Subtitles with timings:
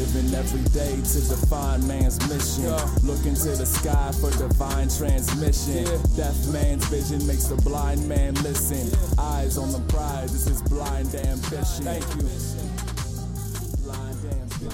[0.00, 2.72] Living every day to define man's mission.
[3.06, 5.84] Look into the sky for divine transmission.
[6.16, 8.88] Deaf man's vision makes the blind man listen.
[9.18, 11.84] Eyes on the prize, this is blind ambition.
[11.84, 12.26] Thank you.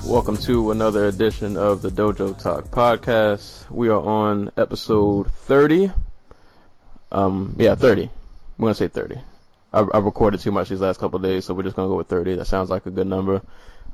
[0.08, 3.68] Welcome to another edition of the Dojo Talk Podcast.
[3.68, 5.90] We are on episode 30.
[7.10, 8.08] Um, yeah, 30.
[8.58, 9.16] We're gonna say 30.
[9.72, 11.96] I, I recorded too much these last couple of days, so we're just gonna go
[11.96, 12.36] with 30.
[12.36, 13.42] That sounds like a good number.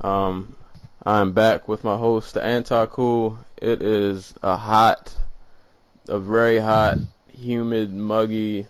[0.03, 0.57] Um,
[1.05, 3.37] I'm back with my host, the Anti Cool.
[3.57, 5.13] It is a hot,
[6.09, 6.99] a very hot,
[7.33, 8.69] humid, muggy,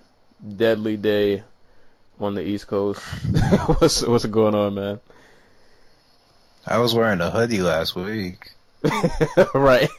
[0.56, 1.42] deadly day
[2.18, 3.02] on the East Coast.
[3.66, 5.00] what's what's going on, man?
[6.66, 8.50] I was wearing a hoodie last week.
[9.54, 9.90] right.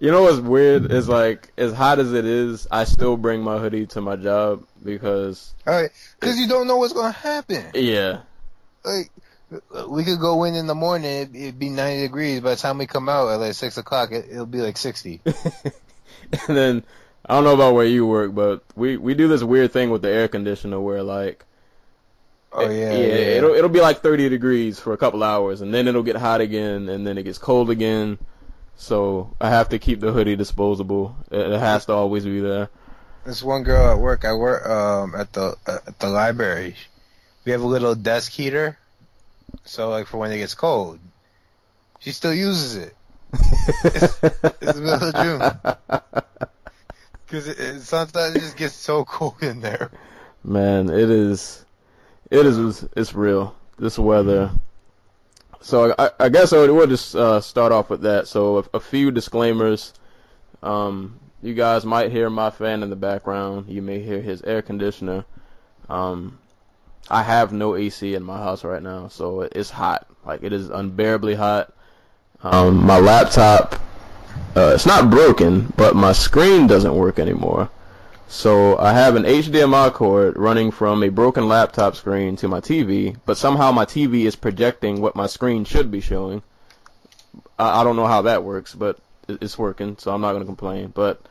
[0.00, 3.58] you know what's weird is like as hot as it is, I still bring my
[3.58, 5.54] hoodie to my job because
[6.18, 7.70] because you don't know what's gonna happen.
[7.74, 8.22] yeah,
[8.84, 9.12] Like,
[9.88, 12.40] we could go in in the morning, it'd, it'd be 90 degrees.
[12.40, 15.20] By the time we come out at like 6 o'clock, it, it'll be like 60.
[15.24, 16.84] and then
[17.24, 20.02] I don't know about where you work, but we we do this weird thing with
[20.02, 21.44] the air conditioner where like
[22.50, 22.92] Oh, yeah.
[22.92, 26.16] yeah, it'll it'll be like 30 degrees for a couple hours and then it'll get
[26.16, 28.18] hot again and then it gets cold again.
[28.76, 31.14] So I have to keep the hoodie disposable.
[31.30, 32.70] It, it has to always be there.
[33.26, 36.76] This one girl at work, I work um, at the at the library.
[37.44, 38.78] We have a little desk heater,
[39.64, 40.98] so like for when it gets cold,
[41.98, 42.94] she still uses it.
[43.32, 46.02] it's the middle of June.
[47.26, 49.90] Because it, it, sometimes it just gets so cold in there.
[50.42, 51.64] Man, it is,
[52.30, 53.54] it is, it's real.
[53.78, 54.50] This weather.
[55.60, 58.28] So I, I guess I would, we'll just uh, start off with that.
[58.28, 59.92] So a, a few disclaimers.
[60.62, 63.68] Um, you guys might hear my fan in the background.
[63.68, 65.24] You may hear his air conditioner.
[65.88, 66.38] Um,
[67.10, 70.06] I have no AC in my house right now, so it's hot.
[70.24, 71.72] Like it is unbearably hot.
[72.42, 73.74] Um, my laptop,
[74.54, 77.70] uh, it's not broken, but my screen doesn't work anymore.
[78.28, 83.16] So I have an HDMI cord running from a broken laptop screen to my TV,
[83.24, 86.42] but somehow my TV is projecting what my screen should be showing.
[87.58, 88.98] I, I don't know how that works, but
[89.28, 90.92] it, it's working, so I'm not going to complain.
[90.94, 91.22] But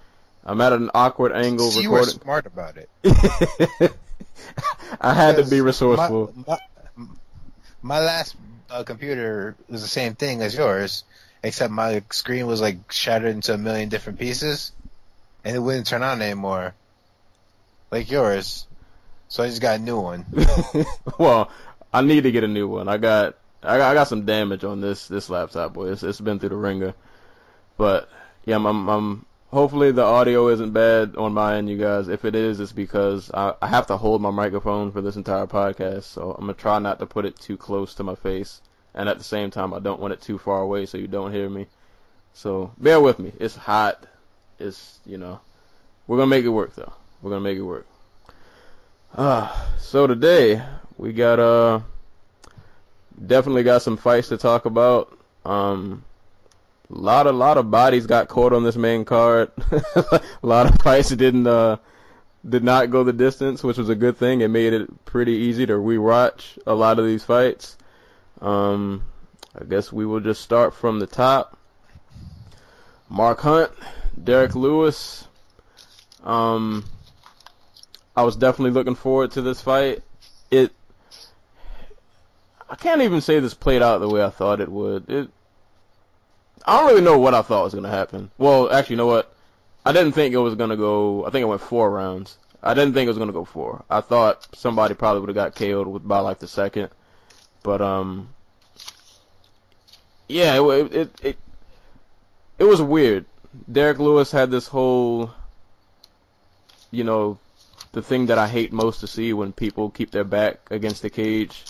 [0.44, 2.22] I'm at an awkward angle you were recording.
[2.22, 3.92] smart about it.
[5.02, 6.34] I had to be resourceful.
[6.48, 6.60] My,
[6.96, 7.08] my,
[7.82, 8.36] my last
[8.70, 11.04] uh, computer was the same thing as yours,
[11.44, 14.72] except my screen was like shattered into a million different pieces,
[15.44, 16.74] and it wouldn't turn on anymore,
[17.92, 18.66] like yours.
[19.30, 20.26] So I just got a new one.
[21.18, 21.52] well,
[21.94, 22.88] I need to get a new one.
[22.88, 25.92] I got I got, I got some damage on this this laptop, boy.
[25.92, 26.94] It's, it's been through the ringer.
[27.78, 28.10] But
[28.46, 32.08] yeah, I'm, I'm, I'm hopefully the audio isn't bad on my end, you guys.
[32.08, 35.48] If it is, it's because I, I have to hold my microphone for this entire
[35.48, 38.62] podcast, so I'm gonna try not to put it too close to my face,
[38.94, 41.34] and at the same time, I don't want it too far away so you don't
[41.34, 41.68] hear me.
[42.34, 43.32] So bear with me.
[43.40, 44.06] It's hot.
[44.60, 45.40] It's you know,
[46.08, 46.94] we're gonna make it work though.
[47.22, 47.88] We're gonna make it work.
[49.18, 50.62] Ah, so today
[50.98, 51.80] we got uh
[53.26, 55.18] definitely got some fights to talk about.
[55.46, 56.04] Um,
[56.90, 59.52] lot of lot of bodies got caught on this main card.
[59.96, 61.78] a lot of fights didn't uh
[62.48, 64.42] did not go the distance, which was a good thing.
[64.42, 67.78] It made it pretty easy to rewatch a lot of these fights.
[68.42, 69.04] Um,
[69.60, 71.58] I guess we will just start from the top.
[73.10, 73.72] Mark Hunt,
[74.22, 75.28] Derek Lewis.
[76.24, 76.86] Um,
[78.16, 80.04] I was definitely looking forward to this fight.
[80.52, 80.72] It,
[82.70, 85.10] I can't even say this played out the way I thought it would.
[85.10, 85.30] It,
[86.68, 88.30] I don't really know what I thought was gonna happen.
[88.38, 89.34] Well, actually, you know what?
[89.86, 91.26] I didn't think it was gonna go.
[91.26, 92.38] I think it went four rounds.
[92.62, 93.86] I didn't think it was gonna go four.
[93.90, 96.90] I thought somebody probably would have got KO'd with by like the second,
[97.64, 98.30] but um,
[100.28, 101.38] yeah, it it it,
[102.60, 103.26] it was weird.
[103.72, 105.32] Derek Lewis had this whole,
[106.92, 107.40] you know,
[107.94, 111.10] the thing that I hate most to see when people keep their back against the
[111.10, 111.64] cage,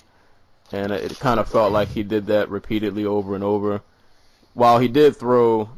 [0.71, 3.83] and it, it kind of felt like he did that repeatedly over and over.
[4.57, 5.69] While he did throw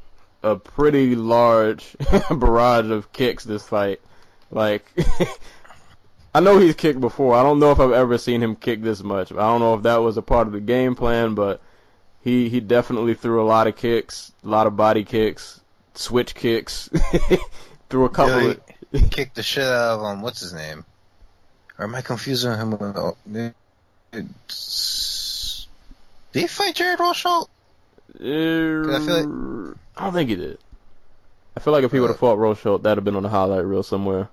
[0.42, 1.98] a pretty large
[2.32, 4.00] barrage of kicks this fight,
[4.52, 4.86] like
[6.34, 7.36] I know he's kicked before.
[7.36, 9.34] I don't know if I've ever seen him kick this much.
[9.34, 11.60] I don't know if that was a part of the game plan, but
[12.24, 15.60] he he definitely threw a lot of kicks, a lot of body kicks,
[15.96, 16.90] switch kicks,
[17.90, 18.54] threw a couple Yeah,
[18.94, 20.86] of kicked the shit out of um, what's his name?
[21.78, 22.96] Or am I confusing him with?
[22.96, 23.54] oh, Did
[26.32, 27.50] he fight Jared Rosholt?
[28.16, 30.58] I feel like I don't think he did.
[31.56, 33.66] I feel like if he would have fought Rosholt, that'd have been on the highlight
[33.66, 34.30] reel somewhere.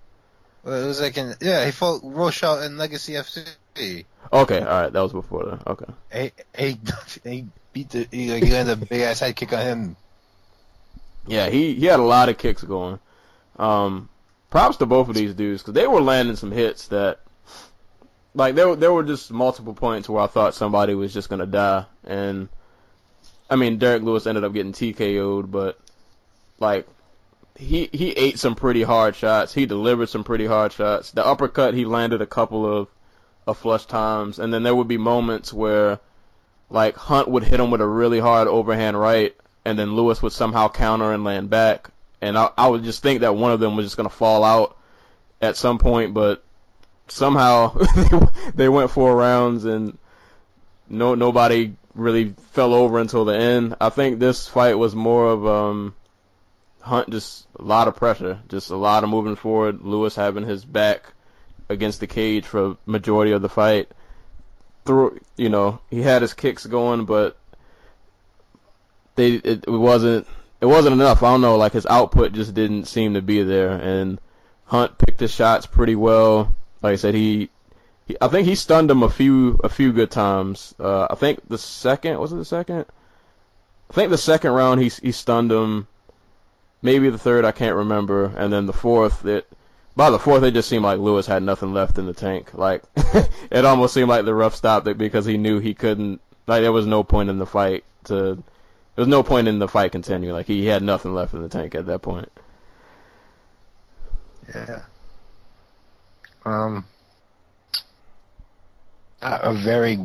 [0.63, 4.05] Well, it was like in yeah, he fought Rosholt in Legacy FC.
[4.33, 5.67] Okay, all right, that was before that.
[5.67, 6.33] Okay.
[6.57, 6.79] He he,
[7.25, 9.97] he beat the he, like, he landed a big ass head kick on him.
[11.27, 12.99] Yeah, he he had a lot of kicks going.
[13.59, 14.09] Um,
[14.51, 17.21] props to both of these dudes because they were landing some hits that,
[18.35, 21.87] like, there there were just multiple points where I thought somebody was just gonna die,
[22.05, 22.49] and
[23.49, 25.79] I mean Derek Lewis ended up getting TKO'd, but
[26.59, 26.87] like
[27.57, 29.55] he he ate some pretty hard shots.
[29.55, 31.11] He delivered some pretty hard shots.
[31.13, 32.89] The uppercut he landed a couple of
[33.47, 36.01] of flush times, and then there would be moments where
[36.69, 39.35] like Hunt would hit him with a really hard overhand right,
[39.65, 41.91] and then Lewis would somehow counter and land back.
[42.21, 44.77] And I, I would just think that one of them was just gonna fall out
[45.41, 46.43] at some point, but
[47.09, 47.77] somehow
[48.55, 49.97] they went four rounds and
[50.89, 53.77] no nobody really fell over until the end.
[53.81, 55.95] I think this fight was more of um
[56.81, 59.83] Hunt just a lot of pressure, just a lot of moving forward.
[59.83, 61.13] Lewis having his back
[61.69, 63.91] against the cage for majority of the fight.
[64.85, 67.37] Through you know he had his kicks going, but
[69.17, 70.27] they it, it wasn't
[70.61, 71.23] it wasn't enough.
[71.23, 73.73] I don't know, like his output just didn't seem to be there.
[73.73, 74.21] And
[74.65, 76.55] Hunt picked his shots pretty well.
[76.83, 77.51] Like I said, he,
[78.07, 80.75] he I think he stunned him a few a few good times.
[80.79, 82.87] Uh, I think the second was it the second?
[83.91, 85.89] I think the second round he he stunned him.
[86.83, 89.47] Maybe the third I can't remember, and then the fourth it.
[89.97, 92.53] By the fourth, it just seemed like Lewis had nothing left in the tank.
[92.55, 92.83] Like
[93.51, 96.21] it almost seemed like the rough stopped it because he knew he couldn't.
[96.47, 98.43] Like there was no point in the fight to
[98.97, 100.35] there was no point in the fight continuing.
[100.35, 102.31] Like he had nothing left in the tank at that point.
[104.55, 104.83] Yeah.
[106.45, 106.87] Um.
[109.27, 109.99] A very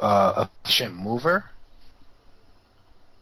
[0.00, 1.44] uh, efficient mover.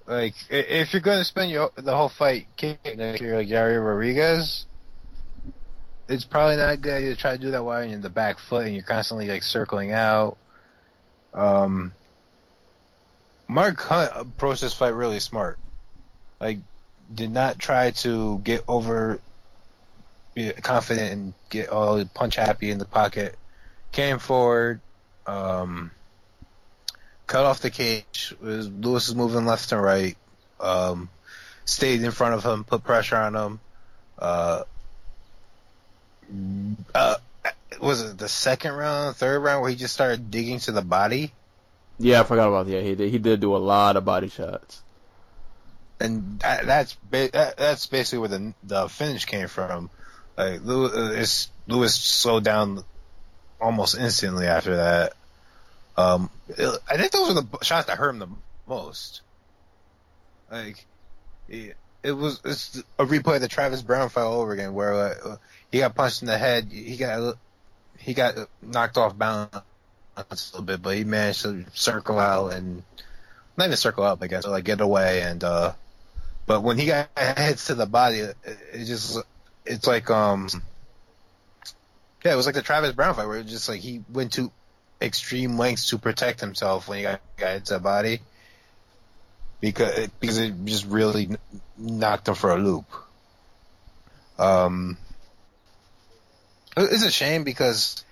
[0.06, 4.66] Like, if you're going to spend your the whole fight kicking like you're Gary Rodriguez,
[6.08, 8.10] it's probably not a good idea to try to do that while you're in the
[8.10, 10.36] back foot and you're constantly like circling out.
[11.32, 11.92] Um,
[13.46, 15.58] Mark Hunt approached this fight really smart.
[16.40, 16.58] Like,
[17.12, 19.20] did not try to get over
[20.62, 23.36] confident and get all punch happy in the pocket.
[23.92, 24.80] Came forward,
[25.26, 25.90] um,
[27.26, 28.34] cut off the cage.
[28.40, 30.16] Was Lewis was moving left and right.
[30.58, 31.08] Um,
[31.64, 33.60] stayed in front of him, put pressure on him.
[34.18, 34.64] Uh,
[36.94, 37.14] uh,
[37.80, 41.32] was it the second round, third round where he just started digging to the body?
[41.98, 42.72] Yeah, I forgot about that.
[42.72, 43.10] Yeah, he did.
[43.10, 44.82] He did do a lot of body shots.
[46.00, 49.90] and that, that's ba- that, that's basically where the the finish came from.
[50.36, 52.84] Like Lewis, uh, Lewis slowed down
[53.60, 55.12] almost instantly after that.
[55.96, 58.28] Um, it- I think those were the shots that hurt him the
[58.66, 59.20] most.
[60.50, 60.84] Like,
[61.48, 64.94] it, it was it's a replay of the Travis Browne fight all over again, where
[64.94, 65.36] uh,
[65.70, 67.36] he got punched in the head, he got
[67.98, 69.62] he got knocked off balance
[70.16, 72.82] a little bit, but he managed to circle out and
[73.56, 75.72] not even circle up, I guess, like get away and uh
[76.46, 79.18] but when he got heads to the body it, it just
[79.66, 80.48] it's like um
[82.24, 84.50] yeah, it was like the Travis Browne fight where it just like he went to
[85.00, 88.20] extreme lengths to protect himself when he got, got hit to the body
[89.60, 91.30] because because it just really
[91.78, 92.84] knocked him for a loop.
[94.38, 94.96] Um
[96.76, 98.04] it's a shame because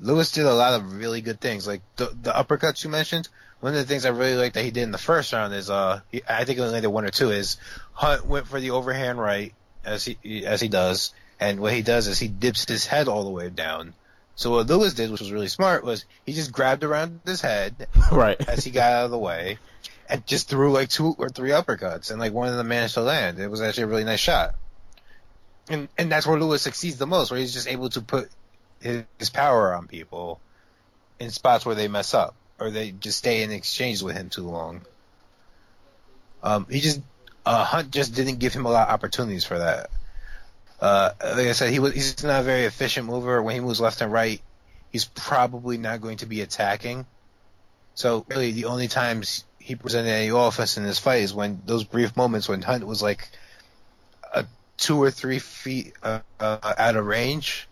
[0.00, 1.66] Lewis did a lot of really good things.
[1.66, 3.28] Like the the uppercuts you mentioned.
[3.60, 5.68] One of the things I really like that he did in the first round is
[5.68, 7.56] uh he, I think he only landed one or two is
[7.92, 9.52] Hunt went for the overhand right
[9.84, 13.24] as he as he does, and what he does is he dips his head all
[13.24, 13.94] the way down.
[14.34, 17.88] So what Lewis did, which was really smart, was he just grabbed around his head
[18.12, 18.36] right.
[18.48, 19.58] as he got out of the way,
[20.08, 23.02] and just threw like two or three uppercuts, and like one of them managed to
[23.02, 23.38] land.
[23.38, 24.54] It was actually a really nice shot.
[25.68, 28.30] And and that's where Lewis succeeds the most, where he's just able to put
[28.80, 30.40] his, his power on people
[31.18, 34.48] in spots where they mess up or they just stay in exchange with him too
[34.48, 34.82] long.
[36.42, 37.00] Um, he just
[37.44, 39.90] uh, Hunt just didn't give him a lot of opportunities for that.
[40.80, 43.42] Uh, like I said, he was he's not a very efficient mover.
[43.42, 44.40] When he moves left and right,
[44.90, 47.06] he's probably not going to be attacking.
[47.94, 51.84] So really, the only times he presented any offense in this fight is when those
[51.84, 53.28] brief moments when Hunt was like
[54.32, 57.68] a two or three feet uh, uh, out of range,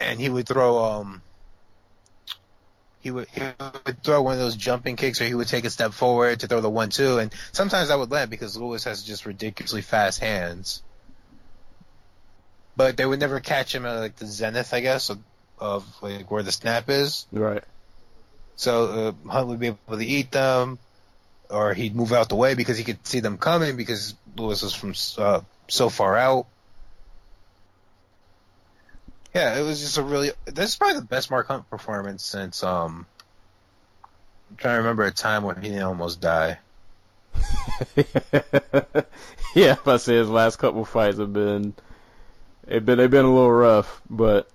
[0.00, 1.22] and he would throw um
[3.00, 3.40] he would he
[3.86, 6.48] would throw one of those jumping kicks, or he would take a step forward to
[6.48, 10.18] throw the one two, and sometimes that would land because Lewis has just ridiculously fast
[10.18, 10.82] hands.
[12.76, 15.18] But they would never catch him at like the zenith, I guess, of,
[15.58, 17.26] of like where the snap is.
[17.32, 17.64] Right.
[18.56, 20.78] So uh, Hunt would be able to eat them,
[21.50, 24.74] or he'd move out the way because he could see them coming because Lewis was
[24.74, 26.46] from uh, so far out.
[29.34, 30.30] Yeah, it was just a really.
[30.46, 32.62] This is probably the best Mark Hunt performance since.
[32.62, 33.06] um
[34.50, 36.58] I'm trying to remember a time when he didn't almost die.
[39.54, 41.74] yeah, if I say his last couple fights have been,
[42.66, 44.48] they've been they've been a little rough, but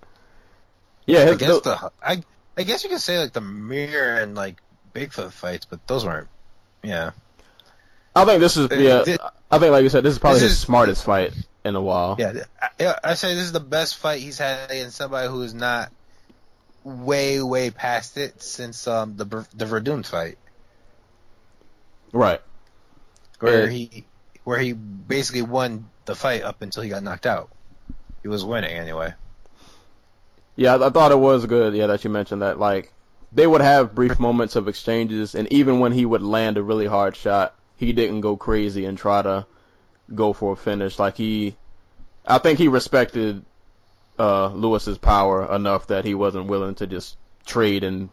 [1.06, 2.24] yeah, I guess the I
[2.58, 4.58] I guess you could say like the mirror and like
[4.94, 6.28] Bigfoot fights, but those weren't.
[6.84, 7.12] Yeah,
[8.16, 9.04] I think this is yeah.
[9.04, 11.76] Th- I think like you said, this is probably This his is- smartest fight in
[11.76, 12.16] a while.
[12.20, 12.44] yeah.
[12.80, 15.92] I, I say this is the best fight he's had against somebody who is not
[16.84, 20.38] way way past it since um the the Werdum fight
[22.12, 22.42] Right.
[23.40, 23.70] where Yeah.
[23.70, 24.06] he
[24.44, 27.50] where he basically won the fight up until he got knocked out.
[28.22, 29.14] He was winning anyway.
[30.56, 31.74] Yeah, I, thought it was good.
[31.74, 32.60] Yeah, that you mentioned that.
[32.60, 32.94] Like
[33.32, 36.88] they would have brief moments of exchanges, and even when he would land a really
[36.88, 39.46] hard shot, he didn't go crazy and try to
[40.14, 41.00] go for a finish.
[41.00, 41.56] Like he,
[42.26, 43.44] I think he respected
[44.20, 48.10] uh, Lewis's power enough that he wasn't willing to just trade and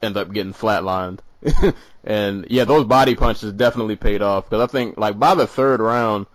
[0.00, 1.18] end up getting flatlined.
[2.04, 5.80] and yeah, those body punches definitely paid off because I think like by the third
[5.80, 6.26] round.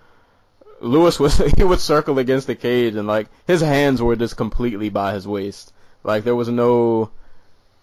[0.82, 4.90] Lewis was he would circle against the cage and like his hands were just completely
[4.90, 5.74] by his waist.
[6.04, 7.12] Like there was no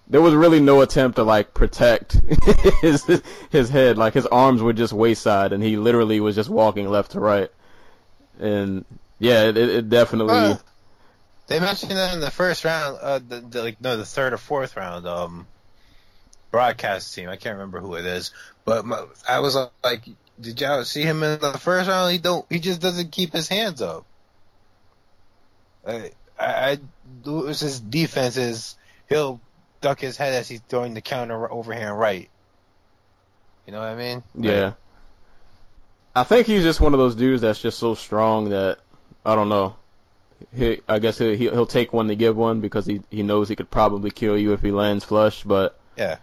[0.09, 2.12] there was really no attempt to like protect
[2.81, 3.99] his his head.
[3.99, 7.50] Like his arms were just wayside and he literally was just walking left to right.
[8.38, 8.85] And
[9.19, 10.62] yeah, it, it definitely Well,
[11.47, 14.38] they mentioned that in the first round, uh, the, the, like no, the third or
[14.38, 15.07] fourth round.
[15.07, 15.47] Um,
[16.50, 18.31] broadcast team, I can't remember who it is,
[18.65, 20.05] but my, I was uh, like,
[20.40, 22.12] did y'all see him in the first round?
[22.12, 24.05] He don't, he just doesn't keep his hands up.
[25.87, 26.78] I, I,
[27.25, 28.76] Lewis's defense is
[29.09, 29.40] he'll
[29.81, 32.28] duck his head as he's throwing the counter overhand right.
[33.66, 34.23] You know what I mean?
[34.38, 34.73] yeah.
[36.14, 38.78] I think he's just one of those dudes that's just so strong that
[39.25, 39.76] I don't know.
[40.55, 43.57] He, I guess he- he'll take one to give one because he he knows he
[43.57, 45.45] could probably kill you if he lands flush.
[45.45, 46.16] But Yeah.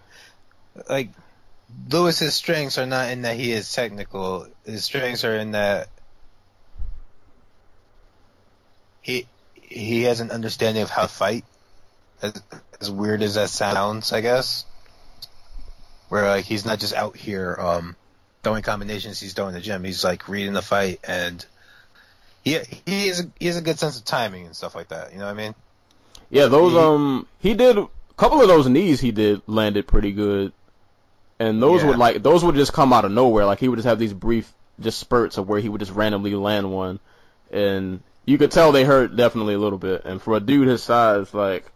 [0.90, 1.10] Like
[1.90, 4.48] Lewis's strengths are not in that he is technical.
[4.66, 5.90] His strengths are in that
[9.02, 11.46] he he has an understanding of how to fight.
[12.22, 12.42] As,
[12.80, 14.66] as weird as that sounds, I guess.
[16.10, 17.96] Where like he's not just out here um
[18.44, 19.84] throwing combinations he's throwing in the gym.
[19.84, 21.46] He's like reading the fight and
[22.44, 25.12] he he is he has a good sense of timing and stuff like that.
[25.12, 25.56] You know what I mean?
[26.30, 30.12] Yeah, those He- um he did a couple of those knees he did landed pretty
[30.12, 30.54] good.
[31.44, 31.90] And those Yeah.
[31.90, 33.46] would like those would just come out of nowhere.
[33.46, 36.34] Like he would just have these brief just spurts of where he would just randomly
[36.36, 37.00] land one.
[37.52, 40.04] And you could tell they hurt definitely a little bit.
[40.06, 41.72] And for a dude his size, like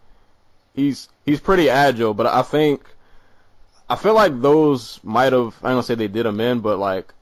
[0.73, 2.81] he's he's pretty agile, but I think
[3.89, 7.13] I feel like those might have I don't say they did him in, but like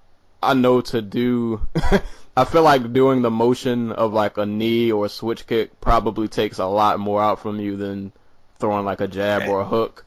[0.44, 1.62] I know to do
[2.38, 6.28] I feel like doing the motion of like a knee or a switch kick probably
[6.28, 8.12] takes a lot more out from you than
[8.60, 10.06] throwing like a jab or a hook.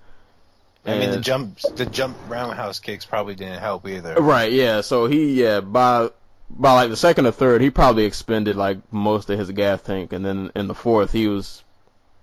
[0.88, 4.14] I mean the jump the jump roundhouse kicks probably didn't help either.
[4.14, 4.80] Right, yeah.
[4.80, 6.10] So he, yeah, by
[6.50, 10.12] by like the second or third, he probably expended like most of his gas tank,
[10.12, 11.62] and then in the fourth, he was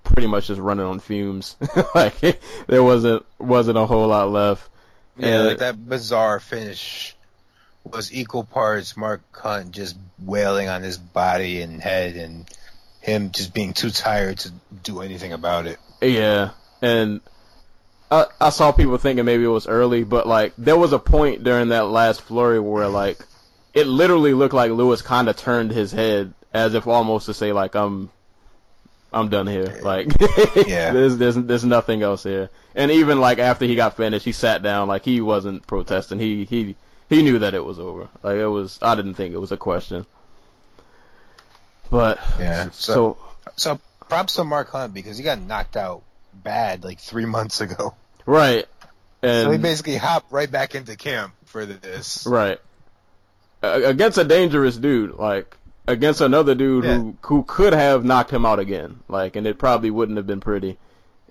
[0.04, 1.56] pretty much just running on fumes.
[1.96, 4.70] like there wasn't wasn't a whole lot left.
[5.18, 7.16] Yeah, And- like that bizarre finish
[7.84, 12.50] was equal parts Mark Hunt just wailing on his body and head and
[13.00, 14.52] him just being too tired to
[14.84, 15.78] do anything about it.
[16.02, 17.22] Yeah, and
[18.12, 21.44] I I saw people thinking maybe it was early, but like there was a point
[21.44, 23.20] during that last flurry where like
[23.74, 27.52] it literally looked like Lewis kind of turned his head as if almost to say
[27.52, 28.10] like I'm
[29.12, 29.80] I'm done here.
[29.82, 30.08] Like
[30.68, 30.92] Yeah.
[30.94, 32.50] there's there's there's nothing else here.
[32.76, 36.20] And even like after he got finished, he sat down like he wasn't protesting.
[36.20, 36.76] He he
[37.10, 38.08] he knew that it was over.
[38.24, 40.06] Like it was I didn't think it was a question.
[41.90, 42.70] But Yeah.
[42.72, 43.18] so So
[43.56, 46.04] so props to Mark Hunt because he got knocked out
[46.46, 47.94] bad like three months ago.
[48.26, 48.66] right.
[49.22, 52.26] And So he basically hopped right back into camp for this.
[52.26, 52.60] Right.
[53.62, 58.60] Against a dangerous dude, like against another dude who who could have knocked him out
[58.60, 60.78] again, like, and it probably wouldn't have been pretty.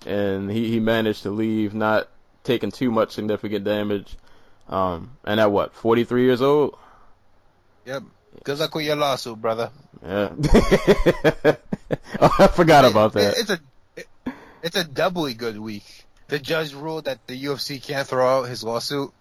[0.05, 2.09] And he he managed to leave, not
[2.43, 4.17] taking too much significant damage.
[4.67, 6.77] Um, and at what, 43 years old?
[7.85, 8.03] Yep.
[8.43, 9.71] Good luck with your lawsuit, brother.
[10.05, 10.29] Yeah.
[12.19, 13.37] oh, I forgot about that.
[13.37, 13.59] It's a
[14.65, 16.03] it's a doubly good week.
[16.27, 19.11] The judge ruled that the UFC can't throw out his lawsuit.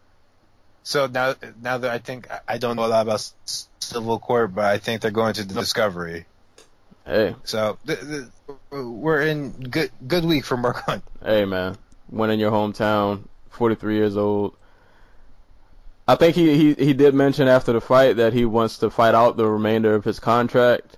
[0.83, 3.31] So now, now that I think I don't know a lot about
[3.81, 6.25] civil court, but I think they're going to the discovery.
[7.07, 8.25] Hey, So th- th-
[8.71, 11.05] we're in good good week for Mark Hunt.
[11.23, 11.77] hey, man,
[12.09, 14.57] winning your hometown, 43 years old.
[16.09, 19.15] I think he, he, he did mention after the fight that he wants to fight
[19.15, 20.97] out the remainder of his contract.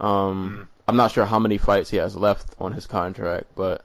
[0.00, 3.84] Um, I'm not sure how many fights he has left on his contract, but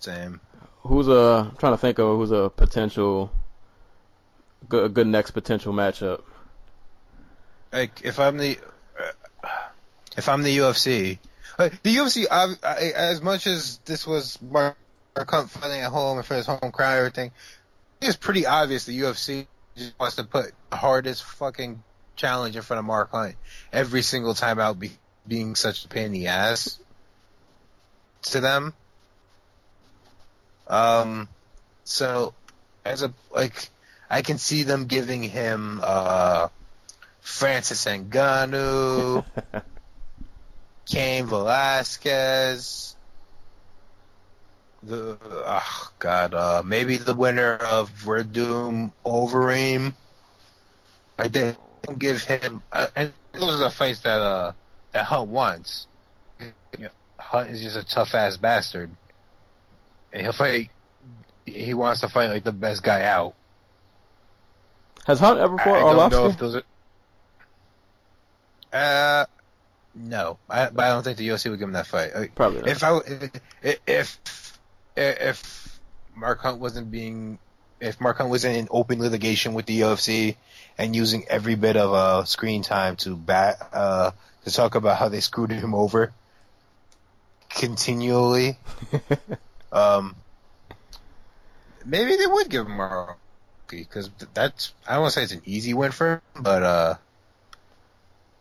[0.00, 0.40] Same.
[0.82, 3.30] who's a I'm trying to think of who's a potential
[4.68, 6.22] good a good next potential matchup.
[7.72, 8.58] Like if I'm the
[9.00, 9.48] uh,
[10.16, 11.18] if I'm the UFC,
[11.58, 14.76] like, the UFC I, I, as much as this was Mark
[15.16, 17.30] Hunt fighting at home and for his home crowd and everything,
[18.02, 21.82] it's pretty obvious the UFC just wants to put the hardest fucking
[22.14, 23.36] challenge in front of Mark Hunt
[23.72, 24.78] every single time out,
[25.26, 26.78] being such a pain in the ass
[28.22, 28.74] to them.
[30.66, 31.28] Um,
[31.84, 32.34] so
[32.84, 33.68] as a like,
[34.08, 36.48] I can see them giving him uh
[37.20, 39.24] Francis Ngannou,
[40.86, 42.96] Cain Velasquez.
[44.82, 49.94] The oh god, uh, maybe the winner of Werdum Overeem.
[51.16, 51.58] I didn't
[51.98, 54.52] give him, uh, and those are the fights that uh
[54.92, 55.86] that Hunt wants.
[56.40, 56.88] You
[57.32, 58.90] know, is just a tough ass bastard,
[60.12, 60.70] and he'll fight.
[61.44, 63.34] He wants to fight like the best guy out.
[65.06, 66.62] Has Hunt ever I fought don't know if those are.
[68.72, 69.26] Uh,
[69.94, 72.14] no, I, but I don't think the UFC would give him that fight.
[72.14, 72.68] Like, Probably not.
[72.68, 73.00] If I
[73.62, 74.58] if if
[74.96, 75.80] if
[76.14, 77.38] Mark Hunt wasn't being
[77.80, 80.36] if Mark Hunt wasn't in open litigation with the UFC
[80.78, 84.12] and using every bit of uh screen time to bat uh
[84.44, 86.12] to talk about how they screwed him over
[87.54, 88.58] continually,
[89.72, 90.16] um,
[91.84, 93.18] maybe they would give him Mark
[93.68, 96.94] because that's I don't want to say it's an easy win for him, but uh.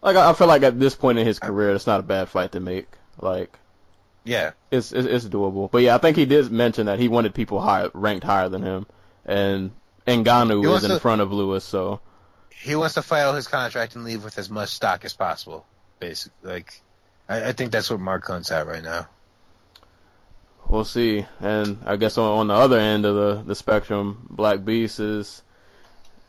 [0.01, 2.29] like I I feel like at this point in his career, it's not a bad
[2.29, 2.87] fight to make.
[3.19, 3.57] Like
[4.23, 5.69] Yeah, it's it's, it's doable.
[5.69, 8.63] But yeah, I think he did mention that he wanted people higher, ranked higher than
[8.63, 8.85] him,
[9.25, 9.71] and
[10.07, 11.63] Ngannou He is in to- front of Lewis.
[11.63, 12.01] So
[12.49, 15.65] he wants to fight out his contract and leave with as much stock as possible.
[16.01, 16.81] Basically, like
[17.29, 19.07] I, I think that's what Mark Hunt's at right now.
[20.67, 21.25] we'll see.
[21.39, 25.41] And I guess on, on the other end of the, the spectrum, Black Beast is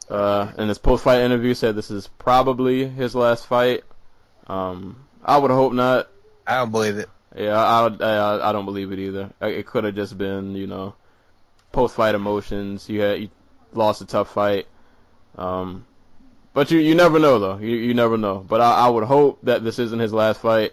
[0.08, 3.82] uh, in his post fight interview said this is probably his last fight.
[4.46, 6.08] Um, I would hope not.
[6.46, 7.08] I don't believe it.
[7.34, 9.32] Yeah, I I, I, don't believe it either.
[9.40, 10.94] It could have just been you know
[11.72, 12.88] post fight emotions.
[12.88, 13.30] You had you
[13.72, 14.66] lost a tough fight.
[15.36, 15.86] Um,
[16.54, 17.58] but you you never know though.
[17.58, 18.44] You you never know.
[18.46, 20.72] But I, I would hope that this isn't his last fight,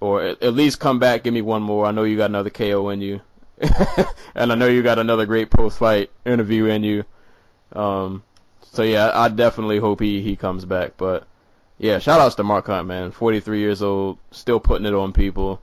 [0.00, 1.86] or at, least come back, give me one more.
[1.86, 3.20] I know you got another KO in you,
[4.34, 7.04] and I know you got another great post fight interview in you.
[7.72, 8.22] Um,
[8.72, 10.92] so yeah, I definitely hope he he comes back.
[10.96, 11.26] But
[11.78, 13.10] yeah, shout outs to Mark Hunt, man.
[13.10, 15.60] 43 years old, still putting it on people.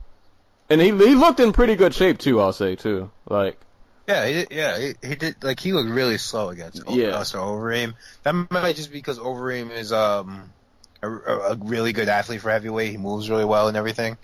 [0.70, 3.10] And he he looked in pretty good shape too, I'll say too.
[3.28, 3.60] Like
[4.08, 5.44] Yeah, he, yeah, he, he did.
[5.44, 7.08] Like he looked really slow against Yeah.
[7.08, 7.12] yeah.
[7.12, 7.94] also Overeem.
[8.24, 10.50] That might just be because Overeem is um
[11.02, 12.92] a, a really good athlete for heavyweight.
[12.92, 14.18] He moves really well and everything.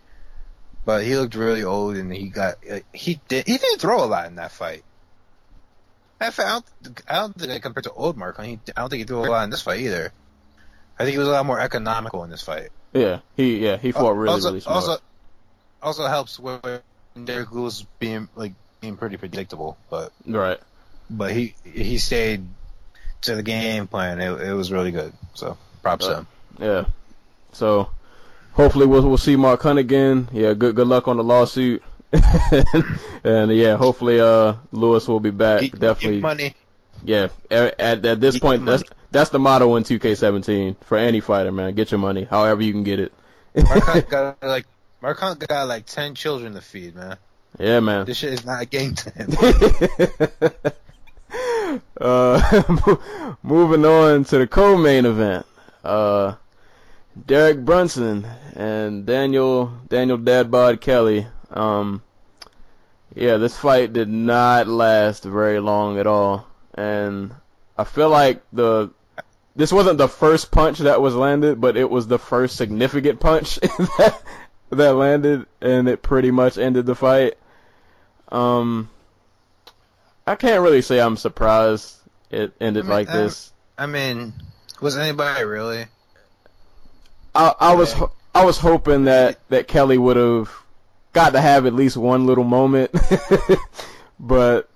[0.86, 4.08] But he looked really old, and he got uh, he did he didn't throw a
[4.08, 4.84] lot in that fight.
[6.20, 9.04] That fight, I don't, I don't think compared to old Mark, I don't think he
[9.04, 10.12] threw a lot in this fight either.
[10.98, 12.70] I think he was a lot more economical in this fight.
[12.94, 14.76] yeah, he yeah, he fought really also, really smart.
[14.76, 14.98] Also,
[15.82, 16.82] also helps with
[17.24, 20.60] Derek Lewis being like being pretty predictable, but right.
[21.10, 22.46] but he he stayed
[23.22, 24.20] to the game plan.
[24.20, 25.14] It, it was really good.
[25.34, 26.28] So props to him.
[26.60, 26.86] Yeah.
[27.54, 27.90] So
[28.52, 30.28] hopefully we'll we'll see Mark Hunt again.
[30.34, 31.82] Yeah, good good luck on the lawsuit.
[33.24, 35.62] and yeah, hopefully uh Lewis will be back.
[35.72, 36.20] Definitely.
[36.20, 36.56] money.
[37.06, 37.30] Yeah.
[37.50, 41.74] At, at at this point, that's that's the motto in 2K17 for any fighter, man.
[41.74, 43.14] Get your money, however you can get it.
[43.56, 44.66] Mark Hunt got like
[45.02, 47.18] Mark Hunt got like ten children to feed, man.
[47.60, 48.06] Yeah, man.
[48.06, 49.30] This shit is not a game to him.
[52.00, 55.46] uh, moving on to the co-main event.
[55.84, 56.36] Uh,
[57.26, 61.28] Derek Brunson and Daniel Daniel Dadbod Kelly.
[61.52, 62.02] Um,
[63.14, 67.34] yeah, this fight did not last very long at all, and
[67.78, 68.90] I feel like the
[69.56, 73.56] this wasn't the first punch that was landed, but it was the first significant punch
[73.58, 74.20] that
[74.72, 77.36] that landed, and it pretty much ended the fight.
[78.30, 78.90] Um,
[80.26, 81.96] I can't really say I'm surprised
[82.32, 83.54] it ended I mean, like um, this.
[83.78, 84.34] I mean,
[84.82, 85.86] was anybody really?
[87.36, 87.96] I, I was
[88.34, 90.52] I was hoping that that Kelly would have
[91.14, 92.92] got to have at least one little moment,
[94.20, 94.70] but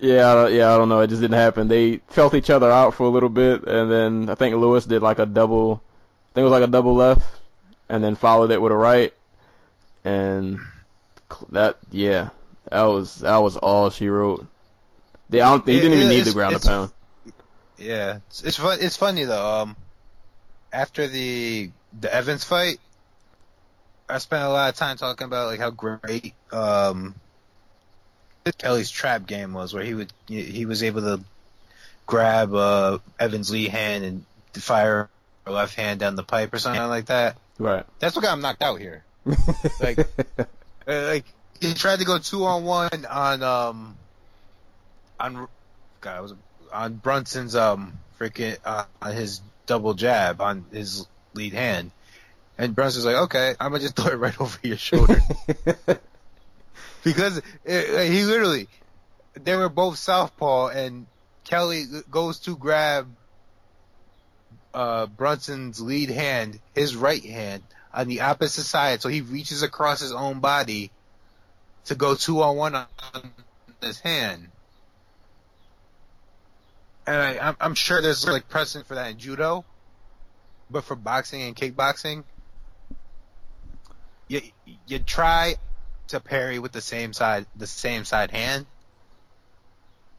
[0.00, 1.00] yeah, yeah, I don't know.
[1.00, 1.68] It just didn't happen.
[1.68, 5.02] They felt each other out for a little bit, and then I think Lewis did
[5.02, 5.82] like a double.
[5.82, 7.24] I think it was like a double left,
[7.88, 9.12] and then followed it with a right.
[10.04, 10.58] and
[11.50, 12.30] that yeah,
[12.70, 14.46] that was that was all she wrote.
[15.30, 16.92] They, I don't, they It- didn't even it- need the ground and pound.
[17.76, 19.60] Yeah, it's it's, fun, it's funny though.
[19.62, 19.76] Um,
[20.72, 22.80] after the the Evans fight,
[24.08, 27.14] I spent a lot of time talking about like how great um
[28.58, 31.20] Kelly's trap game was, where he would he was able to
[32.06, 35.08] grab uh Evans' lead hand and fire
[35.46, 37.36] a left hand down the pipe or something like that.
[37.58, 37.84] Right.
[38.00, 39.04] That's what got him knocked out here.
[39.80, 39.98] Like,
[40.38, 40.44] Uh,
[40.86, 41.24] like
[41.60, 43.96] he tried to go two on one on um
[45.18, 45.48] on
[46.00, 46.34] God it was
[46.72, 51.90] on Brunson's um freaking uh, on his double jab on his lead hand,
[52.56, 55.20] and Brunson's like, okay, I'm gonna just throw it right over your shoulder.
[57.04, 58.68] Because it, like, he literally
[59.34, 61.06] they were both southpaw and
[61.44, 63.08] Kelly goes to grab
[64.74, 67.62] uh Brunson's lead hand, his right hand
[67.94, 70.90] on the opposite side, so he reaches across his own body
[71.88, 72.86] to go two on one on
[73.82, 74.48] his hand.
[77.06, 79.64] And I, I'm, sure there's like precedent for that in judo,
[80.70, 82.24] but for boxing and kickboxing,
[84.28, 84.42] you
[84.86, 85.56] you try
[86.08, 88.66] to parry with the same side the same side hand.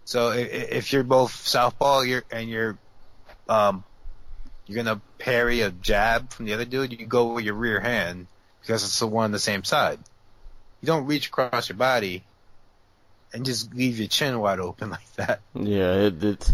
[0.05, 2.79] So if, if you're both southpaw, you're and you're
[3.47, 3.83] um
[4.65, 8.25] you're gonna parry a jab from the other dude, you go with your rear hand
[8.61, 9.99] because it's the one on the same side.
[10.81, 12.23] You don't reach across your body
[13.33, 15.41] and just leave your chin wide open like that.
[15.53, 16.51] yeah, it, it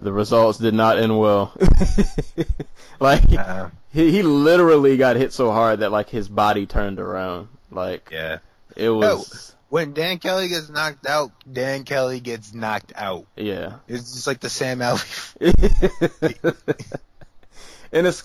[0.00, 1.52] the results did not end well.
[3.00, 7.48] like Uh, he he literally got hit so hard that like his body turned around.
[7.70, 8.38] Like yeah.
[8.76, 13.26] it was When Dan Kelly gets knocked out, Dan Kelly gets knocked out.
[13.36, 13.76] yeah.
[13.88, 15.44] It's just like the Sam Alvey.
[17.92, 18.22] and it's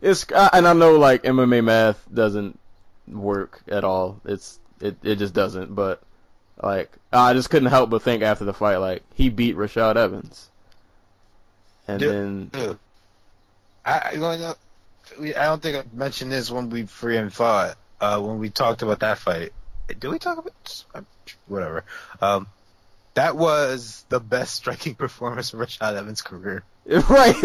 [0.00, 2.58] it's and I know like MMA math doesn't
[3.06, 4.20] work at all.
[4.24, 5.74] It's it it just doesn't.
[5.74, 6.02] But
[6.62, 10.50] like I just couldn't help but think after the fight like he beat Rashad Evans,
[11.88, 12.10] and Dude.
[12.10, 12.78] then Dude,
[13.84, 14.58] I, I, don't
[15.36, 17.76] I don't think I mentioned this when we free and fought.
[18.00, 19.52] Uh, when we talked about that fight,
[19.86, 20.84] did we talk about
[21.46, 21.84] whatever?
[22.20, 22.48] Um,
[23.14, 26.62] that was the best striking performance of Rashad Evans' career.
[26.86, 27.36] right.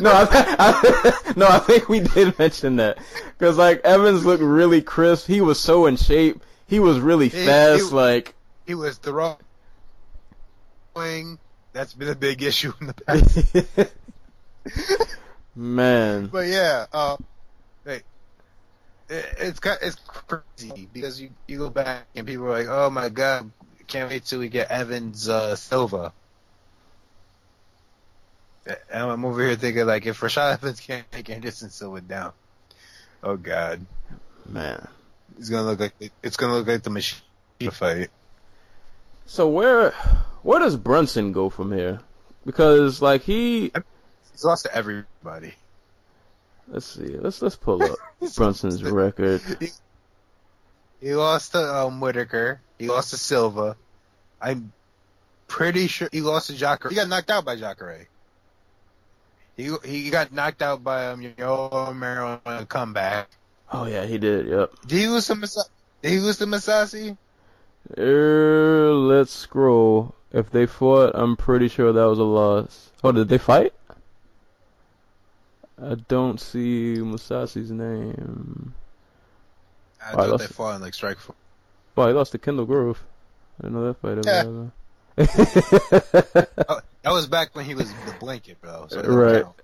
[0.00, 2.98] no, I, th- I no, I think we did mention that
[3.36, 5.26] because like Evans looked really crisp.
[5.26, 6.40] He was so in shape.
[6.68, 7.88] He was really He- fast.
[7.90, 8.34] he- like
[8.66, 9.36] He was throwing.
[11.72, 12.94] That's been a big issue in the
[13.86, 13.90] past.
[15.56, 16.26] man.
[16.26, 17.16] But yeah, uh,
[17.84, 18.02] hey,
[19.08, 23.08] it, it's it's crazy because you you go back and people are like, oh my
[23.08, 23.50] god,
[23.84, 26.12] can't wait till we get Evans uh, Silva.
[28.66, 32.32] And I'm over here thinking like, if Rashad Evans can't take Anderson Silva down,
[33.22, 33.84] oh god,
[34.48, 34.88] Man.
[35.38, 38.10] it's gonna look like it's gonna look like the Machida fight.
[39.26, 39.90] So where
[40.42, 42.00] where does Brunson go from here?
[42.46, 43.70] Because like he
[44.32, 45.54] He's lost to everybody.
[46.68, 47.98] let's see, let's let's pull up
[48.34, 49.42] Brunson's record.
[51.00, 52.60] He lost to um, Whitaker.
[52.78, 53.76] He lost to Silva.
[54.40, 54.72] I'm
[55.48, 56.90] pretty sure he lost to Jacare.
[56.90, 58.08] He got knocked out by Jacare.
[59.56, 63.28] He he got knocked out by um, Yoel Romero on a comeback.
[63.72, 64.48] Oh yeah, he did.
[64.48, 64.72] Yep.
[64.86, 65.34] Did he lose to
[66.02, 67.16] Did he lose to Mousasi?
[67.98, 70.14] Er, let's scroll.
[70.32, 72.90] If they fought, I'm pretty sure that was a loss.
[73.04, 73.72] Oh, did they fight?
[75.80, 78.74] I don't see Mousasi's name.
[80.04, 81.34] I Oh, I thought lost they fought in like Strikeforce.
[81.96, 83.02] Well, he lost to Kendall Grove.
[83.60, 84.24] I didn't know that fight.
[84.24, 84.40] Yeah.
[84.40, 84.72] ever
[86.68, 88.86] Oh, that was back when he was the blanket, bro.
[88.88, 89.42] So Right.
[89.44, 89.54] count.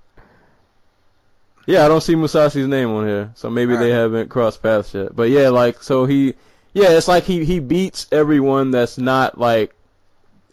[1.67, 3.93] Yeah, I don't see Mousasi's name on here, so maybe they Alright.
[3.93, 5.15] haven't crossed paths yet.
[5.15, 6.35] But yeah, like so he,
[6.73, 9.75] yeah, it's like he he beats everyone that's not like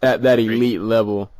[0.02, 1.32] at that elite level.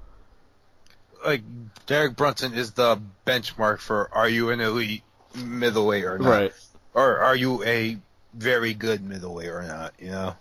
[1.26, 1.42] Like
[1.86, 5.04] Derek Brunson is the benchmark for are you an elite
[5.36, 6.30] middleweight or not?
[6.30, 6.54] Right.
[6.94, 7.98] or are you a
[8.38, 9.94] very good middleweight or not?
[10.00, 10.36] You know.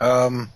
[0.00, 0.50] Um,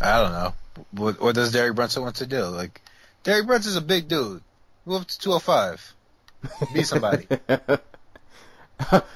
[0.00, 0.54] I don't know.
[0.92, 2.44] What, what does Derek Brunson want to do?
[2.44, 2.80] Like,
[3.22, 4.42] Derek Brunson's a big dude.
[4.86, 5.94] Move up to 205.
[6.72, 7.26] Be somebody.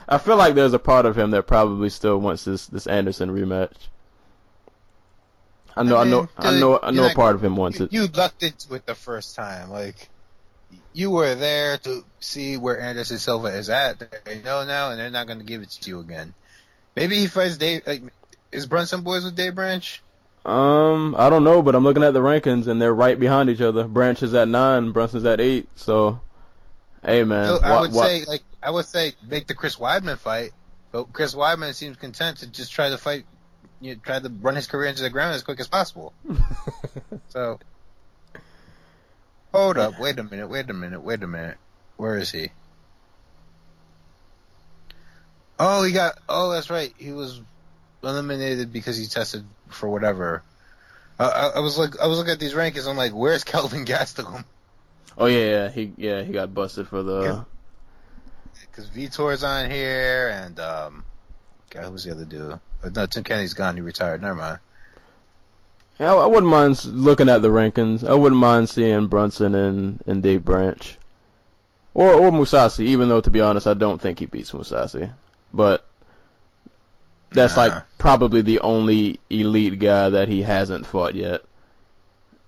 [0.08, 3.30] I feel like there's a part of him that probably still wants this this Anderson
[3.30, 3.74] rematch.
[5.76, 7.06] I know, I, I know, I know, I know.
[7.06, 7.92] A part of him wants it.
[7.92, 9.70] you lucked into it the first time.
[9.70, 10.08] Like,
[10.98, 14.00] you were there to see where Anderson Silva is at.
[14.24, 16.34] They know now, and they're not going to give it to you again.
[16.96, 17.86] Maybe he fights Dave.
[17.86, 18.02] Like,
[18.50, 20.02] is Brunson boys with Dave Branch?
[20.44, 23.60] Um, I don't know, but I'm looking at the rankings and they're right behind each
[23.60, 23.84] other.
[23.86, 25.68] Branch is at nine, Brunson's at eight.
[25.76, 26.20] So,
[27.04, 30.18] hey man, So I would wa- say, like, I would say, make the Chris Weidman
[30.18, 30.50] fight.
[30.90, 33.24] But Chris Weidman seems content to just try to fight,
[33.80, 36.12] you know, try to run his career into the ground as quick as possible.
[37.28, 37.60] so,
[39.52, 41.56] hold up, wait a minute, wait a minute, wait a minute.
[41.96, 42.50] Where is he?
[45.58, 46.18] Oh, he got.
[46.28, 46.94] Oh, that's right.
[46.96, 47.40] He was
[48.02, 50.42] eliminated because he tested for whatever.
[51.18, 52.88] I, I, I was like, I was looking at these rankings.
[52.88, 54.44] I'm like, where's Kelvin Gastelum?
[55.16, 57.44] Oh yeah, yeah, he yeah he got busted for the.
[58.60, 61.04] Because Vitor's on here, and um,
[61.70, 62.60] God, who's the other dude?
[62.94, 63.74] No, Tim Kennedy's gone.
[63.74, 64.22] He retired.
[64.22, 64.58] Never mind.
[65.98, 68.08] Yeah, I wouldn't mind looking at the rankings.
[68.08, 70.96] I wouldn't mind seeing Brunson and and Dave Branch,
[71.94, 72.84] or or Mousasi.
[72.86, 75.10] Even though to be honest, I don't think he beats Mousasi,
[75.52, 75.84] but
[77.30, 77.62] that's Nah.
[77.62, 81.42] like probably the only elite guy that he hasn't fought yet.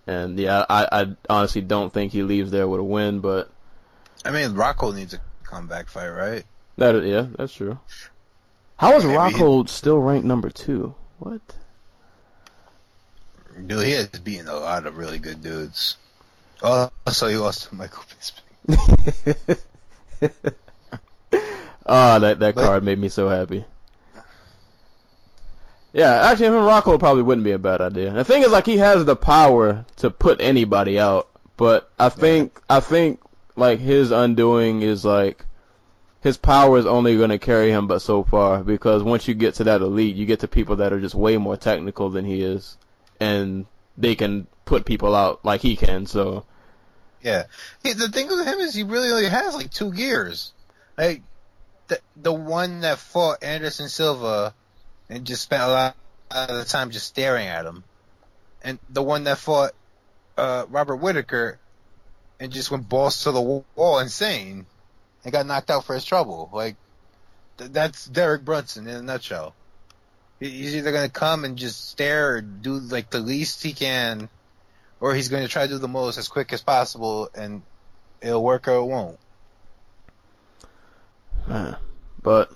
[0.06, 3.50] And yeah, I I honestly don't think he leaves there with a win, but
[4.24, 6.44] I mean, Rockhold needs a comeback fight, right?
[6.76, 7.78] that yeah, that's true.
[8.76, 10.94] How is Maybe he- Rockhold still ranked number two?
[11.18, 11.40] What?
[13.66, 15.96] Dude, he has beaten a lot of really good dudes.
[16.62, 19.58] Oh, so he lost to Michael Bisping.
[21.86, 23.64] Ah, that that But- card made me so happy.
[25.92, 28.12] Yeah, actually, him and Rocco probably wouldn't be a bad idea.
[28.12, 32.60] The thing is, like, he has the power to put anybody out, but I think
[32.70, 33.20] I think
[33.56, 35.44] like his undoing is like
[36.20, 39.54] his power is only going to carry him but so far because once you get
[39.54, 42.40] to that elite, you get to people that are just way more technical than he
[42.42, 42.76] is,
[43.20, 46.06] and they can put people out like he can.
[46.06, 46.44] So
[47.22, 47.44] Yeah.
[47.82, 50.52] He, the thing with him is he really only has like two gears.
[50.96, 51.22] Like
[51.88, 54.54] the the one that fought Anderson Silva
[55.08, 55.96] and just spent a lot
[56.30, 57.84] of the time just staring at him,
[58.62, 59.72] and the one that fought
[60.36, 61.58] uh, Robert Whitaker
[62.38, 64.66] and just went balls to the wall, insane,
[65.24, 66.48] and got knocked out for his trouble.
[66.52, 66.76] Like
[67.58, 69.54] th- that's Derek Brunson in a nutshell.
[70.40, 74.28] He- He's either gonna come and just stare or do like the least he can
[75.00, 77.62] or he's going to try to do the most as quick as possible, and
[78.20, 79.18] it'll work or it won't.
[81.46, 81.76] Man.
[82.22, 82.52] But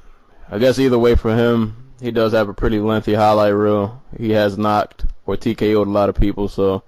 [0.50, 4.02] I guess either way for him, he does have a pretty lengthy highlight reel.
[4.18, 6.82] He has knocked or TKO'd a lot of people, so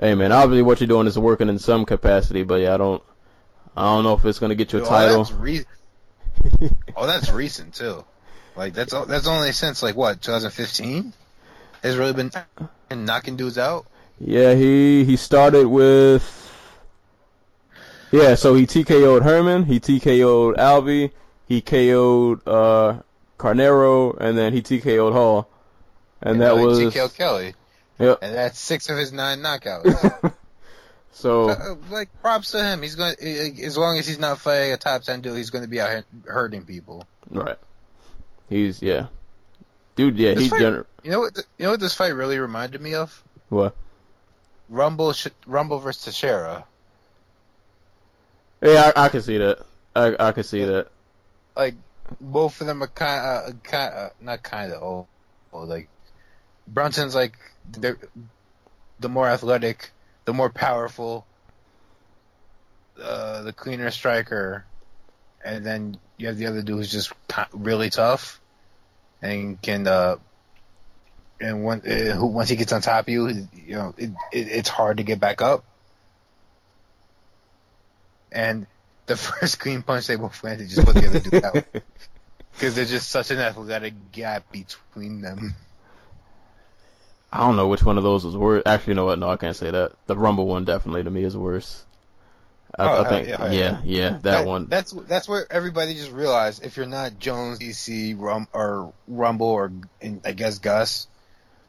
[0.00, 3.02] hey man, obviously what you're doing is working in some capacity, but yeah, I don't
[3.76, 5.24] I don't know if it's gonna get you a Oh, title.
[5.24, 5.64] that's re-
[6.96, 8.04] oh, that's recent too.
[8.60, 11.14] Like that's that's only since like what 2015
[11.82, 12.30] has really been
[12.90, 13.86] knocking dudes out.
[14.18, 16.22] Yeah, he he started with
[18.12, 21.10] Yeah, so he TKO'd Herman, he TKO'd Alvey,
[21.48, 22.98] he KO'd uh
[23.38, 25.48] Carneiro, and then he TKO'd Hall.
[26.20, 27.54] And that like was TKO Kelly,
[27.98, 28.18] Yep.
[28.20, 30.34] and that's six of his nine knockouts.
[31.12, 32.82] so Uh, like props to him.
[32.82, 33.14] He's going
[33.64, 36.04] as long as he's not fighting a top ten dude, he's going to be out
[36.26, 37.06] hurting people.
[37.30, 37.56] Right.
[38.50, 39.06] He's yeah.
[39.96, 41.36] Dude, yeah, This he's fight- gener- You know what?
[41.58, 43.22] You know what this fight really reminded me of?
[43.48, 43.74] what?
[44.68, 46.64] Rumble, sh- Rumble versus Teixeira.
[48.62, 49.64] Yeah, I, I can see that.
[49.96, 50.88] I I can see that.
[51.56, 51.74] like
[52.20, 55.06] both of them are kind of kind uh, not kind of old,
[55.52, 55.68] old.
[55.68, 55.88] Like
[56.68, 57.36] Brunson's like
[57.70, 57.96] they're
[59.00, 59.90] the more athletic,
[60.26, 61.26] the more powerful,
[63.02, 64.64] uh, the cleaner striker,
[65.44, 67.12] and then you have the other dude who's just
[67.52, 68.40] really tough
[69.22, 70.16] and can uh
[71.40, 74.48] and when uh, who once he gets on top of you, you know it, it
[74.48, 75.64] it's hard to get back up.
[78.30, 78.66] And
[79.06, 81.54] the first clean punch they both landed just put the other dude out
[82.52, 85.54] because there's just such an athletic gap between them.
[87.32, 88.62] I don't know which one of those is worse.
[88.66, 89.18] Actually, you know what?
[89.18, 89.92] No, I can't say that.
[90.06, 91.84] The Rumble one definitely to me is worse.
[92.80, 93.80] I, Oh, I think, yeah, yeah, yeah.
[93.84, 94.66] yeah, that, one.
[94.66, 99.72] That's that's where everybody just realized if you're not Jones, DC, Rum or Rumble or
[100.00, 101.06] and I guess Gus,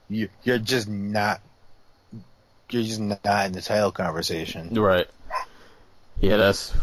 [0.10, 1.42] you you're just not.
[2.70, 4.74] You're just not in the title conversation.
[4.74, 5.08] Right.
[6.22, 6.74] Yeah, that's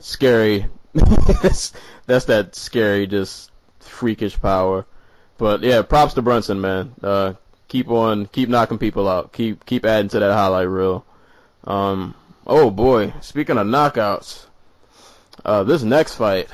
[0.00, 0.66] scary.
[0.94, 1.72] that's,
[2.06, 4.86] that's that scary, just freakish power.
[5.38, 6.94] But yeah, props to Brunson, man.
[7.00, 7.34] Uh,
[7.68, 9.32] keep on, keep knocking people out.
[9.32, 11.04] Keep keep adding to that highlight reel.
[11.64, 12.14] Um,
[12.50, 14.44] oh boy, speaking of knockouts,
[15.44, 16.50] uh, this next fight,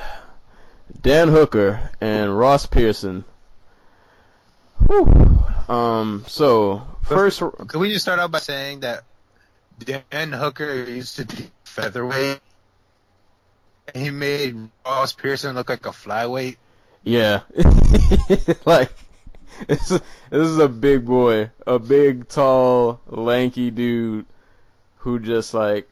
[1.01, 3.25] Dan Hooker and Ross Pearson.
[4.85, 5.43] Whew.
[5.67, 9.03] Um, so first, Could we just start out by saying that
[10.09, 12.39] Dan Hooker used to be featherweight?
[13.93, 14.55] and He made
[14.85, 16.57] Ross Pearson look like a flyweight.
[17.03, 17.41] Yeah.
[18.65, 18.91] like,
[19.67, 21.49] this is, this is a big boy.
[21.65, 24.27] A big, tall, lanky dude
[24.97, 25.87] who just, like,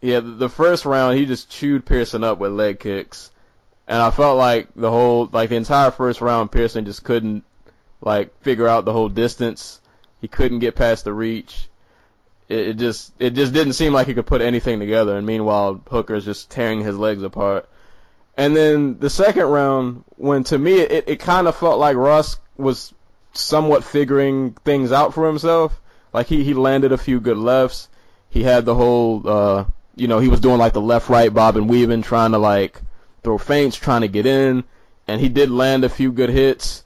[0.00, 3.30] yeah, the- first round, he just chewed Pearson up with leg kicks.
[3.88, 7.44] and I felt like the whole like the entire first round, Pearson just couldn't
[8.00, 9.80] like figure out the whole distance.
[10.20, 11.68] He couldn't get past the reach.
[12.48, 15.16] It, it just it just didn't seem like he could put anything together.
[15.16, 17.68] And meanwhile, Hooker's just tearing his legs apart.
[18.36, 22.38] And then the second round, when to me it, it kind of felt like Ross
[22.56, 22.92] was
[23.32, 25.80] somewhat figuring things out for himself.
[26.12, 27.88] Like he, he landed a few good lefts.
[28.36, 31.56] He had the whole, uh, you know, he was doing like the left right bob
[31.56, 32.82] and weaving, trying to like
[33.22, 34.62] throw feints, trying to get in.
[35.08, 36.84] And he did land a few good hits.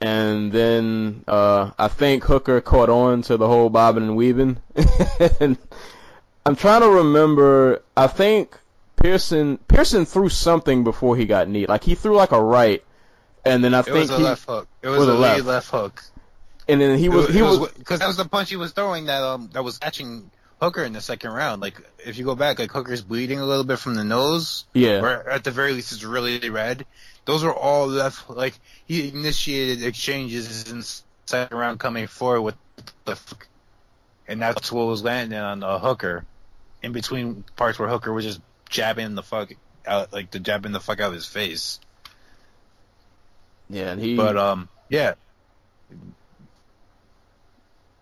[0.00, 4.58] And then, uh, I think Hooker caught on to the whole bobbing and weaving.
[5.40, 5.58] and
[6.46, 8.56] I'm trying to remember, I think
[8.94, 11.66] Pearson, Pearson threw something before he got knee.
[11.66, 12.84] Like he threw like a right.
[13.44, 14.68] And then I It think was a he, left hook.
[14.80, 15.44] It was was a left.
[15.44, 16.04] left hook.
[16.68, 19.24] and then he was, he was, because that was the punch he was throwing that
[19.24, 20.30] um that was catching
[20.62, 21.60] Hooker in the second round.
[21.60, 25.00] Like if you go back, like Hooker's bleeding a little bit from the nose, yeah.
[25.00, 26.86] or at the very least it's really red.
[27.24, 28.30] Those were all left.
[28.30, 28.54] Like
[28.86, 32.54] he initiated exchanges in the second round coming forward with
[33.04, 33.18] the,
[34.28, 36.24] and that's what was landing on the Hooker.
[36.80, 39.52] In between parts where Hooker was just jabbing the fuck
[39.84, 41.80] out, like the jabbing the fuck out of his face.
[43.68, 45.14] Yeah, and he But um, yeah,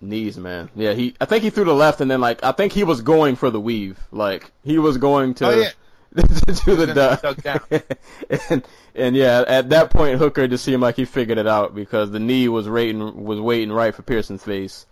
[0.01, 0.71] knees, man.
[0.75, 1.15] Yeah, he.
[1.21, 3.51] I think he threw the left, and then like I think he was going for
[3.51, 3.99] the weave.
[4.11, 5.71] Like he was going to Oh, yeah.
[6.17, 7.23] to the duck.
[7.43, 7.71] duck
[8.51, 8.65] and
[8.97, 12.19] and yeah, at that point, Hooker just seemed like he figured it out because the
[12.19, 14.87] knee was waiting was waiting right for Pearson's face,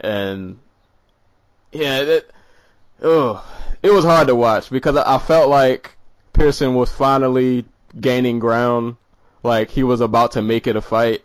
[0.00, 0.58] and
[1.70, 2.26] yeah, that
[3.02, 3.44] oh,
[3.82, 5.96] it was hard to watch because I, I felt like
[6.32, 7.66] Pearson was finally
[8.00, 8.96] gaining ground,
[9.42, 11.22] like he was about to make it a fight,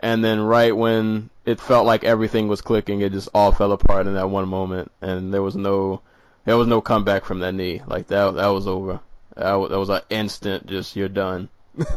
[0.00, 4.06] and then right when it felt like everything was clicking, it just all fell apart
[4.06, 6.02] in that one moment, and there was no
[6.44, 7.80] there was no comeback from that knee.
[7.86, 9.00] Like that that was over.
[9.34, 10.66] That was, that was an instant.
[10.66, 11.48] Just you're done.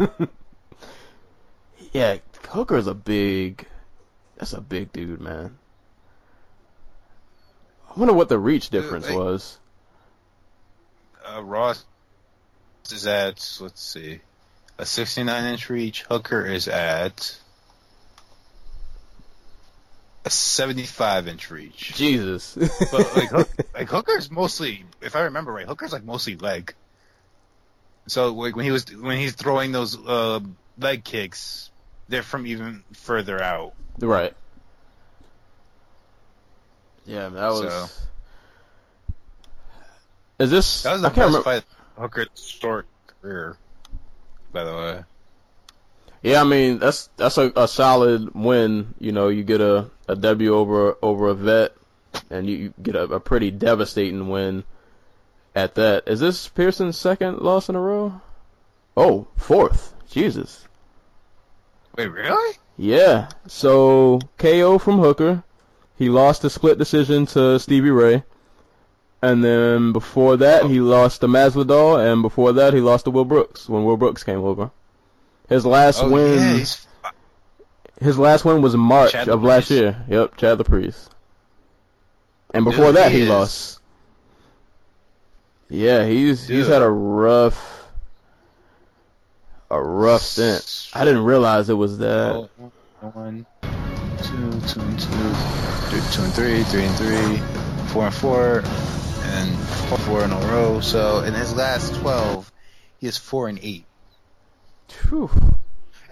[1.92, 3.68] yeah, Hooker's a big.
[4.38, 5.58] That's a big dude, man.
[7.90, 9.60] I wonder what the reach difference like- was.
[11.30, 11.84] uh, Ross
[12.90, 14.22] is at let's see,
[14.78, 16.04] a 69 inch reach.
[16.04, 17.38] Hooker is at
[20.26, 21.94] a 75 inch reach.
[21.96, 22.56] Jesus.
[22.92, 26.74] But like, Hook, like Hooker's mostly, if I remember right, Hooker's like mostly leg.
[28.08, 30.40] So like when he was when he's throwing those uh,
[30.78, 31.70] leg kicks,
[32.10, 33.74] they're from even further out.
[34.00, 34.34] right.
[37.06, 37.74] Yeah, that was.
[37.74, 37.88] So-
[40.40, 40.84] Is this?
[40.84, 41.42] That was the I best remember.
[41.44, 41.64] fight
[41.98, 42.88] Hooker's short
[43.22, 43.58] career,
[44.52, 45.04] by the way.
[46.22, 48.94] Yeah, I mean that's that's a, a solid win.
[49.00, 51.74] You know, you get a, a W over over a vet,
[52.30, 54.64] and you, you get a, a pretty devastating win
[55.56, 56.08] at that.
[56.08, 58.22] Is this Pearson's second loss in a row?
[58.96, 59.94] Oh, fourth.
[60.10, 60.68] Jesus.
[61.98, 62.58] Wait, really?
[62.78, 63.30] Yeah.
[63.48, 65.44] So KO from Hooker.
[65.98, 68.24] He lost a split decision to Stevie Ray.
[69.22, 73.26] And then before that, he lost to Masvidal, and before that, he lost to Will
[73.26, 74.72] Brooks when Will Brooks came over.
[75.52, 76.60] His last Oh win.
[76.60, 77.12] yeah,
[78.00, 80.02] His last win was in March Chad of last year.
[80.08, 81.10] Yep, Chad Laprise.
[82.54, 83.80] And Dude, before that, he he lost.
[85.70, 87.84] Yeah, he's he's had a rough,
[89.70, 90.90] a rough stint.
[90.94, 92.32] I didn't realize it was that.
[92.34, 92.50] Oh,
[93.02, 93.46] one,
[94.24, 95.34] two, two and two,
[95.90, 98.64] three, two and three, three and three, four and four,
[99.24, 99.60] and
[99.90, 100.80] four, four in a row.
[100.80, 102.50] So in his last twelve,
[103.00, 103.84] he is four and eight.
[104.92, 105.30] Phew.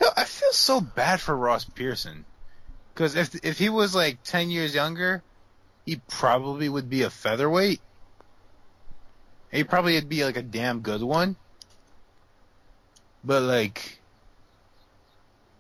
[0.01, 2.25] Yo, I feel so bad for Ross Pearson,
[2.93, 5.21] because if if he was like ten years younger,
[5.85, 7.81] he probably would be a featherweight.
[9.51, 11.35] He probably would be like a damn good one.
[13.23, 13.99] But like,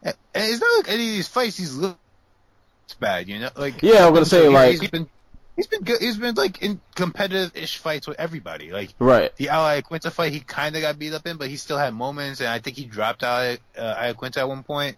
[0.03, 1.99] it's not like any of these fights he's looked
[2.99, 3.49] bad, you know.
[3.55, 5.09] Like Yeah, I'm gonna say, like- he's been
[5.59, 5.99] he's been good.
[5.99, 8.71] He's been like in competitive-ish fights with everybody.
[8.71, 9.35] Like Right.
[9.35, 11.93] the Al Iaquinta fight, he kind of got beat up in, but he still had
[11.93, 14.95] moments, and I think he dropped out uh, Iaquinta at one point.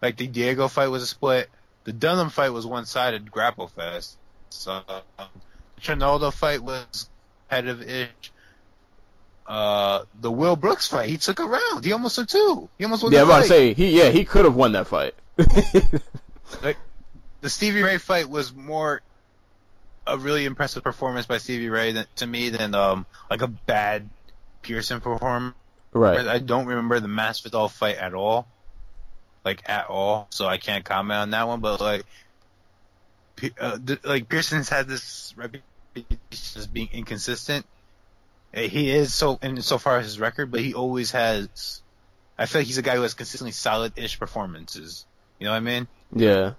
[0.00, 1.50] Like the Diego fight was a split.
[1.82, 4.16] The Dunham fight was one-sided grapple fest.
[4.50, 4.70] So
[5.18, 5.26] um,
[5.74, 7.10] the Trinaldo fight was
[7.48, 8.32] competitive-ish.
[9.48, 11.84] Uh, the Will Brooks fight, he took a round.
[11.84, 12.68] He almost took two.
[12.78, 13.98] He almost won Yeah, I'm about to say he.
[13.98, 15.16] Yeah, he could have won that fight.
[15.36, 16.76] the
[17.50, 19.02] Stevie Ray fight was more
[20.10, 24.08] a really impressive performance by Stevie Ray than, to me than um like a bad
[24.62, 25.54] Pearson performance.
[25.92, 26.26] right.
[26.26, 28.46] I don't remember the Masvidal fight at all,
[29.44, 31.60] like at all, so I can't comment on that one.
[31.60, 32.04] But like,
[33.58, 36.18] uh, th- like Pearson's had this reputation
[36.56, 37.66] as being inconsistent,
[38.54, 41.82] eh, he is so in so far as his record, but he always has.
[42.38, 45.04] I feel like he's a guy who has consistently solid-ish performances.
[45.38, 45.88] You know what I mean?
[46.14, 46.54] Yeah.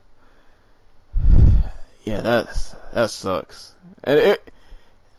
[2.03, 3.73] Yeah, that's that sucks.
[4.03, 4.51] And it,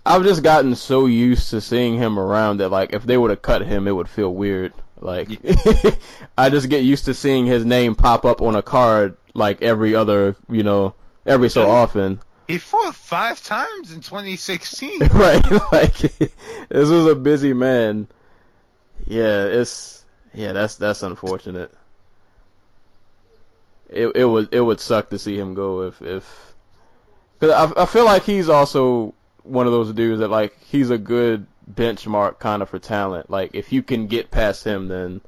[0.05, 3.43] I've just gotten so used to seeing him around that like if they would have
[3.43, 4.73] cut him, it would feel weird.
[5.01, 5.29] Like
[6.39, 9.95] I just get used to seeing his name pop up on a card like every
[9.95, 10.95] other, you know,
[11.27, 12.21] every so often.
[12.49, 15.01] He fought five times in 2016.
[15.13, 18.09] right, like this was a busy man.
[19.07, 20.05] Yeah, it's
[20.35, 21.73] yeah, that's that's unfortunate.
[23.89, 26.52] It it would it would suck to see him go if if
[27.43, 30.99] because I I feel like he's also one of those dudes that like he's a
[30.99, 33.31] good benchmark kind of for talent.
[33.31, 35.21] Like if you can get past him, then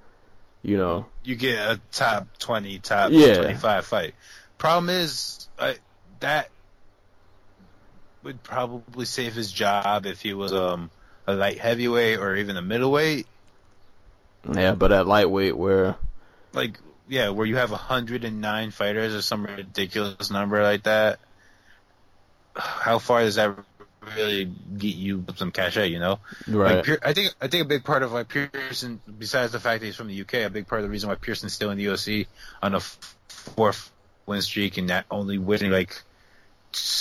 [0.62, 3.36] you know you get a top 20, top Yeah.
[3.38, 4.14] 25 fight.
[4.58, 5.76] Problem is, I,
[6.20, 6.50] that
[8.22, 10.90] would probably save his job if he was um
[11.26, 13.26] a light heavyweight or even a middleweight.
[14.52, 14.76] yeah.
[14.76, 15.96] But at lightweight, where
[16.52, 21.18] Like, yeah, where you have 109 fighters or some ridiculous number like that.
[22.57, 23.57] How far does that
[24.16, 24.44] really
[24.76, 25.88] get you some cachet?
[25.88, 29.52] You know, right, Like, I think I think a big part of why Pearson, besides
[29.52, 31.52] the fact that he's from the UK, a big part of the reason why Pearson's
[31.52, 32.26] still in the UFC
[32.62, 32.80] on a
[33.28, 33.90] fourth
[34.26, 36.02] win streak and not only winning like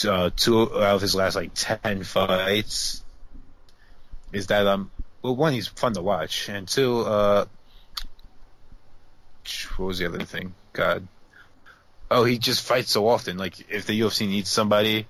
[0.08, 3.02] uh, two out of his last like ten fights
[4.32, 4.92] is that um
[5.22, 7.46] well one he's fun to watch and two uh
[9.78, 10.54] what was the other thing?
[10.74, 11.08] God.
[12.10, 13.38] Oh he just fights so often.
[13.38, 15.08] Like if the UFC needs somebody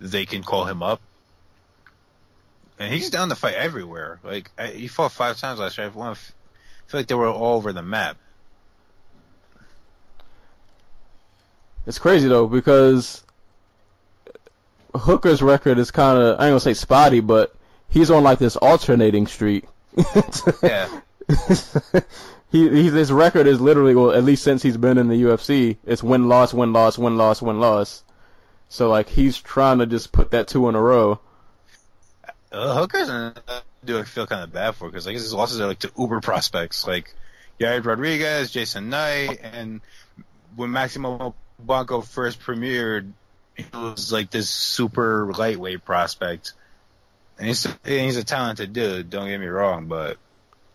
[0.00, 1.00] they can call him up
[2.80, 4.18] and he's down to fight everywhere.
[4.24, 5.86] Like I, he fought five times last year.
[5.86, 6.14] I feel
[6.94, 8.16] like they were all over the map.
[11.86, 13.24] it's crazy though because
[14.94, 17.54] Hooker's record is kind of I ain't gonna say spotty, but
[17.88, 19.64] he's on like this alternating streak.
[20.62, 20.88] Yeah,
[22.50, 25.76] he he's, his record is literally well at least since he's been in the UFC
[25.84, 28.02] it's win loss win loss win loss win loss.
[28.70, 31.20] So like he's trying to just put that two in a row.
[32.52, 35.66] uh, Hooker's uh, do I feel kind of bad for because like his losses are
[35.66, 37.12] like to uber prospects like
[37.58, 39.80] Yair Rodriguez, Jason Knight, and
[40.56, 43.10] when Maximo Blanco first premiered,
[43.56, 46.52] he was like this super lightweight prospect.
[47.38, 49.10] And he's and he's a talented dude.
[49.10, 50.16] Don't get me wrong, but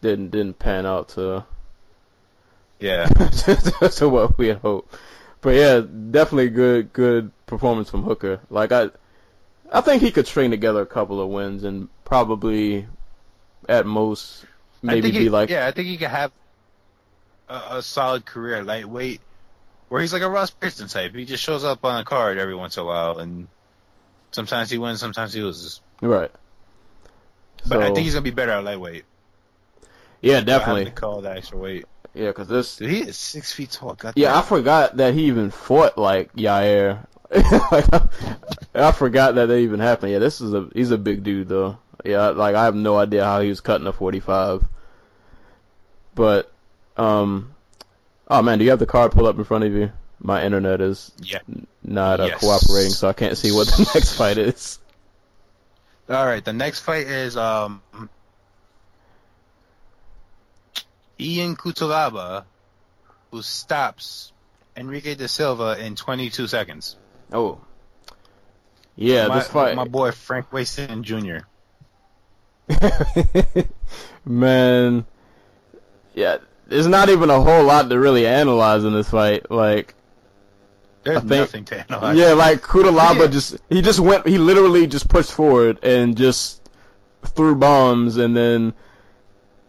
[0.01, 1.45] Didn't didn't pan out to
[2.79, 3.05] yeah,
[3.95, 4.93] to what we had hoped.
[5.45, 8.39] But yeah, definitely good good performance from Hooker.
[8.49, 8.89] Like I
[9.71, 12.87] I think he could string together a couple of wins and probably
[13.69, 14.43] at most
[14.81, 16.31] maybe be he, like yeah, I think he could have
[17.47, 19.21] a, a solid career lightweight,
[19.89, 21.13] where he's like a Ross Pearson type.
[21.13, 23.47] He just shows up on a card every once in a while, and
[24.31, 25.79] sometimes he wins, sometimes he loses.
[26.01, 26.31] right.
[27.67, 29.05] But I think he's gonna be better at lightweight.
[30.21, 30.85] yeah, definitely.
[30.85, 31.85] to call the extra weight.
[32.15, 33.93] Yeah, because this Dude, he is six feet tall.
[33.93, 37.05] God Yeah, I forgot that he even fought like Yair.
[37.71, 38.07] like, I,
[38.73, 40.13] I forgot that that even happened.
[40.13, 41.77] Yeah, this is a he's a big dude though.
[42.05, 44.63] Yeah, like I have no idea how he was cutting a 45.
[46.13, 46.51] But
[46.97, 47.53] um
[48.29, 49.91] oh man, do you have the card pulled up in front of you?
[50.19, 51.39] My internet is yeah.
[51.83, 52.39] not uh, Yes.
[52.39, 54.79] cooperating, so I can't see what the next fight is.
[56.09, 57.81] All right, the next fight is um
[61.19, 62.45] Ian Cutelaba,
[63.31, 64.31] who stops
[64.77, 66.97] Henrique da Silva in 22 seconds.
[67.31, 67.59] Oh.
[68.97, 71.45] Yeah, my, this fight my boy Frank Waston Jr.
[74.25, 75.05] Man,
[76.13, 76.37] yeah,
[76.67, 79.51] there's not even a whole lot to really analyze in this fight.
[79.51, 79.93] Like,
[81.03, 82.17] There's I think- nothing to analyze.
[82.17, 83.27] yeah, like Cutelaba Yeah.
[83.27, 86.61] just he just went he literally just pushed forward and just
[87.23, 88.73] threw bombs and then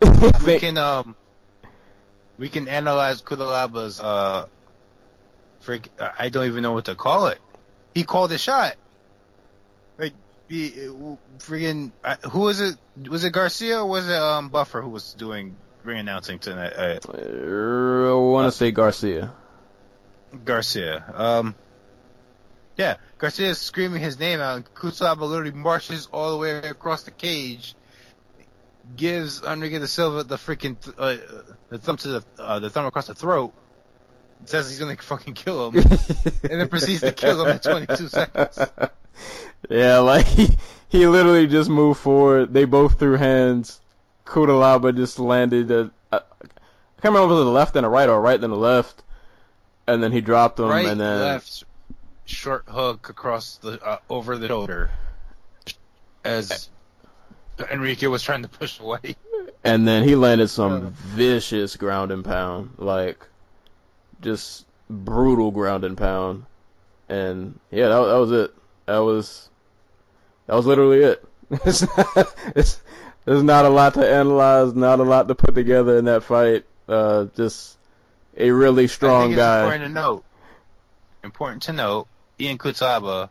[0.00, 1.14] we think- can um
[2.38, 4.46] we can analyze Cutelaba's uh
[5.60, 7.38] freak I don't even know what to call it.
[7.94, 8.76] He called a shot.
[9.98, 10.12] Like
[10.48, 10.70] he
[11.38, 11.92] freaking
[12.30, 12.76] who was it?
[13.08, 16.72] Was it Garcia or was it um Buffer who was doing ring announcing tonight?
[16.76, 19.32] Uh, I want to say Garcia.
[20.44, 21.04] Garcia.
[21.14, 21.54] Um
[22.76, 27.10] yeah, Garcia is screaming his name out, and literally marches all the way across the
[27.10, 27.74] cage,
[28.94, 31.16] gives Henrique da Silva the freaking th- uh,
[31.68, 33.52] the thumb to the uh, the thumb across the throat,
[34.44, 35.78] says he's gonna fucking kill him,
[36.42, 38.58] and then proceeds to kill him in 22 seconds.
[39.70, 40.48] Yeah, like he
[40.88, 42.52] he literally just moved forward.
[42.52, 43.80] They both threw hands.
[44.26, 45.70] Cutelaba just landed.
[45.70, 46.18] A, I
[47.00, 49.02] can't remember if it was the left and the right or right then the left,
[49.86, 50.66] and then he dropped him.
[50.68, 51.64] right, and then left,
[52.26, 54.90] short hook across the uh, over the shoulder.
[56.22, 56.68] As
[57.70, 59.16] Henrique was trying to push away.
[59.64, 63.24] and then he landed some vicious ground and pound, like
[64.20, 66.44] just brutal ground and pound.
[67.08, 68.54] And yeah, that, that was it.
[68.86, 69.48] That was
[70.46, 71.24] that was literally it.
[71.64, 72.80] It's not, it's,
[73.24, 76.64] there's not a lot to analyze, not a lot to put together in that fight.
[76.88, 77.76] Uh, just
[78.36, 79.60] a really I strong think it's guy.
[79.62, 80.24] important to note.
[81.22, 82.08] Important to note,
[82.40, 83.28] Ian Cutelaba.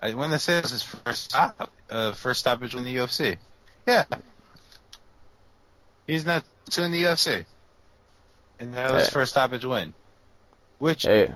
[0.00, 3.36] I want to this is his first stop, uh, first stoppage win in the UFC.
[3.86, 4.04] Yeah,
[6.06, 7.44] he's not two in the UFC,
[8.58, 9.12] and that was Hey.
[9.12, 9.94] first stoppage win.
[10.78, 11.32] Which, Hey,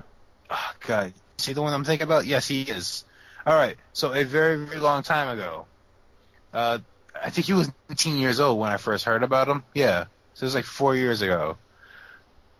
[0.49, 2.25] oh God, see the one I'm thinking about?
[2.25, 3.05] Yes, he is.
[3.45, 5.65] All right, so a very very long time ago,
[6.53, 6.79] uh,
[7.21, 9.63] I think he was 19 years old when I first heard about him.
[9.73, 11.57] Yeah, so it was like four years ago.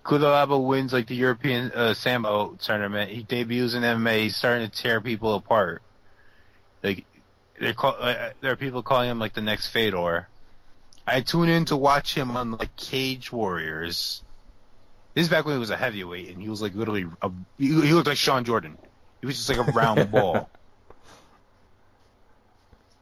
[0.03, 3.11] Cutelaba wins like the European uh, Sambo tournament.
[3.11, 4.21] He debuts in MMA.
[4.21, 5.83] He's starting to tear people apart.
[6.81, 7.05] Like
[7.61, 10.27] they call, uh, there are people calling him like the next Fedor.
[11.05, 14.23] I tune in to watch him on like Cage Warriors.
[15.13, 17.69] This is back when he was a heavyweight and he was like literally a, he,
[17.69, 18.77] looked like Shawn Jordan.
[19.19, 20.49] He was just like a round ball.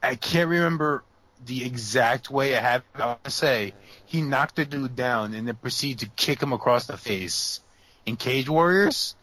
[0.03, 1.03] I can't remember
[1.45, 2.83] the exact way I have.
[2.95, 3.73] I to say
[4.05, 7.61] he knocked the dude down and then proceeded to kick him across the face
[8.05, 9.15] in Cage Warriors,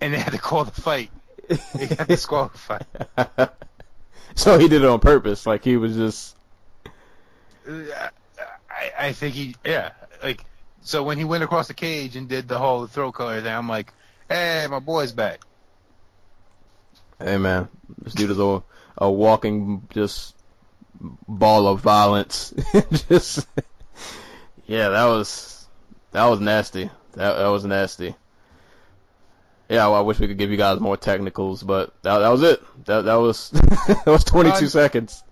[0.00, 1.10] and they had to call the fight.
[1.74, 2.86] They got disqualified.
[4.34, 5.46] so he did it on purpose.
[5.46, 6.36] Like he was just
[7.68, 8.08] uh,
[8.70, 9.92] I, I think he, yeah,
[10.22, 10.44] like
[10.82, 13.68] so when he went across the cage and did the whole throw color thing, I'm
[13.68, 13.92] like,
[14.28, 15.40] hey, my boy's back.
[17.18, 17.68] Hey man,
[18.02, 18.62] this dude is a
[18.96, 20.36] a walking just
[21.00, 22.54] ball of violence.
[23.08, 23.46] just
[24.66, 25.66] yeah, that was
[26.12, 26.90] that was nasty.
[27.14, 28.14] That that was nasty.
[29.68, 32.42] Yeah, well, I wish we could give you guys more technicals, but that that was
[32.42, 32.62] it.
[32.86, 35.22] That that was that was 22 Uh, seconds.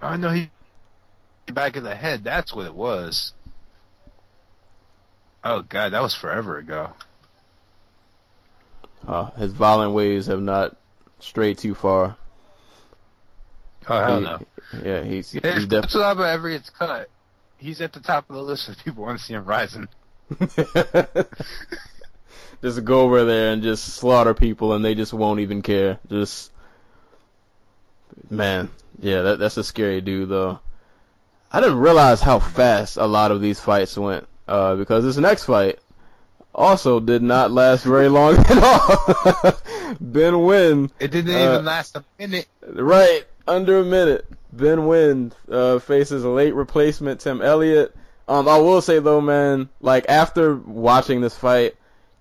[0.00, 0.50] I know he
[1.52, 2.22] back of the head.
[2.24, 3.32] That's what it was.
[5.44, 6.90] Oh god, that was forever ago.
[9.06, 10.76] Uh, his violent ways have not
[11.18, 12.16] strayed too far.
[13.88, 14.38] Oh hell He- no.
[14.84, 16.00] Yeah, he's If he's definitely.
[16.00, 17.08] Cutelaba ever gets cut,
[17.58, 19.88] he's at the top of the list of people want to see him rising.
[22.62, 25.98] just go over there and just slaughter people, and they just won't even care.
[26.08, 26.52] Just
[28.30, 28.70] man,
[29.00, 30.58] yeah, that that's a scary dude though.
[31.52, 35.44] I didn't realize how fast a lot of these fights went, uh, because this next
[35.44, 35.78] fight
[36.54, 39.04] also did not last very long at all.
[40.00, 42.46] ben Nguyen, It didn't Uh, even last a minute.
[42.66, 44.26] right under a minute.
[44.52, 47.94] Ben Nguyen uh, faces a late replacement, Tim Elliott.
[48.28, 51.74] Um, I will say though, man, like after watching this fight,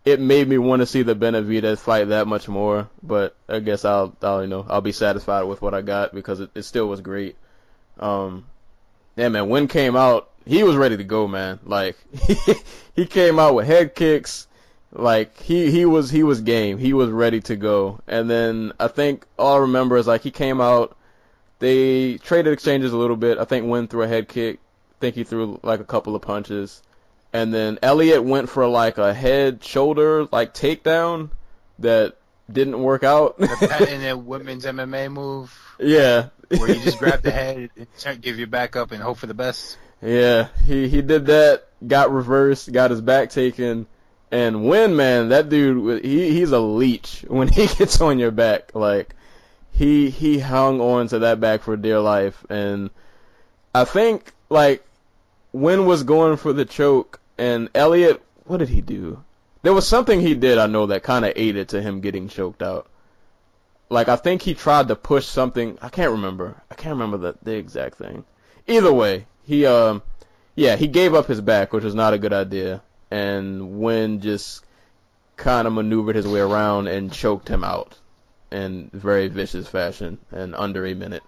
[0.05, 2.89] it made me want to see the Benavidez fight that much more.
[3.03, 6.39] But I guess I'll, I'll, you know, I'll be satisfied with what I got because
[6.39, 7.35] it, it still was great.
[7.99, 8.45] Um,
[9.15, 11.59] yeah, man, Nguyen came out, he was ready to go, man.
[11.63, 11.97] Like
[12.95, 14.47] he came out with head kicks.
[14.91, 16.79] Like he he was he was game.
[16.79, 17.99] He was ready to go.
[18.07, 20.97] And then I think all I remember is like he came out.
[21.59, 23.37] They traded exchanges a little bit.
[23.37, 24.59] I think Nguyen threw a head kick.
[24.93, 26.81] I think he threw like a couple of punches.
[27.31, 31.29] And then Elliott went for like a head shoulder like takedown
[31.79, 32.15] that
[32.51, 33.37] didn't work out.
[33.37, 36.29] The patent in women's MMA move yeah.
[36.49, 37.69] where you just grab the head
[38.05, 39.77] and give your back up and hope for the best.
[40.01, 43.85] Yeah, he he did that, got reversed, got his back taken,
[44.31, 48.73] and Nguyen man, that dude, he he's a leech when he gets on your back.
[48.73, 49.15] Like
[49.71, 52.91] he he hung on to that back for dear life, and
[53.75, 54.85] I think like
[55.53, 59.23] Nguyen was going for the choke, and Elliott, what did he do?
[59.61, 62.61] There was something he did I know that kind of aided to him getting choked
[62.61, 62.87] out.
[63.89, 65.77] Like I think he tried to push something.
[65.81, 66.61] I can't remember.
[66.69, 68.23] I can't remember the the exact thing.
[68.67, 70.03] Either way, he um
[70.55, 74.63] yeah he gave up his back, which was not a good idea, and Nguyen just
[75.35, 77.97] kind of maneuvered his way around and choked him out
[78.51, 81.23] in very vicious fashion in under a minute.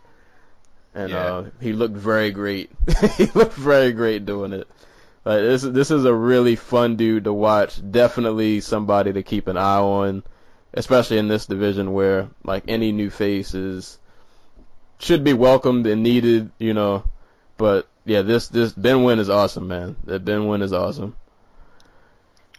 [0.94, 1.26] And Yeah.
[1.26, 2.70] uh, he looked very great.
[3.18, 4.68] he looked very great doing it.
[5.24, 7.80] Like this, this is a really fun dude to watch.
[7.92, 10.24] Definitely somebody to keep an eye on,
[10.74, 14.00] especially in this division where like any new face is
[14.98, 17.04] should be welcomed and needed, you know.
[17.58, 19.96] But yeah, this this Ben Nguyen is awesome, man.
[20.06, 21.16] That Ben Nguyen is awesome.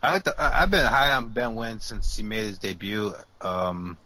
[0.02, 3.12] I like the, I've been high on Ben Nguyen since he made his debut.
[3.40, 3.96] Um,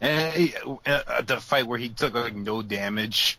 [0.00, 0.54] and he,
[0.86, 3.38] uh, the fight where he took like no damage.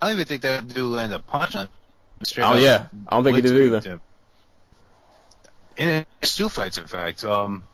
[0.00, 1.62] I don't even think that dude landed a punch on.
[1.62, 1.68] him.
[2.22, 3.80] Straight Oh up yeah, I don't think he did either.
[3.80, 4.00] him.
[5.76, 7.24] In two fights, in fact.
[7.24, 7.64] Um,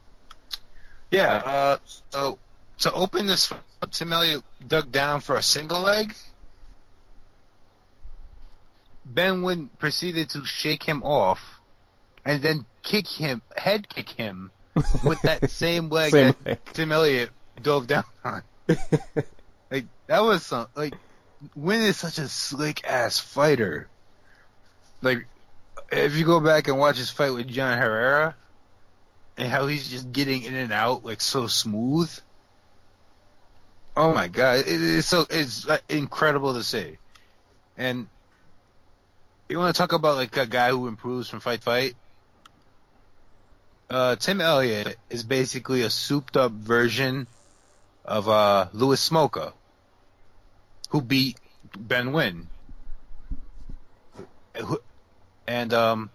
[1.10, 1.34] yeah.
[1.34, 1.76] Uh,
[2.10, 2.38] so
[2.78, 3.60] to open this fight,
[3.90, 6.14] Tim Elliott dug down for a single leg.
[9.04, 11.40] Ben Nguyen proceeded to shake him off,
[12.24, 14.50] and then kick him, head kick him,
[15.04, 16.58] with that same leg Same that leg.
[16.72, 17.30] Tim Elliott
[17.62, 18.42] dove down on.
[19.70, 20.94] Like that was some like
[21.56, 23.88] Nguyen is such a slick ass fighter.
[25.02, 25.26] Like
[25.90, 28.34] if you go back and watch his fight with John Herrera
[29.36, 32.10] and how he's just getting in and out like so smooth.
[33.96, 36.98] Oh my god, it, it's so it's incredible to see.
[37.76, 38.06] And
[39.48, 41.96] you want to talk about like a guy who improves from fight fight?
[43.88, 47.26] Uh, Tim Elliott is basically a souped up version
[48.04, 49.52] of uh, Louis Smolka,
[50.90, 51.38] who beat
[51.76, 52.46] Ben Nguyen.
[55.46, 56.10] And um,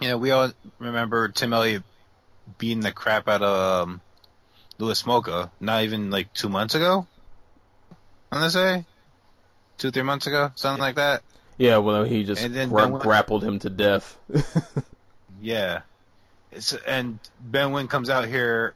[0.00, 1.82] you know, we all remember Tim Elliott
[2.58, 4.00] beating the crap out of um,
[4.78, 5.50] Louis Smolka.
[5.60, 7.06] Not even like two months ago.
[8.30, 8.84] I'm gonna say
[9.78, 11.22] two, three months ago, something like that.
[11.56, 14.16] Yeah, well, he just gra- Nguyen- grappled him to death.
[15.44, 15.82] Yeah.
[16.52, 18.74] It's and Ben Nguyen comes out here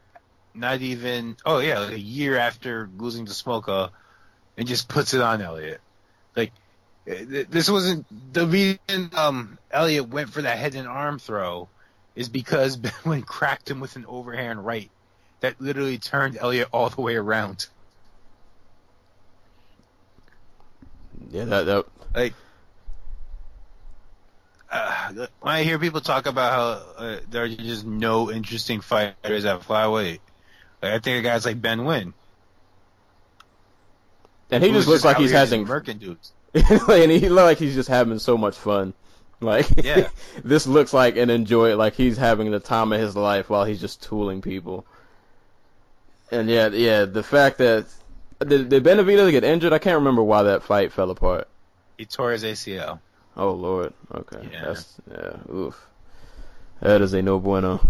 [0.53, 3.91] not even oh yeah, like a year after losing to Smolka
[4.59, 5.81] and just puts it on Elliott.
[6.37, 6.53] Like
[7.07, 8.05] this wasn't
[8.35, 11.69] the reason um Elliott went for that head and arm throw
[12.15, 14.91] is because Ben Nguyen cracked him with an overhand right
[15.41, 17.69] that literally turned Elliot all the way around.
[21.31, 22.35] yeah, that that Like,
[24.71, 29.45] uh, when I hear people talk about how uh, there are just no interesting fighters
[29.45, 30.21] at flyweight,
[30.83, 32.13] like, I think of guys like Ben Nguyen.
[34.51, 36.33] and he who's just looks like he's having murking dudes.
[36.55, 38.95] and he looks like he's just having so much fun.
[39.41, 40.09] Like, Yeah.
[40.45, 43.65] this looks like and enjoy it like he's having the time of his life while
[43.65, 44.85] he's just tooling people.
[46.31, 47.87] And yeah, yeah, the fact that
[48.47, 49.73] did, did Benavidez get injured?
[49.73, 51.49] I can't remember why that fight fell apart.
[51.97, 53.01] He tore his ACL.
[53.37, 54.65] Oh lord, okay, Yeah.
[54.67, 55.81] that's yeah, oof,
[56.81, 57.81] that is a no bueno.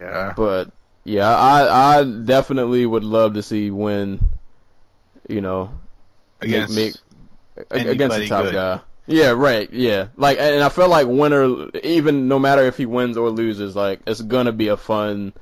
[0.00, 0.32] Yeah.
[0.36, 0.70] But
[1.04, 4.20] yeah, I I definitely would love to see when
[5.28, 5.70] You know,
[6.40, 6.94] Against make,
[7.70, 8.54] make against the top good.
[8.54, 8.80] guy.
[9.06, 9.72] Yeah, right.
[9.72, 13.76] Yeah, like, and I feel like winner, even no matter if he wins or loses,
[13.76, 15.32] like it's gonna be a fun.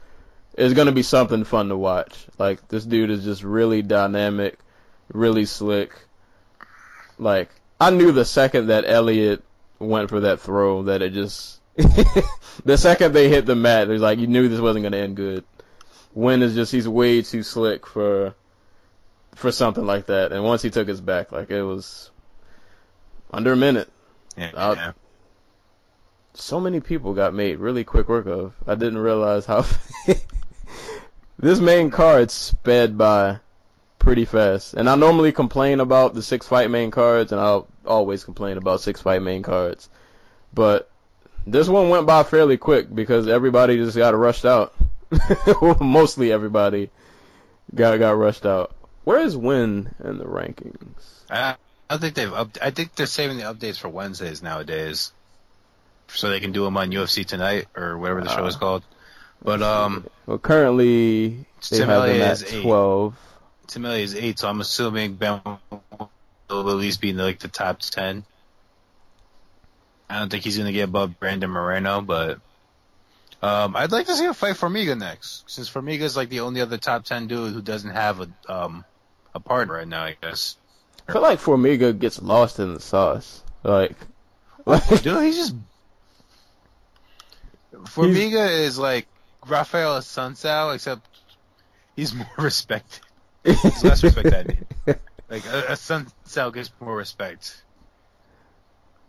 [0.57, 2.27] It's gonna be something fun to watch.
[2.39, 4.59] Like this dude is just really dynamic,
[5.13, 5.93] really slick.
[7.19, 9.43] Like I knew the second that Elliott
[9.79, 11.61] went for that throw that it just.
[11.77, 15.17] the second they hit the mat, it was like you knew this wasn't gonna end
[15.17, 15.45] good.
[16.15, 18.35] Nguyen is just he's way too slick for
[19.35, 20.33] for something like that.
[20.33, 22.11] And once he took his back, like it was
[23.31, 23.91] under a minute.
[24.37, 24.51] Yeah.
[24.55, 24.93] Yeah.
[26.35, 28.55] So many people got made really quick work of.
[28.67, 29.65] I didn't realize how
[31.39, 33.39] this main card sped by
[33.99, 34.75] pretty fast.
[34.75, 38.81] And I normally complain about the six fight main cards, and I'll always complain about
[38.81, 39.89] six fight main cards.
[40.53, 40.91] But
[41.47, 44.75] this one went by fairly quick because everybody just got rushed out.
[45.81, 46.91] Mostly everybody
[47.75, 48.75] got got rushed out.
[49.05, 50.87] Where is Nguyen in the rankings?
[51.31, 51.57] I,
[51.99, 55.13] think they've up, I think they're saving the updates for Wednesdays nowadays,
[56.09, 58.59] so they can do them on UFC tonight or whatever the show is Ah.
[58.59, 58.83] called.
[59.43, 62.63] But um, Well, currently they Tim have them at is eight.
[62.63, 63.17] 12.
[63.67, 66.11] Tim Elliott is eight, so I'm assuming Ben will
[66.51, 68.25] at least be in like the top ten.
[70.09, 72.39] I don't think he's gonna get above Brandon Moreno, but
[73.43, 76.79] um, I'd like to see him fight Formiga next, since Formiga's like the only other
[76.79, 78.85] top ten dude who doesn't have a um
[79.35, 80.05] a partner right now.
[80.05, 80.57] I guess.
[81.09, 83.43] I feel like Formiga gets lost in the sauce.
[83.63, 83.97] Like,
[84.65, 85.55] like Dude, he's just
[87.73, 89.07] Formiga is like
[89.47, 91.07] Rafael Sunsao, except
[91.97, 93.01] he's more respected.
[93.45, 94.97] He's less respect I mean.
[95.29, 97.63] Like a, a Sunsao gets more respect.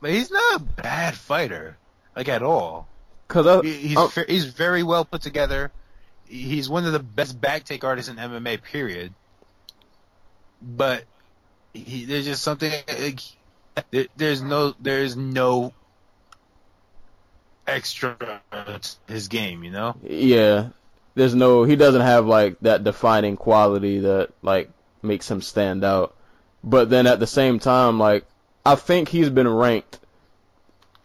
[0.02, 1.78] But he's not a bad fighter,
[2.16, 2.88] like at all.
[3.28, 5.72] cause I, He, he's ve- he's very well put together.
[6.28, 8.62] He's one of the best back take artists in MMA.
[8.62, 9.14] Period.
[10.66, 11.04] But
[11.74, 12.72] he, there's just something.
[12.88, 13.20] Like,
[13.92, 15.74] there, there's no there's no
[17.68, 19.64] extra to his game.
[19.64, 19.96] You know.
[20.04, 20.70] yeah,
[21.16, 24.70] there's no, he doesn't have like that defining quality that like
[25.02, 26.16] makes him stand out.
[26.64, 28.26] But then at the same time, like,
[28.66, 30.00] I think he's been ranked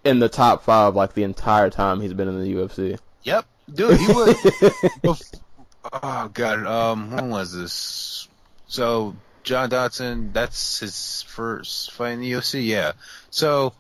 [0.05, 2.99] in the top five like the entire time he's been in the UFC.
[3.23, 4.01] Yep, dude.
[4.01, 5.33] He was.
[5.93, 6.67] oh god.
[6.67, 8.29] Um, when was this?
[8.67, 12.67] So John Dodson, That's his first fight in the UFC.
[12.67, 12.93] Yeah.
[13.31, 13.73] So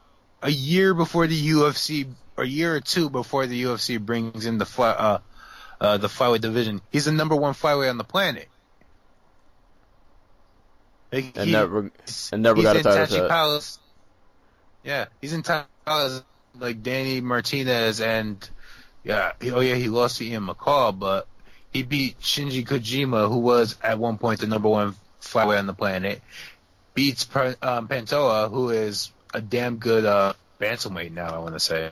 [0.43, 4.67] a year before the UFC, a year or two before the UFC brings in the
[4.67, 5.19] fly, uh,
[5.81, 8.49] uh, the flyweight division, he's the number one flyweight on the planet.
[11.13, 11.91] Like, and he- never
[12.33, 13.79] and never got a title shot.
[14.85, 16.23] Yeah, he's in Tachi Palace
[16.59, 18.49] like Danny Martinez and
[19.05, 21.27] yeah, he, oh yeah, he lost to Ian McCall, but
[21.73, 25.75] he beat Shinji Kojima, who was at one point the number one flyweight on the
[25.75, 26.21] planet.
[26.95, 31.35] Beats um, Pantoja, who is a damn good uh, bantamweight now.
[31.35, 31.91] I want to say,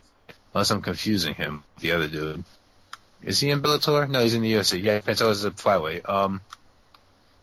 [0.53, 2.45] unless I'm confusing him, the other dude.
[3.23, 4.09] Is he in Bellator?
[4.09, 4.83] No, he's in the UFC.
[4.83, 6.09] Yeah, Pantoja's a flyweight.
[6.09, 6.41] Um,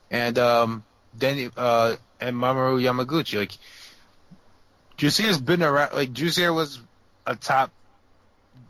[0.10, 0.84] and um,
[1.18, 3.40] Danny uh, and Mamoru Yamaguchi.
[3.40, 3.52] Like,
[4.98, 5.94] Juicy's been around.
[5.94, 6.80] Like, Juicy was
[7.26, 7.72] a top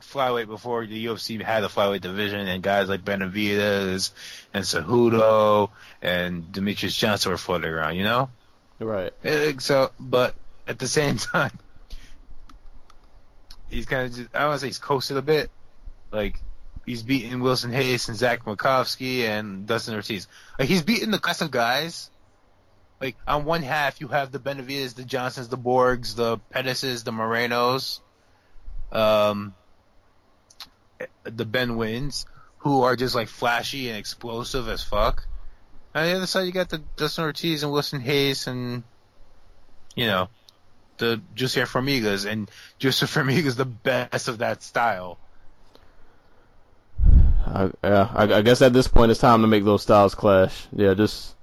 [0.00, 4.10] flyweight before the UFC had a flyweight division, and guys like Benavidez
[4.54, 5.70] and Cejudo
[6.02, 7.96] and Demetrious Johnson were floating around.
[7.96, 8.30] You know.
[8.78, 9.12] Right.
[9.60, 10.34] So, but
[10.66, 11.58] at the same time,
[13.70, 15.50] he's kind of just, I don't want to say he's coasted a bit.
[16.10, 16.40] Like,
[16.84, 20.28] he's beating Wilson Reis and Zach Makovsky and Dustin Ortiz.
[20.58, 22.10] Like, he's beating the class of guys.
[23.00, 27.10] Like, on one half, you have the Benavidez, the Johnsons, the Borgs, the Pettises, the
[27.10, 28.00] Morenos,
[28.90, 29.54] um,
[31.24, 32.26] the Ben Nguyens,
[32.58, 35.26] who are just, like, flashy and explosive as fuck.
[35.94, 38.82] On the other side, you got the Dustin Ortiz and Wilson Reis and,
[39.94, 40.28] you know,
[40.98, 45.18] the Jussier Formigas, and Joseph Formiga's the best of that style.
[47.46, 50.66] I, yeah, I, I guess at this point it's time to make those styles clash.
[50.72, 51.34] Yeah, just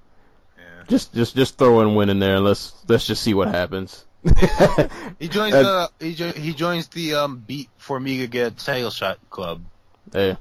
[0.57, 0.83] Yeah.
[0.87, 4.03] just just just throw in Nguyen in there and let's let's just see what happens.
[5.19, 8.89] He joins Uh, the he, jo- he joins the um beat for Formiga get title
[8.89, 9.61] shot club.
[10.11, 10.37] Hey,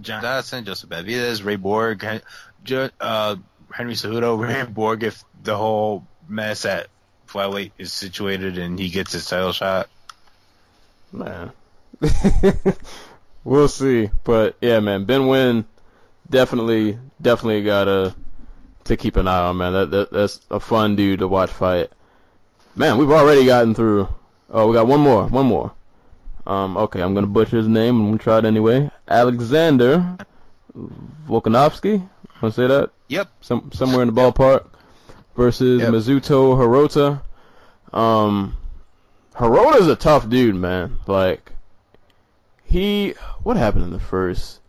[0.00, 3.36] John Dodson, Joseph Benavidez, Ray Borg, uh,
[3.72, 5.02] Henry Cejudo, Ray Borg.
[5.02, 6.88] If the whole mess at
[7.28, 9.88] flyweight is situated and he gets his title shot,
[11.12, 11.52] man.
[13.44, 14.10] we'll see.
[14.24, 15.64] But yeah, man, Ben Nguyen
[16.28, 18.14] definitely definitely gotta
[18.90, 19.72] to keep an eye on, man.
[19.72, 21.90] That, that that's a fun dude to watch fight.
[22.76, 24.08] Man, we've already gotten through.
[24.50, 25.72] Oh, we got one more, one more.
[26.46, 27.96] Um, okay, I'm gonna butcher his name.
[28.00, 28.90] I'm gonna try it anyway.
[29.08, 30.16] Alexander
[31.28, 31.98] Volkanovski.
[32.40, 32.90] Want to say that?
[33.08, 34.66] yep, some somewhere in the ballpark
[35.36, 35.92] versus Yep.
[35.92, 37.22] Mizuto Hirota.
[37.96, 38.56] Um,
[39.34, 40.98] Hirota's a tough dude, man.
[41.06, 41.52] Like
[42.64, 44.59] he, what happened in the first?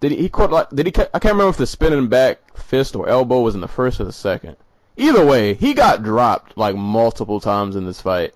[0.00, 0.70] Did he, he caught like?
[0.70, 0.92] Did he?
[0.96, 4.04] I can't remember if the spinning back fist or elbow was in the first or
[4.04, 4.56] the second.
[4.96, 8.34] Either way, he got dropped like multiple times in this fight,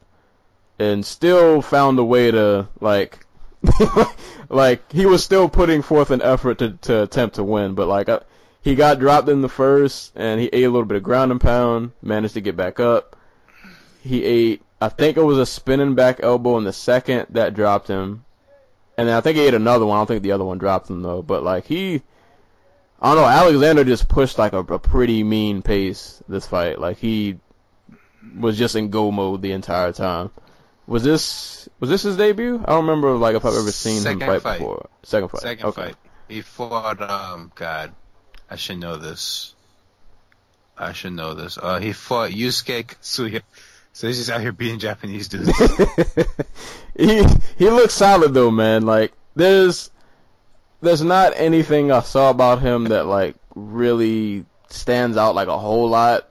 [0.78, 3.24] and still found a way to like,
[4.48, 7.74] like he was still putting forth an effort to to attempt to win.
[7.74, 8.20] But like, uh,
[8.62, 11.40] he got dropped in the first, and he ate a little bit of ground and
[11.40, 13.16] pound, managed to get back up.
[14.02, 17.86] He ate, I think it was a spinning back elbow in the second that dropped
[17.86, 18.24] him,
[18.96, 19.96] and then I think he ate another one.
[19.96, 21.22] I don't think the other one dropped him though.
[21.22, 22.02] But like he,
[23.00, 23.28] I don't know.
[23.28, 26.78] Alexander just pushed like a, a pretty mean pace this fight.
[26.78, 27.38] Like he
[28.36, 30.30] was just in go mode the entire time.
[30.86, 32.60] Was this was this his debut?
[32.64, 34.58] I don't remember like if I've ever seen Second him fight, fight.
[34.58, 34.88] before.
[35.02, 35.40] Second fight.
[35.40, 35.82] second okay.
[35.82, 35.96] fight.
[36.28, 37.92] He fought um God,
[38.50, 39.54] I should know this.
[40.76, 41.58] I should know this.
[41.58, 43.42] Uh, he fought Yusuke Kasuya.
[43.94, 45.50] So he's just out here beating Japanese dudes.
[46.96, 47.24] he
[47.56, 48.86] he looks solid though, man.
[48.86, 49.90] Like there's
[50.80, 55.88] there's not anything I saw about him that like really stands out like a whole
[55.88, 56.28] lot.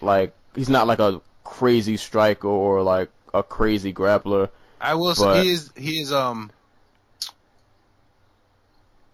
[0.00, 4.50] Like he's not like a crazy striker or like a crazy grappler.
[4.80, 6.50] I will say But- he is he is um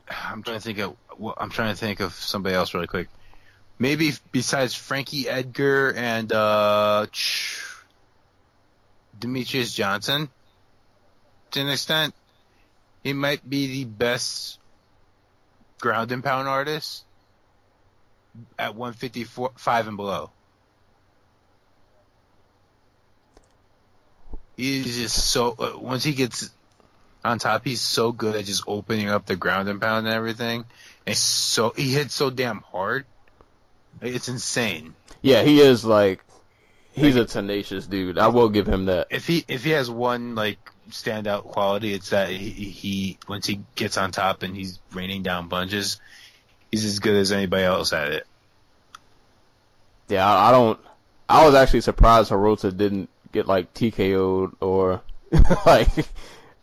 [0.09, 3.09] I'm trying to think of well, I'm trying to think of somebody else really quick.
[3.79, 7.61] Maybe besides Frankie Edgar and uh ch-
[9.25, 10.29] Demetrious Johnson
[11.53, 12.15] to an extent
[13.03, 14.59] he might be the best
[15.79, 17.05] ground and pound artist
[18.59, 20.31] at 155 and below.
[24.57, 26.51] He's just so uh, once he gets
[27.25, 30.65] on top, he's so good at just opening up the ground and pound and everything.
[31.07, 33.05] And so he hits so damn hard,
[34.01, 34.95] it's insane.
[35.23, 36.25] Yeah, he is like
[36.95, 38.19] he's a tenacious dude.
[38.19, 39.09] I will give him that.
[39.11, 40.59] If he if he has one like
[40.91, 45.49] standout quality, it's that he, he once he gets on top and he's raining down
[45.49, 46.01] punches,
[46.71, 48.27] he's as good as anybody else at it.
[50.09, 50.79] Yeah, I, I don't.
[51.29, 55.03] I was actually surprised Hirota didn't get like TKO'd or
[55.67, 55.89] like,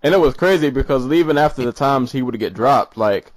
[0.04, 3.32] and it was crazy because even after the times he would get dropped, like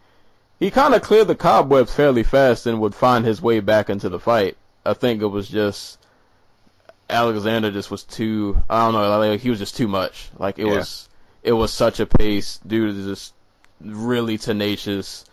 [0.61, 4.09] he kind of cleared the cobwebs fairly fast and would find his way back into
[4.09, 4.57] the fight.
[4.87, 5.99] I think it was just
[7.11, 8.61] Alexander just was too.
[8.69, 9.19] I don't know.
[9.19, 10.29] Like he was just too much.
[10.39, 10.75] Like it Yeah.
[10.79, 11.09] was.
[11.43, 12.59] It was such a pace.
[12.67, 13.35] Dude is just
[13.81, 15.27] really tenacious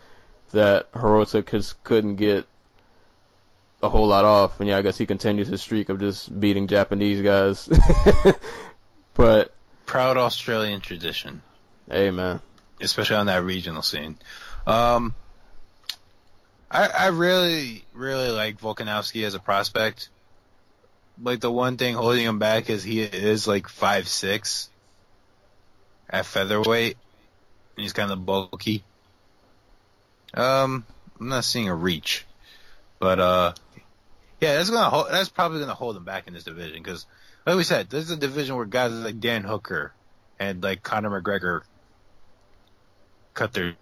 [0.52, 2.46] that Hirota just couldn't get
[3.82, 4.60] a whole lot off.
[4.60, 7.66] And yeah, I guess he continues his streak of just beating Japanese guys.
[9.14, 9.54] but
[9.86, 11.42] Proud Australian tradition,
[11.90, 12.40] hey, man,
[12.80, 14.18] especially on that regional scene.
[14.66, 15.14] Um,
[16.70, 20.10] I I really really like Volkanovski as a prospect.
[21.20, 24.70] Like the one thing holding him back is he is like five six
[26.08, 26.96] at featherweight.
[27.76, 28.84] and He's kind of bulky.
[30.34, 30.84] Um,
[31.20, 32.24] I'm not seeing a reach,
[32.98, 33.52] but uh,
[34.40, 37.06] yeah, that's gonna hold, that's probably gonna hold him back in this division because,
[37.46, 39.92] like we said, this is a division where guys like Dan Hooker
[40.38, 41.62] and like Conor McGregor
[43.34, 43.74] cut their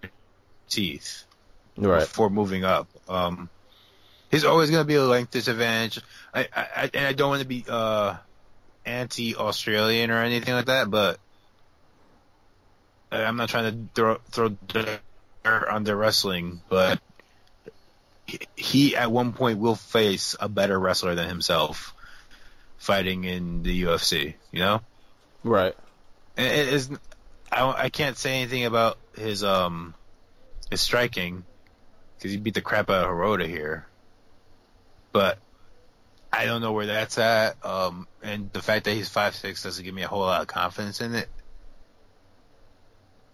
[0.68, 1.24] teeth
[1.76, 2.01] right?
[2.01, 2.89] before moving up.
[3.09, 3.49] Um,
[4.31, 6.01] he's always going to be a length disadvantage.
[6.33, 8.16] I, I, I and I don't want to be uh
[8.87, 11.18] anti-Australian or anything like that, but
[13.12, 15.01] I'm not trying to throw throw dirt
[15.45, 17.01] on their wrestling, but
[18.26, 21.95] he- he at one point will face a better wrestler than himself
[22.78, 24.35] fighting in the UFC.
[24.53, 24.81] You know.
[25.43, 25.74] Right.
[26.37, 26.91] And it is,
[27.51, 29.95] I, I can't say anything about his um
[30.70, 31.45] his striking
[32.16, 33.87] because he beat the crap out of Hirota here,
[35.12, 35.38] but
[36.32, 37.64] I don't know where that's at.
[37.64, 40.46] Um, and the fact that he's five six doesn't give me a whole lot of
[40.46, 41.28] confidence in it.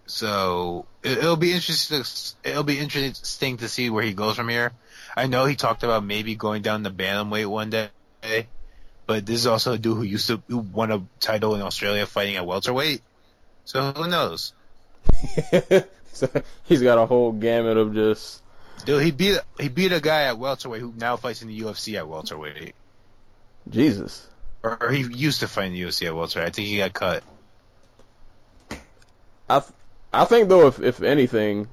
[0.07, 2.03] So it, it'll be interesting.
[2.45, 4.73] It'll be interesting to see where he goes from here.
[5.17, 8.47] I know he talked about maybe going down to bantamweight one day,
[9.07, 12.07] but this is also a dude who used to who won a title in Australia
[12.07, 13.03] fighting at welterweight.
[13.65, 14.53] So who knows?
[16.13, 16.29] so
[16.65, 18.43] he's got a whole gamut of just
[18.85, 21.97] Dude, he beat he beat a guy at welterweight who now fights in the UFC
[21.97, 22.75] at welterweight,
[23.69, 24.27] Jesus.
[24.63, 26.47] or, or he used to fight in the UFC at welterweight.
[26.47, 27.25] I think he got cut.
[29.49, 29.73] I th-
[30.13, 31.69] I think though, if if anything,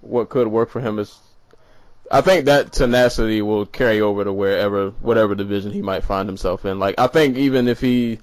[0.00, 1.16] what could work for him is,
[2.10, 6.64] I think that tenacity will carry over to wherever, whatever division he might find himself
[6.64, 6.78] in.
[6.78, 8.18] Like I think even if he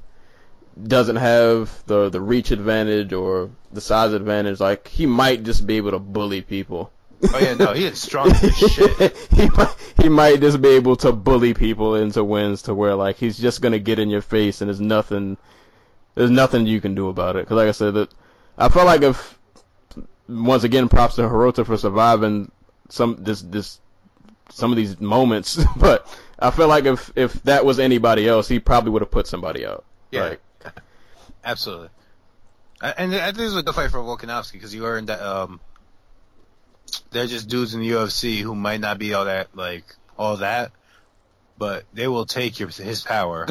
[0.82, 5.78] doesn't have the the reach advantage or the size advantage, like he might just be
[5.78, 6.92] able to bully people.
[7.24, 9.18] Oh yeah, no, he is strong as shit.
[9.32, 13.18] he might he might just be able to bully people into wins to where like
[13.18, 15.38] he's just gonna get in your face and there's nothing
[16.16, 17.46] there's nothing you can do about it.
[17.46, 18.14] Because like I said, that
[18.58, 19.38] I felt like if
[20.28, 22.52] once again props to Hirota for surviving
[22.90, 23.80] some this this
[24.50, 26.08] some of these moments, but
[26.40, 29.66] I feel like if if that was anybody else, he probably would have put somebody
[29.66, 29.86] out.
[30.12, 30.24] Yeah.
[30.24, 30.42] Like,
[31.44, 31.90] Absolutely.
[32.82, 35.60] And I think this was a good fight for Volkanovski because you earned that um,
[37.12, 39.84] they're just dudes in the UFC who might not be all that like
[40.18, 40.72] all that,
[41.58, 43.48] but they will take your his power.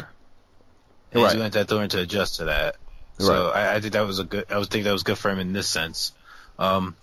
[1.11, 1.31] And Right.
[1.31, 2.75] He's going to have to to adjust to that.
[3.17, 4.45] So I, I think that was a good.
[4.51, 6.11] I was think that was good for him in this sense.
[6.59, 6.95] Um,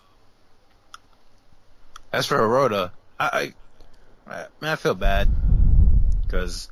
[2.12, 3.54] as for Hirota, I,
[4.26, 5.30] I, I, man, I feel bad
[6.22, 6.70] because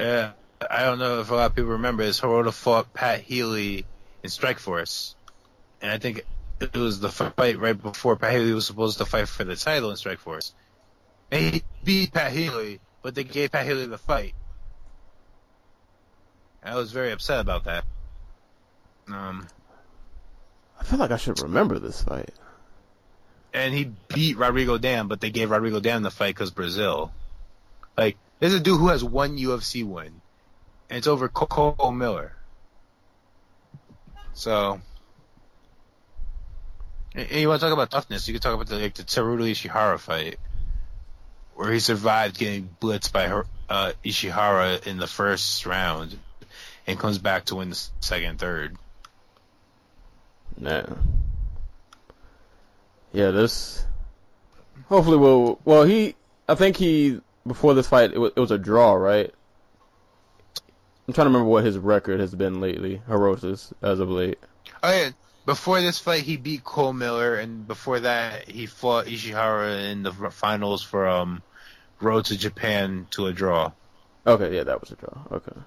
[0.00, 0.30] uh,
[0.68, 2.20] I don't know if a lot of people remember this.
[2.20, 3.84] Hirota fought Pat Healy
[4.22, 5.14] in Strikeforce,
[5.80, 6.24] and I think
[6.60, 9.90] it was the fight right before Pat Healy was supposed to fight for the title
[9.90, 10.52] in Strikeforce.
[11.30, 14.34] And he beat Pat Healy, but they gave Pat Healy the fight.
[16.62, 17.84] I was very upset about that.
[19.08, 19.48] Um,
[20.78, 22.34] I feel like I should remember this fight.
[23.54, 27.10] and he beat Rodrigo Damm, but they gave Rodrigo Damm the fight because Brazil.
[27.96, 30.20] Like, there's a dude who has one UFC win,
[30.88, 32.36] and it's over Cole Miller.
[34.34, 34.80] So,
[37.14, 38.28] and you want to talk about toughness?
[38.28, 40.38] You can talk about the like the Teruto Ishihara fight,
[41.54, 46.18] where he survived getting blitzed by her, uh, Ishihara in the first round,
[46.86, 48.76] and comes back to win the second, third.
[50.58, 50.98] No.
[53.12, 53.84] Yeah, this.
[54.88, 55.58] Hopefully, we'll.
[55.64, 56.14] Well, he.
[56.48, 59.32] I think he before this fight it was, it was a draw, right?
[61.06, 64.38] I'm trying to remember what his record has been lately, Hirota's as of late.
[64.82, 65.10] Oh yeah.
[65.50, 70.12] Before this fight, he beat Cole Miller, and before that, he fought Ishihara in the
[70.30, 71.42] finals for um,
[72.00, 73.72] Road to Japan to a draw.
[74.24, 75.18] Okay, yeah, that was a draw.
[75.32, 75.60] Okay.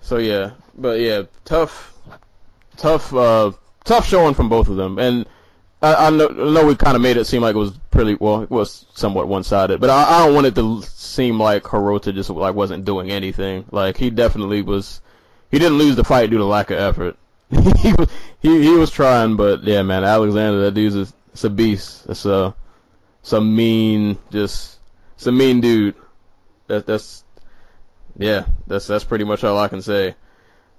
[0.00, 1.92] So yeah, but yeah, tough,
[2.78, 3.52] tough, uh,
[3.84, 5.26] tough showing from both of them, and
[5.82, 8.14] I, I know, I know we kind of made it seem like it was pretty
[8.14, 12.14] well, it was somewhat one-sided, but I, I don't want it to seem like Hirota
[12.14, 13.66] just like wasn't doing anything.
[13.70, 15.02] Like he definitely was.
[15.50, 17.18] He didn't lose the fight due to lack of effort.
[17.50, 18.08] he was
[18.40, 22.06] he he was trying, but yeah, man, Alexander, that dude's a, it's a beast.
[22.08, 22.54] It's a
[23.22, 24.78] some mean, just
[25.26, 25.94] a mean dude.
[26.68, 27.24] That that's
[28.16, 30.14] yeah, that's that's pretty much all I can say.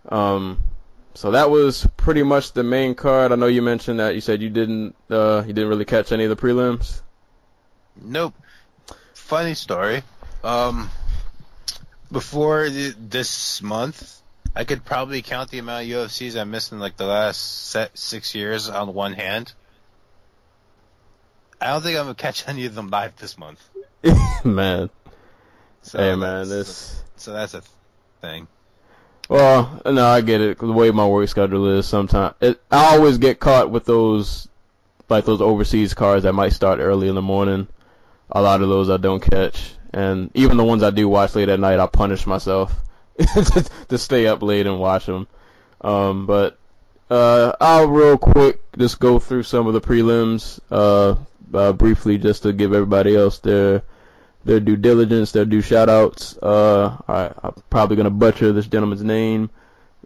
[0.08, 0.60] Um,
[1.14, 3.32] so that was pretty much the main card.
[3.32, 6.24] I know you mentioned that you said you didn't uh you didn't really catch any
[6.24, 7.02] of the prelims.
[8.02, 8.34] Nope.
[9.14, 10.04] funny story.
[10.44, 10.90] Um,
[12.12, 14.22] before th- this month,
[14.60, 17.98] I could probably count the amount of UFCs I missed in like the last set
[17.98, 19.54] six years on one hand.
[21.62, 23.66] I don't think I'm gonna catch any of them live this month.
[24.44, 24.90] man.
[25.82, 27.04] So hey, man, that's- this.
[27.16, 27.64] So that's a
[28.20, 28.50] thing.
[29.30, 30.60] Well, no, I get it.
[30.60, 34.50] The way my work schedule is, sometimes it, I always get caught with those,
[35.08, 37.70] like those overseas cars that might start early in the morning.
[38.30, 41.48] A lot of those I don't catch, and even the ones I do watch late
[41.48, 42.76] at night, I punish myself
[43.90, 45.28] to, stay up late and watch them.
[45.82, 46.58] Um, but
[47.10, 51.16] uh, I'll real quick just go through some of the prelims uh,
[51.54, 53.84] uh, briefly, just to give everybody else their
[54.46, 56.38] their due diligence, their due shout outs.
[56.38, 59.50] Uh, I, I'm probably going to butcher this gentleman's name.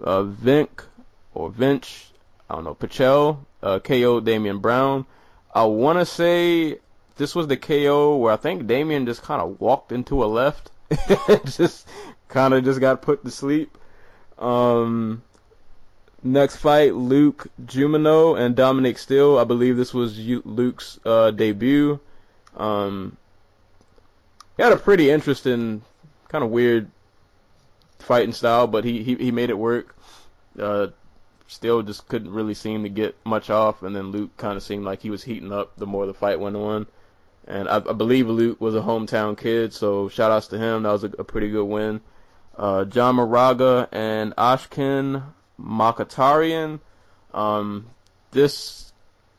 [0.01, 0.84] Uh, Vink,
[1.34, 2.07] or Vinch,
[2.49, 5.05] I don't know, Pachel, uh, KO Damien Brown.
[5.53, 6.80] I want to say
[7.18, 10.72] this was the KO where I think Damien just kind of walked into a left.
[11.46, 11.88] just
[12.28, 13.78] kind of just got put to sleep.
[14.38, 15.22] Um,
[16.24, 19.38] next fight, Luke Jumino and Dominique Steele.
[19.38, 22.00] I believe this was Luke's uh, debut.
[22.56, 23.18] Um,
[24.58, 25.82] he had a pretty interesting,
[26.30, 26.89] kind of weird
[28.00, 29.96] fighting style, but he, he, he made it work.
[30.60, 30.88] Uh,
[31.48, 34.86] still just couldn't really seem to get much off, and then Luke kind of seemed
[34.86, 36.88] like he was heating up the more the fight went on.
[37.48, 40.84] And I, I believe Luke was a hometown kid, so shout outs to him.
[40.84, 42.02] That was a, a pretty good win.
[42.58, 45.24] Uh, John Moraga and Ashkan
[45.60, 46.80] Makatarian.
[47.34, 47.88] Um,
[48.32, 48.94] this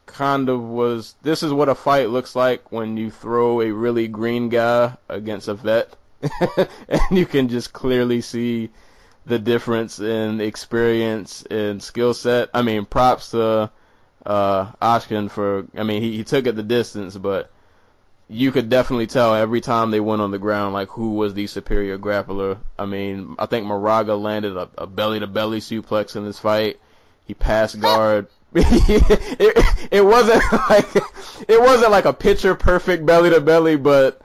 [0.06, 4.06] kind of was this is what a fight looks like when you throw a really
[4.06, 5.96] green guy against a vet
[6.88, 8.70] and you can just clearly see
[9.26, 12.50] the difference in experience and skill set.
[12.54, 13.70] I mean, props to
[14.24, 17.50] uh Ashkan for I mean he, he took it the distance but
[18.28, 21.46] you could definitely tell every time they went on the ground like who was the
[21.46, 22.58] superior grappler.
[22.78, 26.80] I mean, I think Moraga landed a belly to belly suplex in this fight.
[27.26, 30.86] He passed guard it, it wasn't like
[31.48, 34.20] it wasn't like a picture perfect belly to belly, but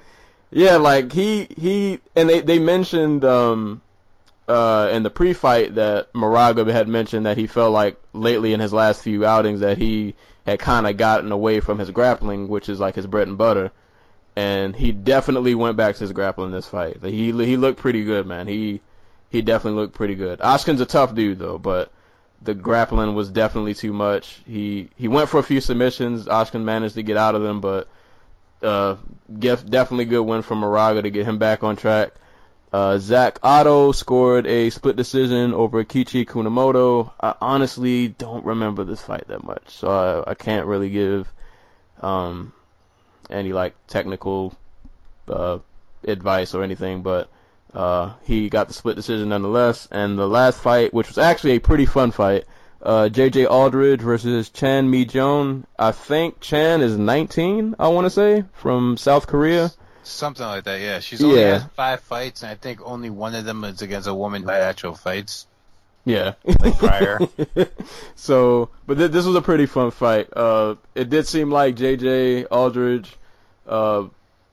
[0.51, 3.81] yeah, like he he and they they mentioned um
[4.47, 8.71] uh in the pre-fight that Moraga had mentioned that he felt like lately in his
[8.71, 10.13] last few outings that he
[10.45, 13.71] had kind of gotten away from his grappling, which is like his bread and butter.
[14.39, 17.03] And he definitely went back to his grappling in this fight.
[17.03, 18.47] He he looked pretty good, man.
[18.47, 18.79] He
[19.29, 20.39] he definitely looked pretty good.
[20.39, 21.91] Oskin's a tough dude though, but
[22.41, 24.39] the grappling was definitely too much.
[24.47, 26.25] He he went for a few submissions.
[26.25, 27.89] Oshkin managed to get out of them, but
[28.61, 28.95] uh,
[29.37, 32.13] definitely good win from Moraga to get him back on track.
[32.71, 37.11] Uh, Zak Ottow scored a split decision over Kiichi Kunimoto.
[37.19, 39.89] I honestly don't remember this fight that much, so
[40.25, 41.33] I, I can't really give
[41.99, 42.53] um,
[43.29, 44.53] any like technical
[45.27, 45.59] uh,
[46.03, 47.29] advice or anything, but
[47.73, 49.87] uh, he got the split decision nonetheless.
[49.91, 52.45] And the last fight, which was actually a pretty fun fight,
[52.81, 53.45] uh, J.J.
[53.45, 55.65] Aldridge versus Chan-Mi Jeon.
[55.77, 59.71] I think Chan is 19, I want to say, from South Korea.
[60.03, 60.99] Something like that, yeah.
[61.01, 61.59] She's only Yeah.
[61.59, 64.49] had five fights, and I think only one of them is against a woman who
[64.49, 65.45] had actual fights.
[66.05, 66.33] Yeah.
[66.45, 67.19] Like prior.
[68.15, 70.29] so, but th- this was a pretty fun fight.
[70.35, 72.45] Uh, it did seem like J.J.
[72.45, 73.15] Aldridge,
[73.69, 74.07] uh,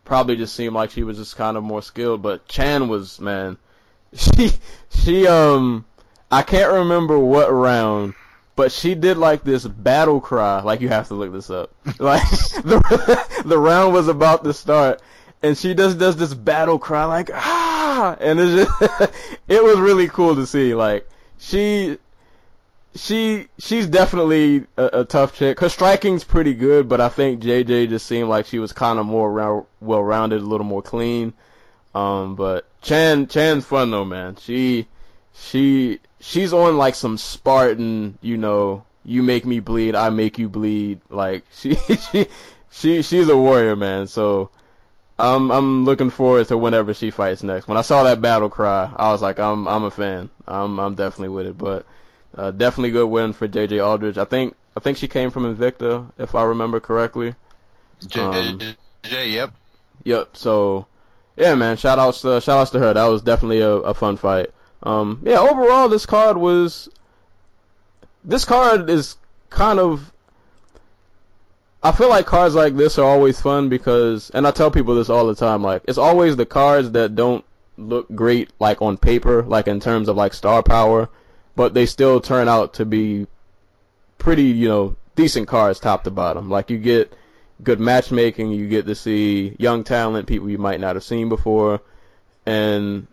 [0.04, 3.58] probably just seemed like she was just kind of more skilled, but Chan was, man,
[4.12, 4.52] she,
[4.90, 5.84] she, um,
[6.30, 8.14] I can't remember what round,
[8.56, 10.60] but she did like this battle cry.
[10.62, 11.72] Like you have to look this up.
[11.98, 12.22] Like
[12.64, 15.00] the the round was about to start,
[15.42, 19.12] and she just does this battle cry like ah, and it's just
[19.48, 20.74] it was really cool to see.
[20.74, 21.08] Like
[21.38, 21.98] she
[22.96, 25.60] she she's definitely a, a tough chick.
[25.60, 29.06] Her striking's pretty good, but I think JJ just seemed like she was kind of
[29.06, 31.32] more round, well rounded, a little more clean.
[31.94, 34.36] Um, but Chan Chan's fun though, man.
[34.36, 34.86] She
[35.32, 40.48] she she's on like some Spartan, you know, you make me bleed, I make you
[40.48, 41.00] bleed.
[41.08, 42.26] Like she she
[42.70, 44.06] she she's a warrior, man.
[44.06, 44.50] So
[45.18, 47.68] I'm I'm looking forward to whenever she fights next.
[47.68, 50.30] When I saw that battle cry, I was like, I'm I'm a fan.
[50.46, 51.58] I'm I'm definitely with it.
[51.58, 51.86] But
[52.36, 54.18] uh, definitely good win for JJ Aldridge.
[54.18, 57.34] I think I think she came from Invicta, if I remember correctly.
[58.06, 59.52] J, Um, J, J, yep.
[60.04, 60.36] Yep.
[60.36, 60.86] So,
[61.36, 61.78] yeah, man.
[61.78, 62.92] Shout outs, to, shout outs to her.
[62.92, 64.50] That was definitely a, a fun fight.
[64.82, 65.38] Um, yeah.
[65.38, 66.90] Overall, this card was.
[68.22, 69.16] This card is
[69.48, 70.12] kind of.
[71.82, 75.08] I feel like cards like this are always fun because, and I tell people this
[75.08, 75.62] all the time.
[75.62, 77.44] Like, it's always the cards that don't
[77.78, 81.08] look great, like on paper, like in terms of like star power,
[81.56, 83.26] but they still turn out to be
[84.18, 86.48] pretty, you know, decent cards top to bottom.
[86.48, 87.12] Like you get
[87.62, 88.52] good matchmaking.
[88.52, 91.80] You get to see young talent, people you might not have seen before,
[92.44, 93.06] and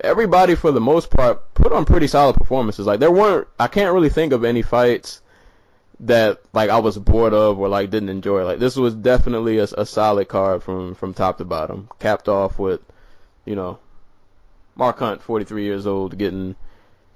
[0.00, 2.86] everybody for the most part put on pretty solid performances.
[2.86, 5.20] Like there weren't, I can't really think of any fights
[6.00, 8.44] that like I was bored of or like didn't enjoy.
[8.44, 11.88] Like this was definitely a, a solid card from from top to bottom.
[11.98, 12.80] Capped off with,
[13.44, 13.80] you know,
[14.76, 16.54] Mark Hunt, 43 years old, getting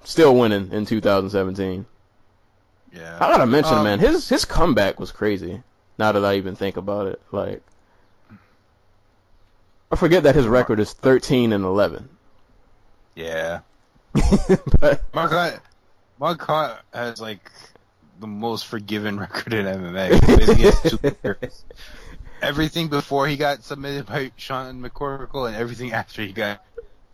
[0.03, 1.85] still winning in 2017.
[2.93, 3.15] Yeah.
[3.15, 5.63] I gotta mention, Um, man, his his comeback was crazy.
[5.97, 7.61] Now that I even think about it, like
[9.91, 12.09] I forget that his record is 13 and 11.
[13.15, 13.59] Yeah.
[14.79, 15.31] but Mark
[16.41, 17.51] Hunt has like
[18.19, 20.13] the most forgiven record in MMA.
[20.13, 21.63] He basically has two records.
[22.41, 26.63] everything before he got submitted by Sean McCorkle and everything after he got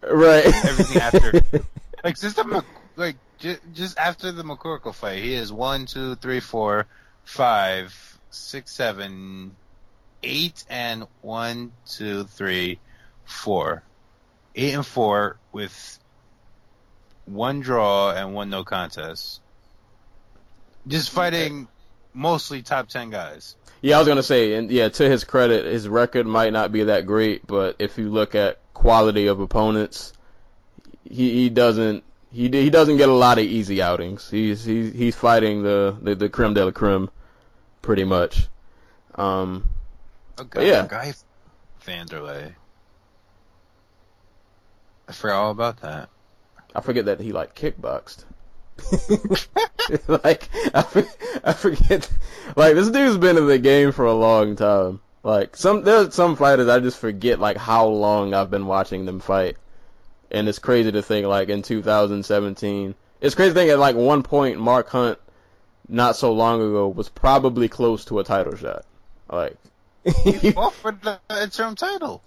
[0.01, 1.41] right, everything after.
[2.03, 2.65] like since the Mc-
[2.99, 6.85] like j- just after the McCorkle fight, he is one, two, three, four,
[7.23, 9.55] five, six, seven,
[10.21, 12.79] eight, and one, two, three,
[13.25, 13.83] four,
[14.55, 15.99] eight and four with
[17.25, 19.41] one draw and one no contest.
[20.87, 21.67] Just fighting
[22.13, 23.55] mostly top ten guys.
[23.81, 26.83] Yeah, I was gonna say, and yeah, to his credit, his record might not be
[26.83, 30.13] that great, but if you look at quality of opponents,
[31.03, 34.29] he he doesn't he he doesn't get a lot of easy outings.
[34.29, 37.09] He's he's he's fighting the the, the creme de la creme,
[37.81, 38.47] pretty much.
[39.15, 39.69] Um,
[40.55, 40.87] yeah.
[40.87, 41.13] guy
[41.85, 42.53] Wanderlei.
[45.07, 46.09] I forgot all about that.
[46.75, 48.25] I forget that he like kickboxed.
[50.07, 51.07] like I, for-
[51.43, 52.09] I forget,
[52.55, 55.01] like this dude's been in the game for a long time.
[55.23, 59.19] Like some there's some fighters I just forget like how long I've been watching them
[59.19, 59.57] fight,
[60.31, 62.95] and it's crazy to think like in 2017.
[63.21, 65.19] It's crazy to think at like one point Mark Hunt,
[65.87, 68.85] not so long ago, was probably close to a title shot.
[69.29, 69.57] Like,
[70.23, 72.21] He fought for the interim title.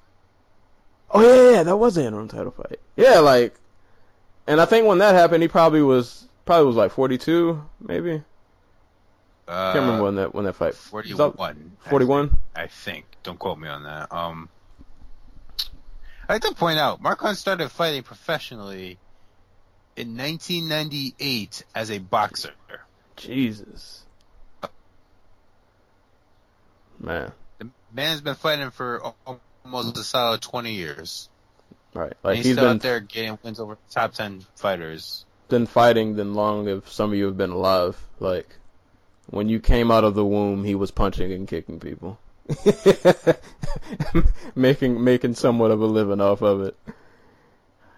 [1.10, 2.80] Oh yeah, yeah, that was an interim title fight.
[2.96, 3.54] Yeah, like,
[4.46, 8.22] and I think when that happened, he probably was probably was like 42, maybe.
[9.48, 10.74] Uh, Can't remember when that when that fight.
[10.74, 11.76] Forty-one.
[11.88, 12.38] 41.
[12.54, 13.04] I think.
[13.22, 14.12] Don't quote me on that.
[14.12, 14.48] Um,
[16.32, 18.96] I like to point out, Mark Hunt started fighting professionally
[19.96, 22.54] in 1998 as a boxer.
[23.16, 24.06] Jesus.
[26.98, 29.12] Man, The man's been fighting for
[29.62, 31.28] almost a solid 20 years.
[31.92, 32.06] right?
[32.06, 35.26] And Like he's, he's still been out there getting wins over top 10 fighters.
[35.50, 38.02] been fighting than long if some of you have been alive.
[38.20, 38.56] Like
[39.26, 42.18] when you came out of the womb, he was punching and kicking people,
[44.54, 46.76] making making somewhat of a living off of it.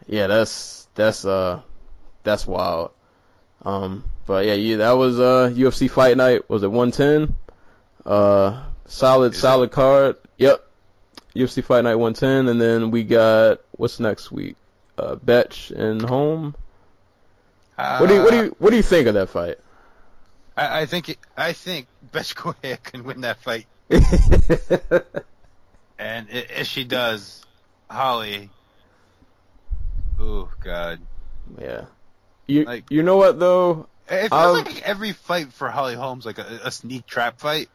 [0.07, 1.61] Yeah, that's that's uh
[2.23, 2.91] that's wild.
[3.65, 6.49] Um, but yeah, yeah, that was uh UFC Fight Night.
[6.51, 7.35] Was it 110?
[8.05, 10.17] Uh, solid solid card.
[10.39, 10.65] Yep.
[11.35, 14.57] UFC Fight Night 110, and then we got what's next week?
[14.97, 16.55] Uh, Betch and Holm.
[17.77, 19.59] What do you what do you what do you think of that fight?
[20.57, 23.67] I, I think it, I think Bethe Correia can win that fight,
[25.99, 27.45] and if she does,
[27.91, 28.51] Holly.
[30.19, 31.01] Oh God!
[31.61, 31.87] yeah.
[32.47, 33.89] You Like- you know what though?
[34.09, 37.71] It feels Um, like every fight for Holly Holm's like a, a sneak trap fight.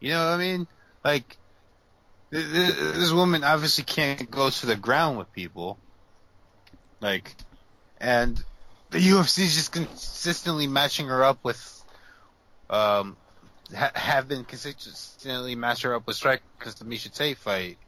[0.00, 0.66] You know what I mean?
[1.04, 1.36] Like
[2.32, 5.78] th- th- this woman obviously can't go to the ground with people.
[7.00, 7.34] Like,
[8.00, 8.42] and
[8.90, 11.84] the UFC is just consistently matching her up with,
[12.70, 13.16] um,
[13.74, 17.78] ha- have been consistently matching her up with strikers the Miesha Tate fight,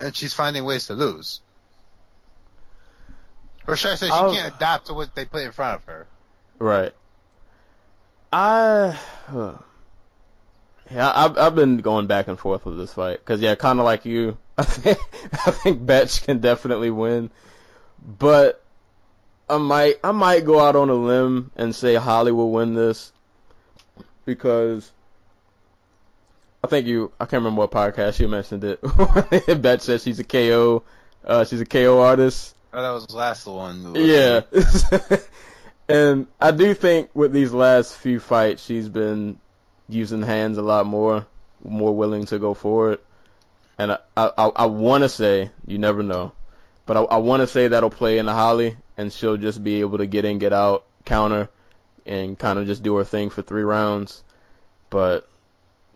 [0.00, 1.40] and she's finding ways to lose.
[3.66, 5.84] Or should I say she I'll- can't adapt to what they put in front of
[5.86, 6.06] her?
[6.58, 6.92] Right.
[8.32, 8.98] I
[9.28, 9.54] huh.
[10.90, 13.84] yeah, I've I've been going back and forth with this fight because yeah, kind of
[13.84, 14.98] like you, I think
[15.46, 17.30] I think Betch can definitely win,
[18.04, 18.62] but
[19.48, 23.12] I might I might go out on a limb and say Holly will win this
[24.24, 24.90] because
[26.64, 29.62] I think you I can't remember what podcast you mentioned it.
[29.62, 30.82] Bet said she's a KO,
[31.24, 32.54] uh, she's a KO artist.
[32.72, 33.94] Oh, that was the last one.
[33.96, 34.42] Yeah.
[35.88, 39.38] and I do think with these last few fights, she's been
[39.88, 41.24] using hands a lot more,
[41.64, 42.98] more willing to go forward.
[43.78, 46.32] And I, I, I, I want to say, you never know,
[46.84, 49.98] but I, I want to say that'll play into Holly, and she'll just be able
[49.98, 51.48] to get in, get out, counter,
[52.04, 54.22] and kind of just do her thing for three rounds.
[54.90, 55.28] But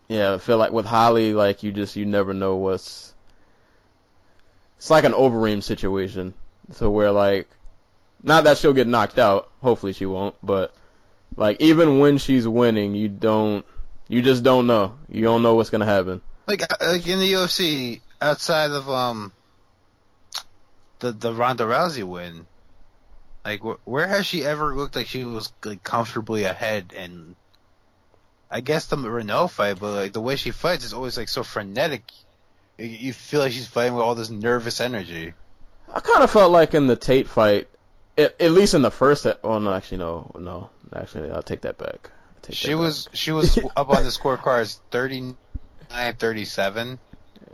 [0.07, 3.13] yeah, I feel like with Holly, like you just you never know what's.
[4.77, 6.33] It's like an Overeem situation.
[6.71, 7.47] So where like,
[8.23, 9.49] not that she'll get knocked out.
[9.61, 10.35] Hopefully she won't.
[10.43, 10.73] But
[11.35, 13.65] like even when she's winning, you don't
[14.11, 14.95] You just don't know.
[15.07, 16.21] You don't know what's gonna happen.
[16.45, 19.31] Like uh, like in the UFC, outside of um
[20.99, 22.45] the the Ronda Rousey win,
[23.45, 26.93] like wh- where has she ever looked like she was like comfortably ahead?
[26.95, 27.35] And
[28.49, 31.43] I guess the Renault fight, but like the way she fights is always like so
[31.43, 32.03] frenetic.
[32.77, 35.33] You- feel like she's fighting with all this nervous energy.
[35.93, 37.67] I kind of felt like in the Tate fight,
[38.17, 39.25] at, at least in the first.
[39.25, 40.69] Eh, oh no, actually no, no.
[40.93, 42.09] Actually, I'll take that back.
[42.41, 46.97] Take She that was she was up on the scorecards 39-37,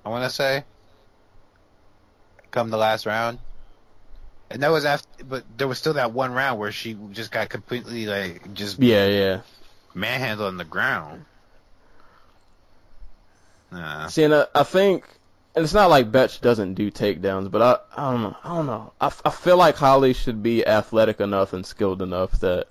[0.06, 0.64] I want to say.
[2.52, 3.40] Come the last round,
[4.50, 5.24] and that was after.
[5.24, 8.80] But there was still that one round where she just got completely like just.
[8.80, 9.42] Yeah, yeah.
[9.94, 11.26] manhandled on the ground.
[13.72, 14.08] Nah.
[14.08, 15.06] See, and I, I think,
[15.56, 18.66] and it's not like Betch doesn't do takedowns, but I, I don't know, I don't
[18.66, 18.94] know.
[19.02, 22.68] I, I feel like Holly should be athletic enough and skilled enough that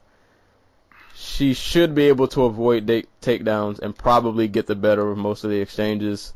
[1.14, 5.50] she should be able to avoid takedowns and probably get the better of most of
[5.50, 6.32] the exchanges.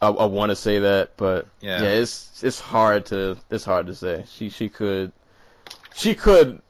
[0.00, 1.82] I, I want to say that, but Yeah.
[1.82, 4.24] yeah, it's it's hard to it's hard to say.
[4.28, 5.12] She she could
[5.94, 6.60] she could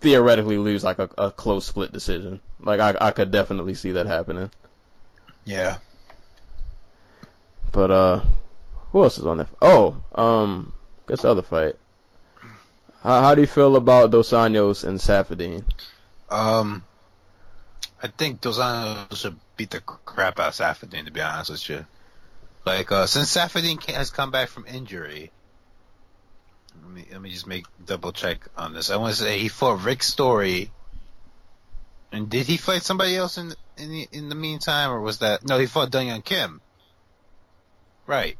[0.00, 2.40] theoretically lose like a, a close split decision.
[2.60, 4.50] Like I I could definitely see that happening.
[5.44, 5.78] Yeah.
[7.72, 8.20] But uh,
[8.90, 9.48] who else is on that?
[9.60, 10.72] Oh, um,
[11.08, 11.76] guess the other fight.
[13.02, 15.62] How, how do you feel about Dos Anjos and Saffiedine?
[16.30, 16.82] Um,
[18.02, 21.04] I think Dos Anjos should beat the crap out of Saffiedine.
[21.04, 21.86] To be honest with you,
[22.66, 25.30] like uh, since Saffiedine has come back from injury,
[26.82, 28.90] let me let me just make double check on this.
[28.90, 30.72] I want to say he fought Rick Story,
[32.10, 35.46] and did he fight somebody else in in the in the meantime, or was that
[35.46, 35.58] no?
[35.58, 36.60] He fought Dong Kim.
[38.06, 38.36] Right.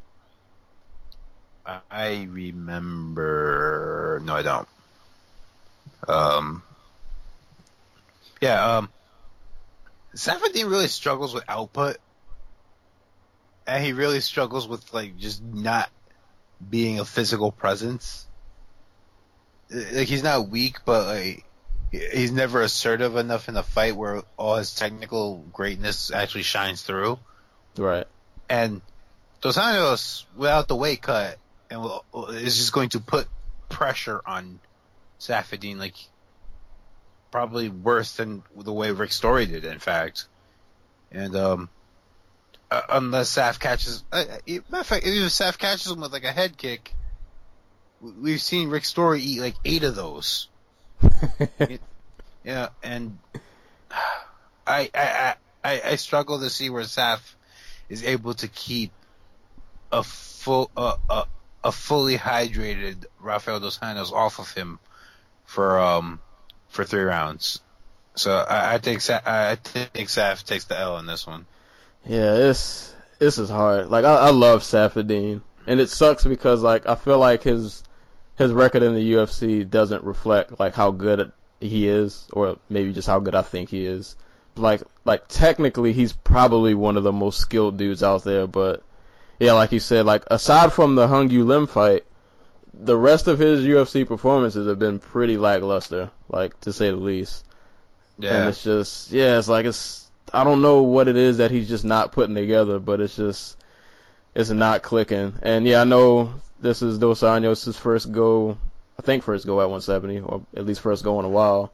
[1.65, 4.20] I, I remember.
[4.24, 4.69] No, I don't.
[6.09, 6.62] Um.
[8.40, 8.90] Yeah, um,
[10.15, 11.97] Saffiedine really struggles with output,
[13.66, 15.90] and he really struggles with like just not
[16.68, 18.26] being a physical presence.
[19.70, 21.44] Like he's not weak, but like
[21.90, 27.18] he's never assertive enough in a fight where all his technical greatness actually shines through.
[27.76, 28.06] Right.
[28.48, 28.80] And
[29.40, 31.38] Dos Anjos, without the weight cut,
[31.70, 31.84] and
[32.30, 33.26] is just going to put
[33.68, 34.60] pressure on
[35.18, 35.94] Saffiedine, like
[37.30, 40.26] probably worse than the way Rick Story did, in fact.
[41.10, 41.68] And um,
[42.70, 46.24] uh, unless Saf catches, uh, uh, matter of fact, if Saf catches him with like
[46.24, 46.94] a head kick,
[48.01, 50.48] we've seen Rick Story eat like eight of those.
[52.47, 53.18] Yeah, and
[53.90, 55.34] I I I,
[55.64, 57.20] I I struggle to see where Saf
[57.88, 58.93] is able to keep
[59.90, 61.24] a full uh, a
[61.64, 64.78] a fully hydrated Rafael dos Anjos off of him
[65.44, 66.20] for um
[66.68, 67.60] for three rounds.
[68.14, 71.47] So I, I think Sa- I think Saf takes the L in this one.
[72.06, 73.88] Yeah, it's this is hard.
[73.88, 77.82] Like I, I love Saffiedine, and it sucks because like I feel like his
[78.36, 83.08] his record in the UFC doesn't reflect like how good he is, or maybe just
[83.08, 84.16] how good I think he is.
[84.56, 88.46] Like like technically, he's probably one of the most skilled dudes out there.
[88.46, 88.82] But
[89.38, 92.04] yeah, like you said, like aside from the Hyun Gyu Lim fight,
[92.72, 97.44] the rest of his UFC performances have been pretty lackluster, like to say the least.
[98.18, 101.51] Yeah, and it's just, yeah, it's like it's, I don't know what it is that
[101.51, 103.57] he's just not putting together, but it's just,
[104.35, 105.35] it's not clicking.
[105.43, 108.59] And yeah, I know this is Dos Anjos' first go,
[108.98, 111.73] I think first go at 170, or at least first go in a while.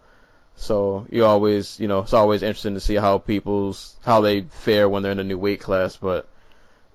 [0.56, 4.88] So you always, you know, it's always interesting to see how people's, how they fare
[4.88, 6.28] when they're in a new weight class, but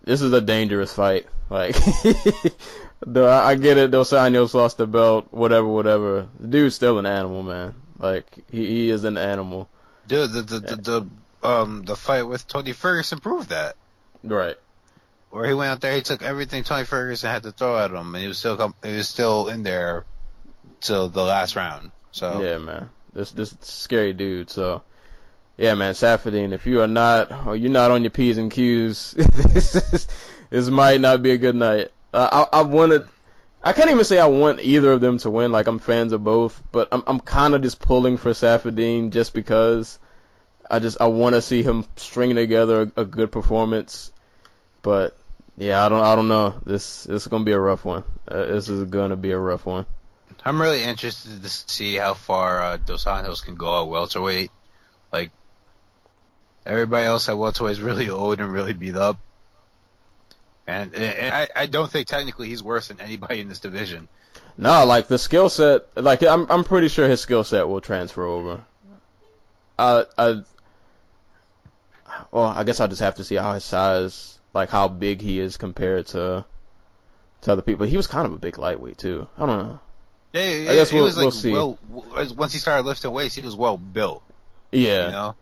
[0.03, 1.25] this is a dangerous fight.
[1.49, 1.75] Like,
[3.05, 6.27] the, I get it, Dos Anjos lost the belt, whatever, whatever.
[6.39, 7.73] The dude's still an animal, man.
[7.97, 9.69] Like, he, he is an animal.
[10.07, 11.07] Dude, the the, the the
[11.43, 13.75] um the fight with Tony Ferguson proved that.
[14.23, 14.57] Right.
[15.29, 18.15] Where he went out there, he took everything Tony Ferguson had to throw at him,
[18.15, 20.05] and he was still com- he was still in there
[20.79, 21.91] till the last round.
[22.11, 22.89] So Yeah, man.
[23.13, 24.49] This this scary dude.
[24.49, 24.83] So,
[25.57, 25.93] yeah, man.
[25.93, 30.07] Saffiedine, if you are not, or you're not on your p's and q's, this is,
[30.49, 31.91] this might not be a good night.
[32.13, 33.07] Uh, I I wanted.
[33.63, 35.51] I can't even say I want either of them to win.
[35.51, 39.33] Like I'm fans of both, but I'm I'm kind of just pulling for Saffiedine just
[39.33, 39.99] because
[40.69, 44.11] I just I want to see him string together a, a good performance.
[44.81, 45.17] But
[45.57, 46.55] yeah, I don't I don't know.
[46.65, 48.03] This this is gonna be a rough one.
[48.27, 49.85] Uh, this is gonna be a rough one.
[50.45, 54.51] I'm really interested to see how far uh, Dos Anjos can go at welterweight.
[55.11, 55.31] Like
[56.65, 59.19] everybody else at welterweight is really old and really beat up,
[60.67, 64.07] and, and I, I don't think technically he's worse than anybody in this division.
[64.57, 68.25] No, like the skill set, like I'm I'm pretty sure his skill set will transfer
[68.25, 68.63] over.
[69.77, 70.41] I I
[72.31, 75.39] well, I guess I'll just have to see how his size, like how big he
[75.39, 76.45] is compared to
[77.41, 77.85] to other people.
[77.85, 79.27] He was kind of a big lightweight too.
[79.37, 79.79] I don't know.
[80.33, 81.51] Yeah, yeah, I guess he we'll- was like we'll see.
[81.53, 81.77] well.
[82.35, 84.23] Once he started lifting weights, he was well built.
[84.71, 85.35] Yeah, You know,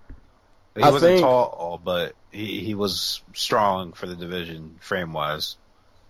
[0.75, 5.57] he I wasn't think- tall, but he he was strong for the division frame wise.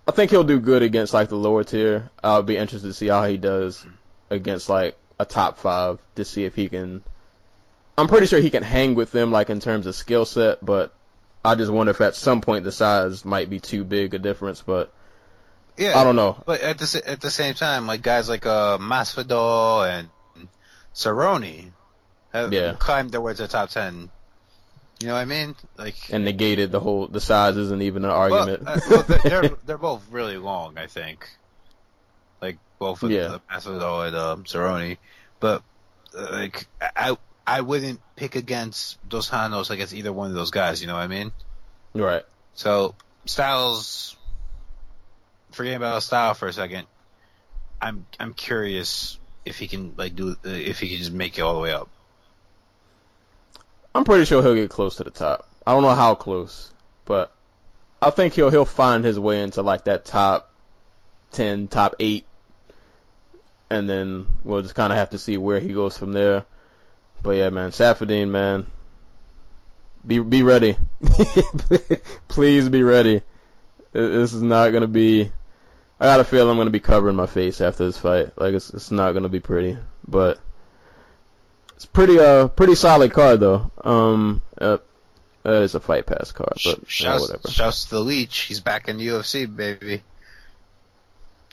[0.07, 2.09] I think he'll do good against like the lower tier.
[2.23, 3.85] I'll be interested to see how he does
[4.29, 7.03] against like a top five to see if he can.
[7.97, 10.93] I'm pretty sure he can hang with them like in terms of skill set, but
[11.43, 14.61] I just wonder if at some point the size might be too big a difference.
[14.61, 14.93] But
[15.77, 16.41] Yeah, I don't know.
[16.45, 20.09] But at the at the same time, like guys like uh, Masvidal and
[20.93, 21.71] Cerrone
[22.33, 22.73] have Yeah.
[22.73, 24.09] climbed their way to the top ten.
[25.01, 25.55] You know what I mean?
[25.77, 28.63] Like, And negated the whole the size isn't even an well, argument.
[28.65, 30.77] uh, well, they're they're both really long.
[30.77, 31.27] I think,
[32.41, 33.27] like both of Yeah.
[33.27, 34.97] the Masvidal and um, Cerrone,
[35.39, 35.63] but
[36.17, 37.17] uh, like I
[37.47, 40.81] I wouldn't pick against Dos Anjos against either one of those guys.
[40.81, 41.31] You know what I mean?
[41.93, 42.23] right.
[42.55, 42.95] So
[43.25, 44.15] Styles,
[45.51, 46.87] forgetting about style for a second,
[47.81, 51.41] I'm I'm curious if he can like do uh, if he can just make it
[51.41, 51.89] all the way up.
[53.93, 55.47] I'm pretty sure he'll get close to the top.
[55.65, 56.71] I don't know how close,
[57.05, 57.31] but
[58.01, 60.51] I think he'll he'll find his way into like that top
[61.31, 62.25] ten, top eight,
[63.69, 66.45] and then we'll just kind of have to see where he goes from there.
[67.25, 68.67] But yeah, man, Saffiedine, man,
[70.05, 70.77] be be ready.
[72.27, 73.23] Please be ready.
[73.93, 75.31] This is not gonna be.
[75.99, 78.37] I got a feel I'm gonna be covering my face after this fight.
[78.37, 79.75] Like it's it's not gonna be pretty,
[80.07, 80.39] but
[81.75, 83.71] it's pretty uh pretty solid card though.
[83.83, 84.77] Um, uh,
[85.43, 87.49] uh, it's a fight pass card, but yeah, whatever.
[87.49, 88.41] shouts to the Leech.
[88.41, 90.03] He's back in the UFC, baby.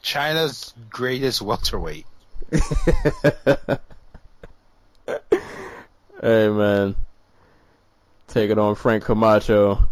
[0.03, 2.05] China's greatest welterweight.
[6.23, 6.97] hey man,
[8.29, 9.89] take it on Frank Camacho.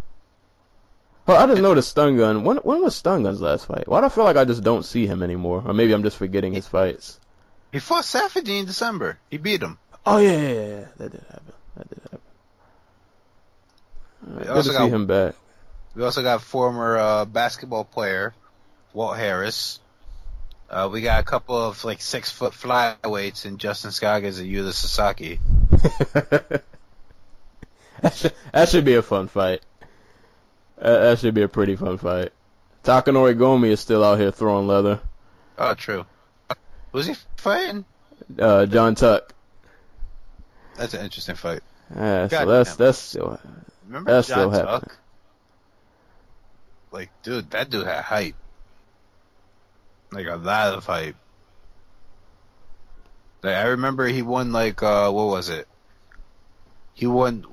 [1.29, 2.45] Oh, I didn't know the stun gun.
[2.45, 3.87] When when was stun gun's last fight?
[3.87, 5.63] Why do I feel like I just don't see him anymore?
[5.67, 7.21] Or maybe I'm just forgetting his fights.
[7.73, 9.19] He fought Saffiedine in December.
[9.31, 9.79] He beat him.
[10.07, 11.53] Oh yeah, yeah, yeah, that did happen.
[11.77, 12.21] That did happen.
[14.27, 15.35] Alright, We good also to got- see him back.
[15.95, 18.33] We also got former uh, basketball player
[18.93, 19.81] Walt Harris.
[20.69, 24.73] Uh, we got a couple of like six foot flyweights in Justin Scoggins and Yuta
[24.73, 25.41] Sasaki.
[28.01, 29.63] that, should, that should be a fun fight.
[30.77, 32.33] That, that should be a pretty fun fight.
[32.85, 35.01] Takanori Gomi is still out here throwing leather.
[35.59, 36.07] Oh, true.
[36.93, 37.85] Was he fighting?
[38.39, 39.35] Uh, John Tuck.
[40.77, 41.61] That's an interesting fight.
[41.95, 42.87] Yeah, so that's damn.
[42.87, 43.41] that's still
[43.87, 44.71] Remember That's John still Tuck?
[44.71, 44.97] happening.
[46.93, 48.35] Like, dude, that dude had hype.
[50.13, 51.17] Like a lot of hype.
[53.43, 55.67] Like, I remember he won like uh what was it?
[57.01, 57.47] He won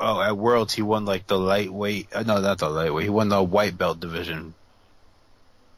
[0.00, 3.28] oh at Worlds he won like the lightweight uh, no not the lightweight he won
[3.28, 4.54] the white belt division,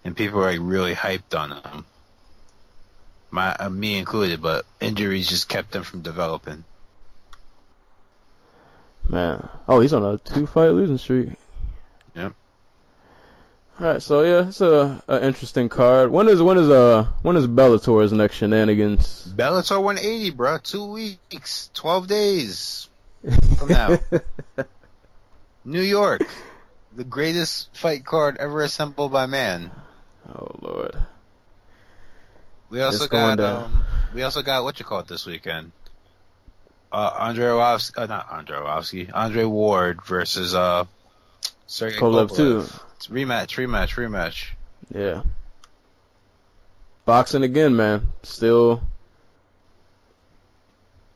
[0.05, 1.85] and people were like really hyped on him.
[3.33, 6.63] My uh, me included, but injuries just kept him from developing.
[9.09, 9.49] man.
[9.67, 11.31] Oh, he's on a two fight losing streak.
[12.15, 12.35] Yep.
[13.81, 16.13] Alright, so yeah, it's a, a interesting card.
[16.13, 19.27] When is when is uh when is Bellator's next shenanigans?
[19.37, 20.59] Bellator 180, bro.
[20.59, 22.89] Two weeks, twelve days
[23.59, 23.99] from now.
[25.65, 26.23] New York,
[26.95, 29.71] the greatest fight card ever assembled by man.
[30.29, 30.97] oh lord.
[32.71, 33.85] We also It's going got um,
[34.15, 35.73] we also got what you call it this weekend.
[36.91, 40.85] Uh, Andre Arlovsky, uh, not Andre Arlovsky, Andre Ward versus uh,
[41.67, 42.37] Sergey Kovalev Kovalev.
[42.37, 42.59] too.
[42.97, 44.51] It's rematch, rematch, rematch.
[44.95, 45.23] Yeah.
[47.05, 48.09] Boxing again, man.
[48.23, 48.83] Still.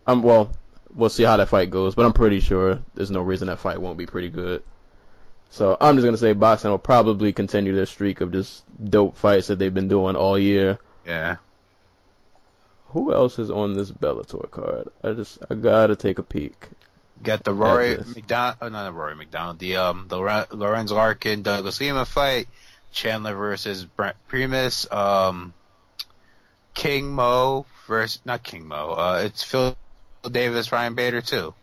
[0.06, 0.52] I'm well.
[0.94, 3.80] We'll see how that fight goes, but I'm pretty sure there's no reason that fight
[3.80, 4.62] won't be pretty good.
[5.50, 9.48] So I'm just gonna say boxing will probably continue their streak of just dope fights
[9.48, 10.78] that they've been doing all year.
[11.06, 11.36] Yeah.
[12.88, 14.88] Who else is on this Bellator card?
[15.02, 16.68] I just I gotta take a peek.
[17.22, 17.96] Got the Rory.
[17.98, 22.48] MacDonald, oh, not the Rory MacDonald, the um the Lorenz Larkin Douglas Lima fight,
[22.90, 25.54] Chandler versus Brent Primus, um,
[26.74, 29.76] King Mo versus not King Mo, uh, it's Phil
[30.30, 31.54] Davis Ryan Bader too,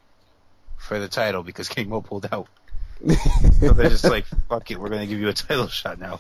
[0.78, 2.48] for the title because King Mo pulled out.
[3.60, 6.20] So they're just like, fuck it, we're gonna give you a title shot now.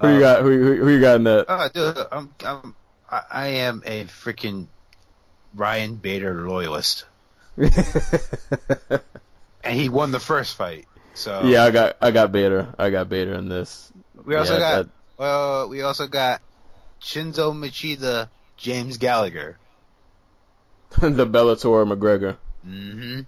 [0.00, 0.42] Who you Um, got?
[0.42, 1.46] Who, who, who you got in that?
[1.48, 2.74] Oh, dude, I'm, I'm,
[3.10, 4.66] I I am a freaking
[5.54, 7.04] Ryan Bader loyalist,
[7.56, 7.70] and
[9.64, 10.86] he won the first fight.
[11.14, 12.74] So yeah, I got I got Bader.
[12.78, 13.92] I got Bader in this.
[14.24, 16.40] we also yeah, got well, we also got
[17.00, 19.58] Chinzo Machida, James Gallagher.
[21.00, 22.36] the Bellator McGregor.
[22.64, 23.20] hmm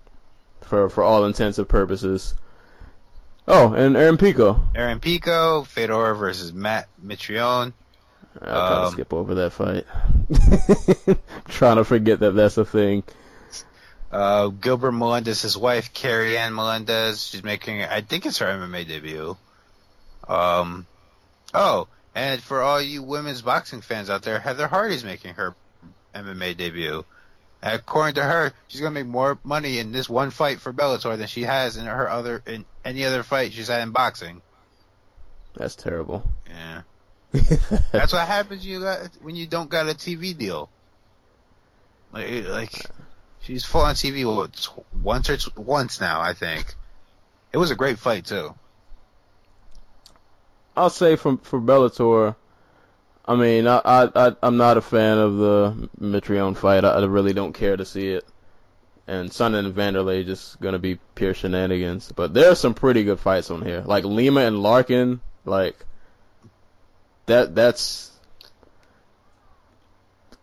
[0.62, 2.34] for for all intents and purposes.
[3.46, 4.62] Oh, and Aaron Pico.
[4.74, 7.74] Aaron Pico, Fedor versus Matt Mitrione.
[8.40, 8.48] I'll
[8.80, 9.84] to Um, skip over that fight.
[11.48, 13.02] Trying to forget that that's a thing.
[14.10, 18.86] Uh, Gilbert Melendez, his wife, Keri Anne Melendez, she's making, I think it's her MMA
[18.88, 19.36] debut.
[20.28, 20.86] Um,
[21.52, 25.54] oh, and for all you women's boxing fans out there, Heather Hardy's making her
[26.14, 27.04] MMA debut.
[27.66, 31.26] According to her, she's gonna make more money in this one fight for Bellator than
[31.26, 34.42] she has in her other, in any other fight she's had in boxing.
[35.54, 36.30] That's terrible.
[36.46, 36.82] Yeah.
[37.90, 40.68] That's what happens you got when you don't got a TV deal.
[42.12, 42.86] Like, like
[43.40, 44.26] she's full on TV
[45.02, 46.74] once or tw- once now, I think.
[47.50, 48.54] It was a great fight too.
[50.76, 52.36] I'll say for for Bellator,
[53.26, 56.84] I mean, I, I, I I'm not a fan of the Mitrione fight.
[56.84, 58.26] I, I really don't care to see it.
[59.06, 62.12] And Son and Wanderlei just gonna be pure shenanigans.
[62.12, 65.20] But there are some pretty good fights on here, like Lima and Larkin.
[65.44, 65.76] Like
[67.26, 67.54] that.
[67.54, 68.14] That's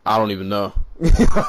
[0.05, 0.73] I don't even know.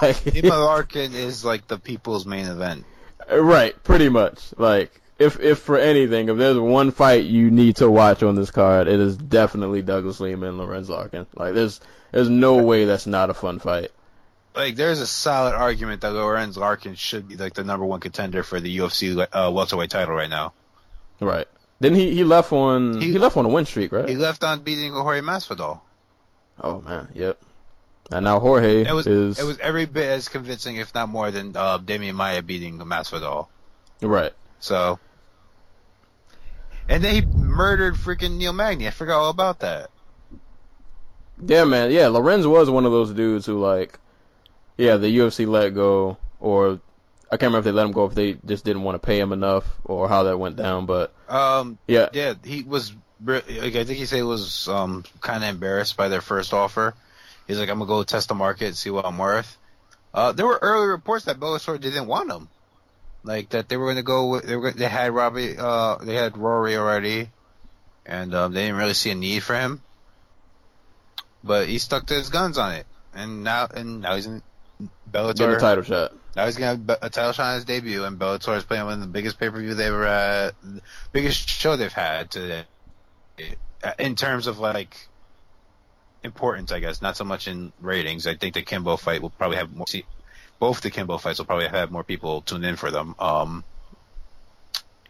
[0.03, 2.85] like, Emma Larkin is like the people's main event.
[3.31, 4.53] Right, pretty much.
[4.57, 8.51] Like, if if for anything, if there's one fight you need to watch on this
[8.51, 11.27] card, it is definitely Douglas Lima and Lorenz Larkin.
[11.35, 11.81] Like, there's
[12.11, 13.90] there's no way that's not a fun fight.
[14.55, 18.43] Like, there's a solid argument that Lorenz Larkin should be like the number one contender
[18.43, 20.53] for the UFC uh, welterweight title right now.
[21.20, 21.49] Right.
[21.81, 24.09] Then he he left on He- he, left on a win streak, right?
[24.09, 25.81] He left on beating Jorge Masvidal.
[26.62, 27.40] oh man, yep.
[28.11, 31.31] And now Jorge It was is it was every bit as convincing, if not more,
[31.31, 33.49] than uh, Demian Maia beating Masvidal.
[34.03, 34.32] right.
[34.61, 34.99] So,
[36.89, 38.87] and they murdered freaking Neil Magny.
[38.87, 39.91] I forgot all about that.
[41.45, 41.91] Yeah, man.
[41.91, 43.99] Yeah, Lorenz was one of those dudes who like,
[44.77, 46.81] yeah, the UFC let go, or
[47.31, 49.19] I can't remember if they let him go if they just didn't want to pay
[49.19, 50.87] him enough, or how that went down.
[50.87, 52.93] But Um, yeah, yeah, he was.
[53.25, 56.95] Like, I think he said he was um kind of embarrassed by their first offer.
[57.47, 59.57] He's like, I'm gonna go test the market, see what I'm worth.
[60.15, 62.49] Uh, there were early reports that Bellator didn't want him,
[63.24, 64.28] like that they were gonna go.
[64.28, 67.31] With, they were they had Robbie, uh, they had Rory already,
[68.05, 69.82] and um, they didn't really see a need for him.
[71.44, 74.43] But he stuck to his guns on it, and now and now he's in
[75.11, 75.36] Bellator.
[75.36, 76.12] getting a title shot.
[76.35, 78.94] Now he's gonna have a title shot on his debut, and Bellator is playing one
[78.94, 80.55] of the biggest pay per view they've ever had,
[81.12, 82.65] biggest show they've had to,
[83.99, 85.09] in terms of like
[86.24, 87.03] importance, I guess.
[87.03, 88.27] Not so much in ratings.
[88.27, 89.86] I think the Kimbo fight will probably have more.
[90.62, 93.16] Both the Kimbo fights will probably have more people tune in for them.
[93.18, 93.64] Um,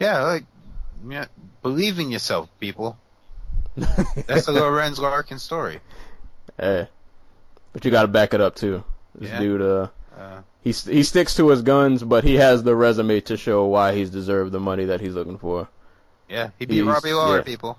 [0.01, 0.45] yeah, like,
[1.07, 1.25] yeah,
[1.61, 2.97] believe in yourself, people.
[3.77, 5.79] That's the Lorenz Larkin story.
[6.59, 6.87] Hey,
[7.71, 8.83] but you got to back it up too.
[9.13, 9.39] This Yeah.
[9.39, 13.37] dude, uh, Uh, he he sticks to his guns, but he has the resume to
[13.37, 15.67] show why he's deserved the money that he's looking for.
[16.27, 17.43] yeah, he beat He's- Robbie Lawler, yeah.
[17.43, 17.77] people.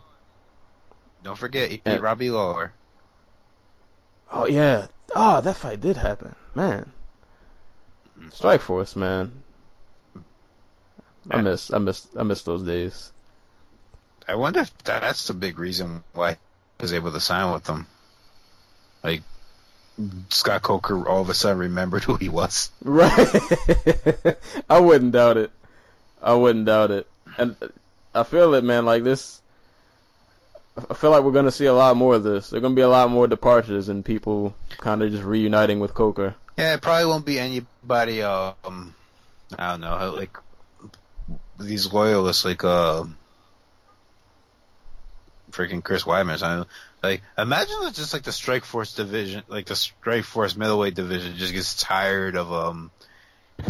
[1.24, 2.72] Don't forget, he beat And- Robbie Lawler.
[4.30, 4.86] Oh yeah,
[5.16, 6.92] oh that fight did happen, man.
[8.30, 9.32] Strikeforce, man.
[11.30, 13.12] I miss, I miss, I miss those days.
[14.28, 16.36] I wonder if that's the big reason why he
[16.82, 17.86] was able to sign with them.
[19.02, 19.22] Like
[20.30, 22.70] Scott Coker all of a sudden remembered who he was.
[22.82, 23.28] Right.
[24.70, 25.50] I wouldn't doubt it.
[26.22, 27.06] I wouldn't doubt it.
[27.36, 27.56] And
[28.14, 28.86] I feel it, man.
[28.86, 29.40] Like this,
[30.90, 32.50] I feel like we're gonna see a lot more of this.
[32.50, 36.34] There's gonna be a lot more departures and people kind of just reuniting with Coker.
[36.56, 38.22] Yeah, it probably won't be anybody.
[38.22, 38.94] Um,
[39.58, 40.36] I don't know, like
[41.58, 43.04] these loyalists, like uh,
[45.50, 46.38] freaking Chris Weidman.
[46.38, 46.68] something.
[47.02, 51.74] Like, imagine if just like the Strikeforce division, like the Strikeforce middleweight division, just gets
[51.74, 52.90] tired of um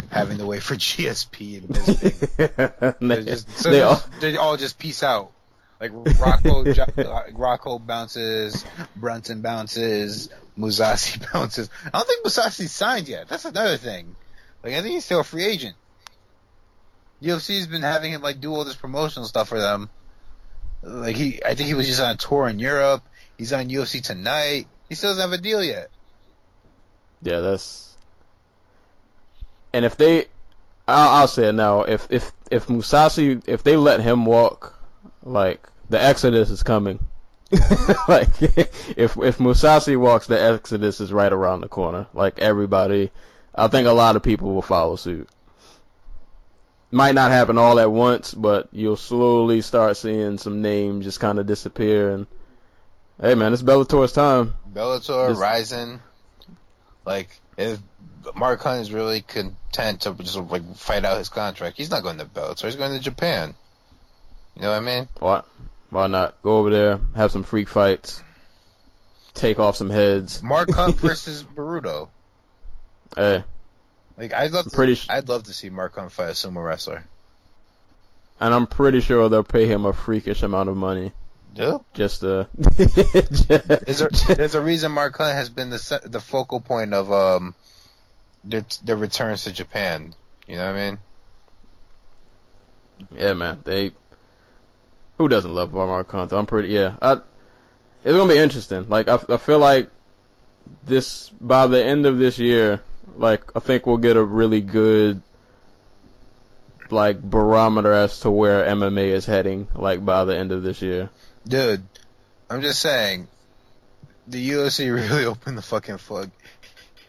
[0.09, 2.99] having to wait for GSP and Bisping.
[3.07, 5.31] they, just, so they, all, they all just peace out.
[5.79, 8.65] Like Rocco, Jo- Rocco bounces,
[8.95, 11.69] Brunson bounces, Mousasi bounces.
[11.85, 13.27] I don't think Mousasi's signed yet.
[13.27, 14.15] That's another thing.
[14.63, 15.75] Like I think he's still a free agent.
[17.21, 19.89] UFC's been having him like do all this promotional stuff for them.
[20.81, 23.03] Like he, I think he was just on a tour in Europe.
[23.37, 24.67] He's on UFC tonight.
[24.87, 25.89] He still doesn't have a deal yet.
[27.21, 27.97] yeah, that's.
[29.73, 30.25] And if they,
[30.87, 31.81] I'll, I'll say it now.
[31.81, 34.74] If if if Mousasi, if they let him walk,
[35.25, 36.99] like the Exodus is coming.
[38.07, 42.07] like if if Mousasi walks, the Exodus is right around the corner.
[42.13, 43.11] Like everybody,
[43.53, 45.29] I think a lot of people will follow suit.
[46.91, 51.39] Might not happen all at once, but you'll slowly start seeing some names just kind
[51.39, 52.11] of disappear.
[52.11, 52.27] And
[53.19, 54.55] hey, man, it's Bellator's time.
[54.71, 55.99] Bellator, This- Rizin.
[57.05, 57.79] Like, if
[58.33, 61.77] Mark Hunt is really content to just like fight out his contract.
[61.77, 62.65] He's not going to Bellator.
[62.65, 63.53] He's going to Japan.
[64.55, 65.07] You know what I mean?
[65.19, 65.43] Why?
[65.89, 68.21] Why not go over there, have some freak fights,
[69.33, 70.41] take off some heads?
[70.43, 72.09] Mark Hunt versus Baruto.
[73.15, 73.43] Hey,
[74.17, 76.63] Like I'd love to, Pretty sh- I'd love to see Mark Hunt fight a sumo
[76.65, 77.05] wrestler.
[78.41, 81.13] and I'm pretty sure they'll pay him a freakish amount of money
[81.53, 81.77] Yeah.
[81.93, 82.21] just.
[82.21, 82.47] There's
[84.01, 87.55] a, there's a reason Mark Hunt has been the the focal point of um
[88.43, 90.13] their their returns to Japan.
[90.47, 90.99] You know what I mean?
[93.15, 93.59] yeah, man.
[93.63, 93.91] They.
[95.17, 96.33] Who doesn't love Mark Hunt?
[96.33, 96.69] I'm pretty.
[96.69, 97.13] Yeah, I.
[98.03, 98.87] It's gonna be interesting.
[98.89, 99.89] Like I, I feel like
[100.83, 102.81] this by the end of this year,
[103.15, 105.21] like I think we'll get a really good
[106.91, 109.67] like barometer as to where MMA is heading.
[109.73, 111.09] Like by the end of this year.
[111.47, 111.83] Dude,
[112.49, 113.27] I'm just saying,
[114.27, 116.31] the UFC really opened the fucking flood.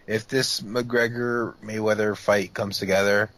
[0.06, 3.30] If this McGregor Mayweather fight comes together,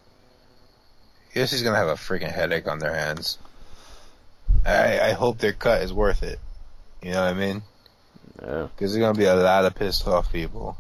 [1.35, 3.39] UFC's gonna have a freaking headache on their hands.
[4.67, 6.39] I I hope their cut is worth it.
[7.03, 7.63] You know what I mean?
[8.43, 8.69] Yeah.
[8.75, 10.77] Because there's gonna be a lot of pissed off people.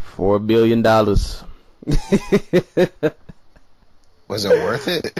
[0.00, 1.42] Four billion dollars.
[4.28, 5.18] Was it worth it?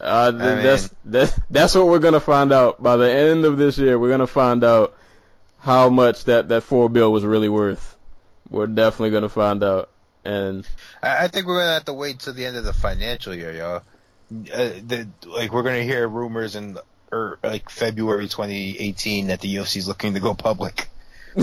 [0.00, 3.44] Uh, th- I mean- that's that's that's what we're gonna find out by the end
[3.44, 3.98] of this year.
[3.98, 4.94] We're gonna find out
[5.60, 7.96] how much that that four bill was really worth.
[8.50, 9.88] We're definitely gonna find out.
[10.24, 10.66] And
[11.02, 13.52] I, I think we're gonna have to wait till the end of the financial year,
[13.54, 13.82] y'all.
[14.30, 16.78] Uh, the, like we're gonna hear rumors in
[17.10, 20.88] or like February 2018 that the UFC is looking to go public.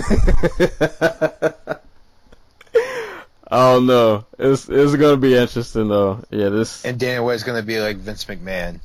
[3.48, 4.24] I don't know.
[4.38, 6.22] It's it's gonna be interesting though.
[6.30, 8.80] Yeah, this And Dana White's gonna be like Vince McMahon.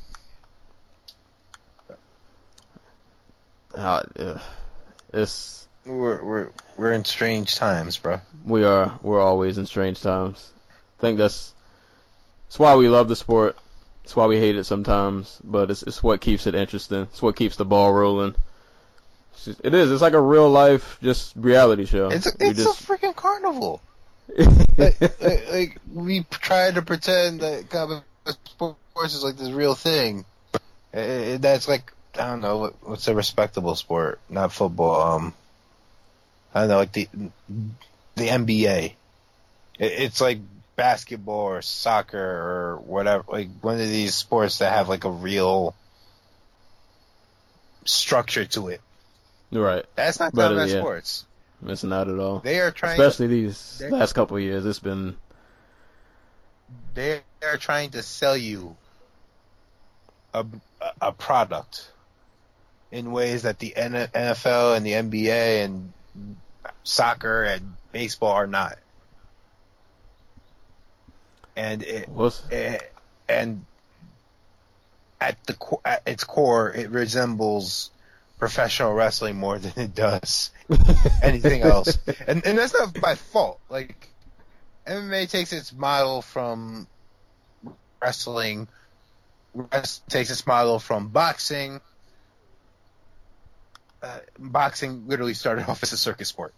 [3.74, 4.38] uh, yeah.
[5.12, 8.20] it's We're we're we're in strange times, bro.
[8.44, 10.52] we are we're always in strange times.
[10.98, 11.52] I think that's
[12.48, 13.56] that's why we love the sport.
[14.04, 17.02] It's why we hate it sometimes, but it's it's what keeps it interesting.
[17.02, 18.34] It's what keeps the ball rolling.
[19.34, 19.90] It's just- it is.
[19.92, 22.08] It's like a real life, just reality show.
[22.08, 23.80] It's a, it's just- a freaking carnival.
[24.78, 30.24] like, like, like we try to pretend that combat sports is like this real thing.
[30.94, 31.00] Eh,
[31.34, 35.16] eh, that's like I don't know what, what's a respectable sport, not football.
[35.16, 35.34] Um,
[36.54, 37.08] I don't know, like the
[38.16, 38.84] the NBA.
[38.84, 38.94] It,
[39.78, 40.38] it's like
[40.76, 45.74] basketball or soccer or whatever, like one of these sports that have like a real
[47.84, 48.80] structure to it.
[49.50, 49.84] right.
[49.96, 50.80] That's not But, uh, combat yeah.
[50.80, 51.26] sports.
[51.64, 52.40] It's not at all.
[52.40, 53.00] They are trying.
[53.00, 54.66] Especially these last couple of years.
[54.66, 55.16] It's been
[56.94, 58.76] they are trying to sell you
[60.34, 60.44] a,
[61.00, 61.90] a product
[62.90, 65.92] in ways that the NFL and the NBA and
[66.84, 68.78] soccer and baseball are not.
[71.56, 72.08] And it,
[72.50, 72.78] eh,
[73.28, 73.64] and
[75.20, 77.90] at the at its core, it resembles
[78.38, 80.50] professional wrestling more than it does
[81.22, 81.98] anything else.
[82.26, 83.60] And and that's not by fault.
[83.68, 84.08] Like
[84.86, 86.88] MMA takes its model from
[88.00, 88.66] wrestling,
[89.54, 91.80] rest takes its model from boxing.
[94.02, 96.52] Uh, boxing literally started off as a circus sport.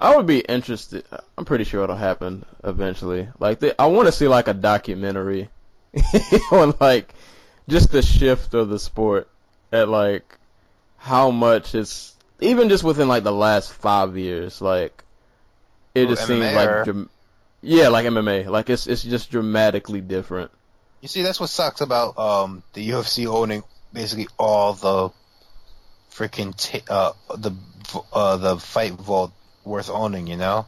[0.00, 1.04] I would be interested.
[1.36, 3.28] I'm pretty sure it'll happen eventually.
[3.38, 5.50] Like, they, I want to see like a documentary
[6.52, 7.12] on like
[7.68, 9.28] just the shift of the sport
[9.72, 10.38] at like
[10.96, 14.60] how much it's even just within like the last five years.
[14.62, 15.04] Like,
[15.94, 17.08] it Oh, just seems like or-
[17.62, 18.46] yeah, like MMA.
[18.46, 20.50] Like it's it's just dramatically different.
[21.02, 23.62] You see, that's what sucks about um, the UFC owning
[23.92, 25.10] basically all the
[26.10, 27.52] freaking t- uh, the
[28.12, 29.32] uh, the fight vault
[29.64, 30.26] worth owning.
[30.26, 30.66] You know,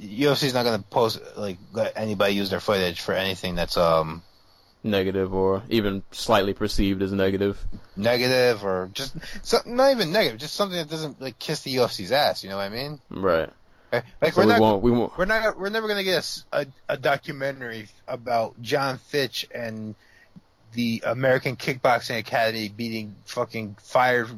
[0.00, 4.22] UFC's not gonna post like let anybody use their footage for anything that's um
[4.84, 7.58] Negative or even slightly perceived as negative.
[7.96, 12.12] negative or just so, not even negative, just something that doesn't like kiss the UFC's
[12.12, 12.44] ass.
[12.44, 13.00] You know what I mean?
[13.10, 13.50] Right.
[13.90, 14.82] Like like, So we're we not won't.
[14.82, 15.18] We won't.
[15.18, 19.96] we're not we're never gonna get a, a, documentary about Jon Fitch and
[20.74, 24.30] the American Kickboxing Academy beating fucking fired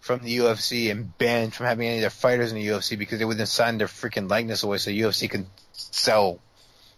[0.00, 3.18] from the UFC and banned from having any of their fighters in the UFC because
[3.18, 6.38] they wouldn't sign their freaking likeness away so UFC can sell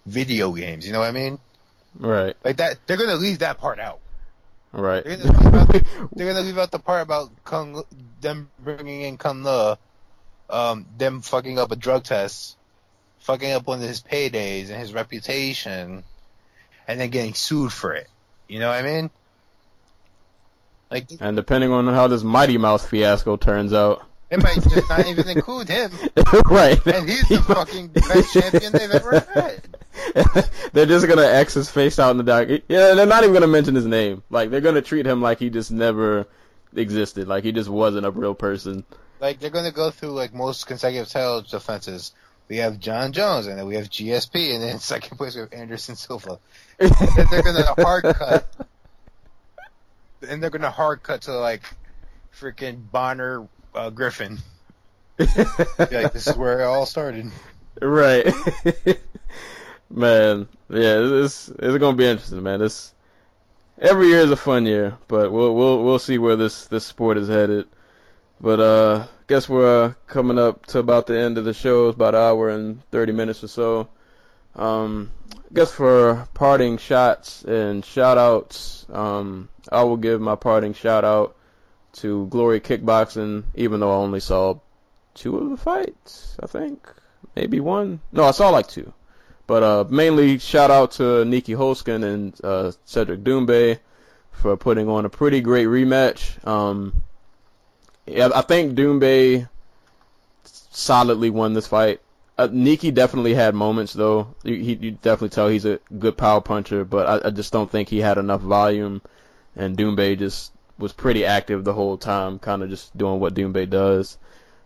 [0.06, 0.86] video games.
[0.86, 1.38] You know what I mean?
[1.98, 2.36] Right.
[2.44, 4.00] Like that, they're gonna leave that part out.
[4.72, 5.04] Right.
[5.04, 7.82] They're gonna leave out, they're gonna leave out the part about Cung,
[8.20, 9.78] them bringing in Cung Le,
[10.48, 12.56] um, them fucking up a drug test,
[13.20, 16.04] fucking up one of his paydays and his reputation,
[16.86, 18.08] and then getting sued for it.
[18.48, 19.10] You know what I mean?
[20.90, 25.06] Like, And depending on how this Mighty Mouse fiasco turns out, It might just not
[25.06, 25.90] even include him,
[26.46, 26.84] right.
[26.86, 29.68] and he's the fucking best champion they've ever had.
[30.72, 32.48] they're just gonna X his face out in the dark.
[32.68, 34.22] Yeah, they're not even gonna mention his name.
[34.30, 36.26] Like they're gonna treat him like he just never
[36.74, 38.84] existed, like he just wasn't a real person.
[39.20, 42.12] Like they're gonna go through like most consecutive title defenses.
[42.48, 45.42] We have Jon Jones, and then we have GSP, and then in second place we
[45.42, 46.38] have Anderson Silva.
[46.78, 48.48] They're gonna hard cut,
[50.28, 51.62] and they're gonna hard cut to like
[52.34, 54.38] freaking Bonnar uh, Griffin.
[55.78, 57.30] Like this is where it all started.
[57.82, 58.24] right.
[59.90, 62.60] man, yeah, it's it's gonna be interesting, man.
[62.60, 62.94] This
[63.78, 67.18] every year is a fun year, but we'll we'll we'll see where this this sport
[67.18, 67.66] is headed.
[68.40, 71.88] But uh, guess we're uh, coming up to about the end of the show.
[71.88, 73.88] It's about an hour and thirty minutes or so.
[74.54, 75.10] Um,
[75.52, 81.36] guess for parting shots and shout outs, um, I will give my parting shout out
[81.94, 84.58] to Glory Kickboxing, even though I only saw
[85.14, 86.88] two of the fights, I think.
[87.36, 88.00] Maybe one.
[88.12, 88.92] No, I saw like two.
[89.46, 93.78] But uh, mainly shout out to Nieky Holzken and uh, Cedric Doumbé
[94.30, 96.46] for putting on a pretty great rematch.
[96.46, 97.02] Um,
[98.06, 99.48] yeah, I think Doumbé
[100.44, 102.00] solidly won this fight.
[102.40, 104.34] Uh, Nieky definitely had moments though.
[104.44, 107.70] You, he, you definitely tell he's a good power puncher, but I, I just don't
[107.70, 109.02] think he had enough volume.
[109.54, 113.68] And Doumbé just was pretty active the whole time, kind of just doing what Doumbé
[113.68, 114.16] does.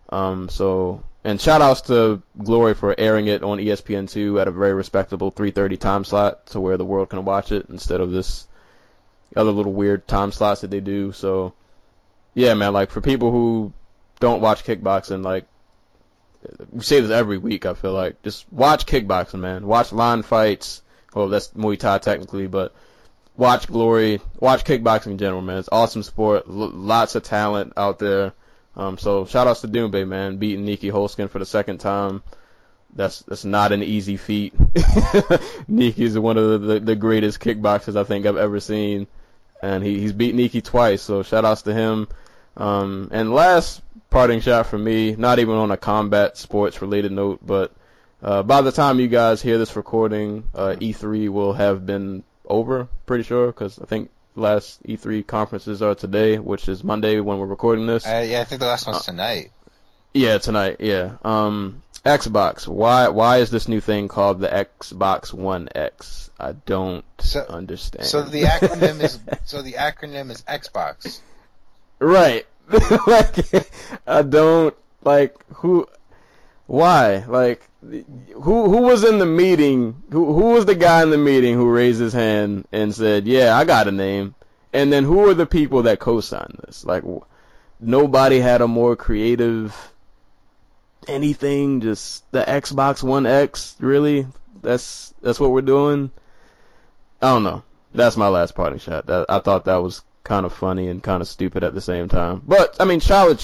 [0.08, 4.52] Um, so and shout outs to Glory for airing it on E ESPN2 at a
[4.52, 8.46] very respectable 3:30 time slot to where the world can watch it instead of this
[9.34, 11.10] other little weird time slots that they do.
[11.10, 11.54] So
[12.34, 13.72] yeah, man, like for people who
[14.20, 15.46] don't watch kickboxing, like
[16.70, 17.66] we say this every week.
[17.66, 19.66] I feel like just watch kickboxing, man.
[19.66, 20.82] Watch line fights.
[21.14, 22.74] Well, that's Muay Thai technically, but
[23.36, 24.20] watch Glory.
[24.40, 25.58] Watch kickboxing in general, man.
[25.58, 26.44] It's awesome sport.
[26.48, 28.32] L- lots of talent out there.
[28.76, 32.22] Um, so shout outs to Doumbé, man, beating Nieky Holzken for the second time.
[32.96, 34.56] That's that's not an easy feat.
[35.68, 39.06] Nieky is one of the, the greatest kickboxers I think I've ever seen,
[39.62, 41.02] and he, he's beat Nieky twice.
[41.02, 42.08] So shout outs to him.
[42.56, 47.40] Um, and last parting shot for me, not even on a combat sports related note,
[47.44, 47.72] but
[48.22, 52.88] uh, by the time you guys hear this recording, uh, E3 will have been over,
[53.06, 57.46] pretty sure, because I think last E3 conferences are today, which is Monday when we're
[57.46, 58.06] recording this.
[58.06, 59.50] Uh, yeah, I think the last one's tonight.
[60.12, 60.76] Yeah, tonight.
[60.78, 61.16] Yeah.
[61.24, 62.68] Um, Xbox.
[62.68, 63.08] Why?
[63.08, 66.30] Why is this new thing called the Xbox One X?
[66.38, 68.04] I don't So- understand.
[68.06, 71.20] So the acronym is so the acronym is Xbox.
[71.98, 72.46] Right.
[73.06, 73.36] like,
[74.06, 75.86] I don't like who.
[76.66, 77.24] Why?
[77.28, 80.02] Like, who who was in the meeting?
[80.10, 83.56] Who who was the guy in the meeting who raised his hand and said, "Yeah,
[83.56, 84.34] I got a name."
[84.72, 86.84] And then who are the people that co-signed this?
[86.84, 87.04] Like,
[87.78, 89.92] nobody had a more creative
[91.06, 91.80] anything.
[91.80, 93.76] Just the Xbox One X.
[93.78, 94.26] Really?
[94.62, 96.10] That's that's what we're doing.
[97.20, 97.62] I don't know.
[97.94, 99.06] That's my last parting shot.
[99.06, 102.08] That, I thought that was kind of funny and kind of stupid at the same
[102.08, 102.42] time.
[102.46, 103.40] But I mean, solid,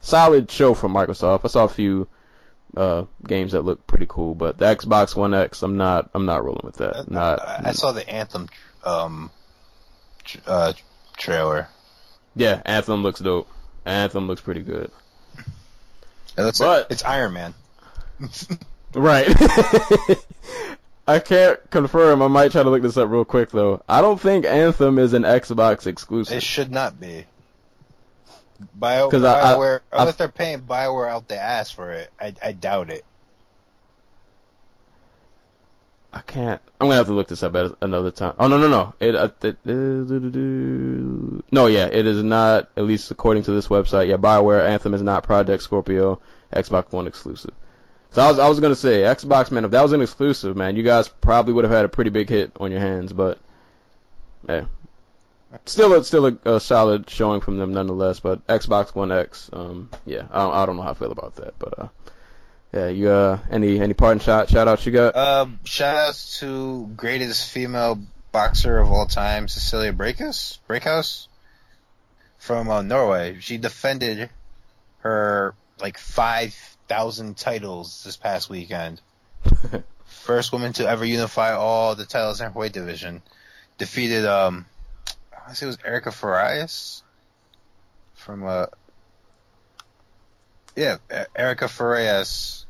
[0.00, 1.40] solid show from Microsoft.
[1.44, 2.08] I saw a few
[2.76, 6.44] uh, games that look pretty cool, but the Xbox One X, I'm not, I'm not
[6.44, 7.10] rolling with that.
[7.10, 8.48] Not, I, I saw the Anthem
[8.84, 9.30] um
[10.46, 10.72] uh
[11.16, 11.68] trailer.
[12.36, 13.48] yeah, Anthem looks dope.
[13.86, 14.90] Anthem looks pretty good.
[16.36, 17.54] It looks But- like it's Iron Man.
[18.94, 19.28] Right.
[21.08, 22.20] I can't confirm.
[22.22, 23.82] I might try to look this up real quick though.
[23.88, 26.36] I don't think Anthem is an Xbox exclusive.
[26.36, 27.24] It should not be.
[28.74, 32.10] Bio, 'Cause I- I- Bioware, I- unless they're paying Bioware out the ass for it,
[32.20, 33.04] I, I doubt it.
[36.12, 36.60] I can't.
[36.80, 38.34] I'm gonna have to look this up at another time.
[38.38, 38.94] Oh no no no.
[38.98, 39.70] It, uh, it uh,
[41.52, 44.08] no yeah it is not at least according to this website.
[44.08, 46.18] Yeah, Bioware Anthem is not Project Scorpio
[46.52, 47.52] Xbox One exclusive.
[48.10, 50.76] So I was I was gonna say Xbox man if that was an exclusive man
[50.76, 53.38] you guys probably would have had a pretty big hit on your hands but
[54.48, 54.64] yeah
[55.64, 58.20] still a, still a, a solid showing from them nonetheless.
[58.20, 61.36] But Xbox One X um yeah I don't, I don't know how I feel about
[61.36, 61.88] that but uh
[62.72, 66.86] yeah you uh any any parting shot shout outs you got Um, shout outs to
[66.96, 68.00] greatest female
[68.32, 71.28] boxer of all time, Cecilia Brækhus, Brækhus
[72.38, 73.38] from uh, Norway.
[73.40, 74.30] She defended
[75.00, 75.98] her like
[76.88, 79.00] 5,000 titles this past weekend.
[80.06, 83.22] First woman to ever unify all the titles in her weight division.
[83.76, 84.64] Defeated, um,
[85.46, 87.02] I say it was Erica Farias
[88.14, 88.66] from, uh,
[90.74, 90.96] yeah,
[91.36, 92.64] Erica Farias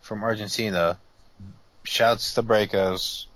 [0.00, 0.98] from Argentina.
[1.84, 3.26] Shouts to Brækhus.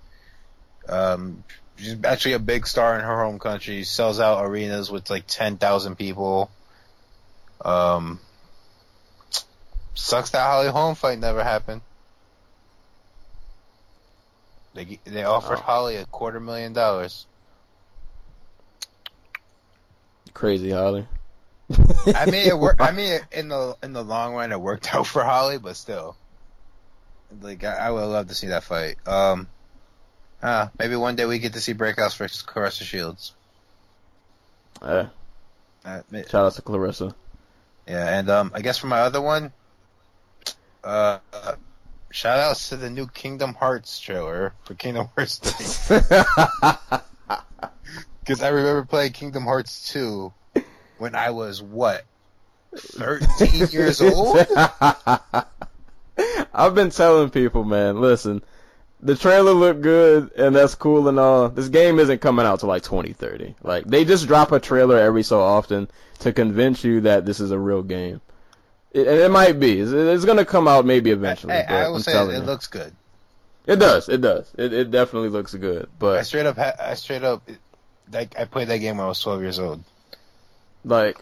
[0.89, 1.43] Um,
[1.77, 3.83] she's actually a big star in her home country.
[3.83, 6.49] Sells out arenas with like 10,000 people.
[7.63, 8.19] Um,
[9.95, 11.81] Sucks that Holly Holm fight never happened.
[14.73, 15.61] They they offered Oh.
[15.61, 17.25] Holly a quarter million dollars.
[20.33, 21.07] Crazy Holly.
[22.13, 22.81] I mean, it worked.
[22.81, 26.15] I mean, in the in the long run, it worked out for Holly, but still,
[27.41, 28.97] like I, I would love to see that fight.
[29.07, 29.47] Um,
[30.43, 33.31] uh, maybe one day we get to see Brækhus versus Claressa Shields.
[34.81, 35.07] Yeah.
[35.85, 37.15] Uh, Shout out to Clarissa.
[37.87, 39.53] yeah, and um, I guess for my other one,
[40.85, 41.19] uh,
[42.11, 45.99] shout outs to the new Kingdom Hearts trailer for Kingdom Hearts 3.
[48.25, 50.33] Because I remember playing Kingdom Hearts 2
[50.97, 52.05] when I was what,
[52.75, 54.37] 13 years old?
[56.51, 58.41] I've been telling people, man, listen,
[58.99, 61.49] the trailer looked good and that's cool and all.
[61.49, 63.53] This game isn't coming out till like 2030.
[63.61, 65.87] Like they just drop a trailer every so often
[66.19, 68.21] to convince you that this is a real game.
[68.95, 69.79] It, it might be.
[69.81, 71.53] It's, it's gonna come out maybe eventually.
[71.53, 72.93] But I will I'm say telling it looks good.
[73.67, 74.07] It does.
[74.09, 74.49] It does.
[74.57, 75.89] It it definitely looks good.
[75.99, 77.43] But I straight up, I straight up,
[78.11, 79.83] like I played that game when I was 12 years old.
[80.85, 81.17] like,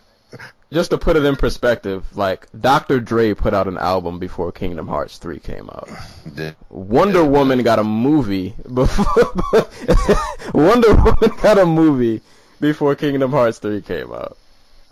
[0.71, 2.99] just to put it in perspective, like Dr.
[2.99, 5.87] Dre put out an album before Kingdom Hearts 3 came out.
[6.25, 9.33] The- Wonder Woman got a movie before
[10.53, 12.21] Wonder Woman got a movie
[12.59, 14.37] before Kingdom Hearts 3 came out.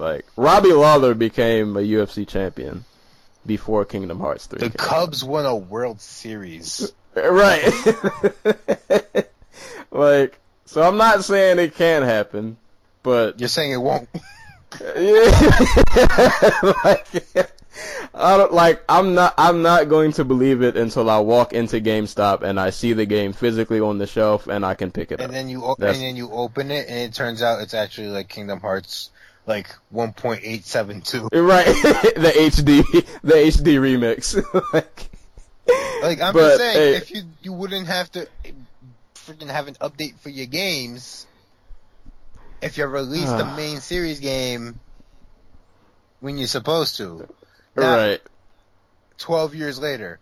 [0.01, 2.85] Like Robbie Lawler became a UFC champion
[3.45, 4.67] before Kingdom Hearts 3.
[4.67, 6.91] The Cubs won a World Series.
[7.15, 7.63] right?
[9.91, 12.57] like, so I'm not saying it can't happen,
[13.03, 14.09] but You're saying it won't?
[14.95, 17.05] yeah, like,
[18.13, 18.81] I don't like.
[18.87, 19.33] I'm not.
[19.37, 23.05] I'm not going to believe it until I walk into GameStop and I see the
[23.05, 25.31] game physically on the shelf and I can pick it And up.
[25.31, 28.29] then you o- and then you open it, and it turns out it's actually like
[28.29, 29.09] Kingdom Hearts,
[29.45, 31.29] like 1.872.
[31.33, 31.65] Right,
[32.15, 32.83] the HD,
[33.21, 34.35] the HD remix.
[34.73, 35.09] like,
[36.01, 36.95] Like I'm But, just saying, hey.
[36.97, 38.27] if you you wouldn't have to
[39.15, 41.27] freaking have an update for your games,
[42.61, 44.79] if you release the main series game
[46.19, 47.27] when you're supposed to.
[47.75, 48.21] Now, right.
[49.19, 50.19] 12 years later.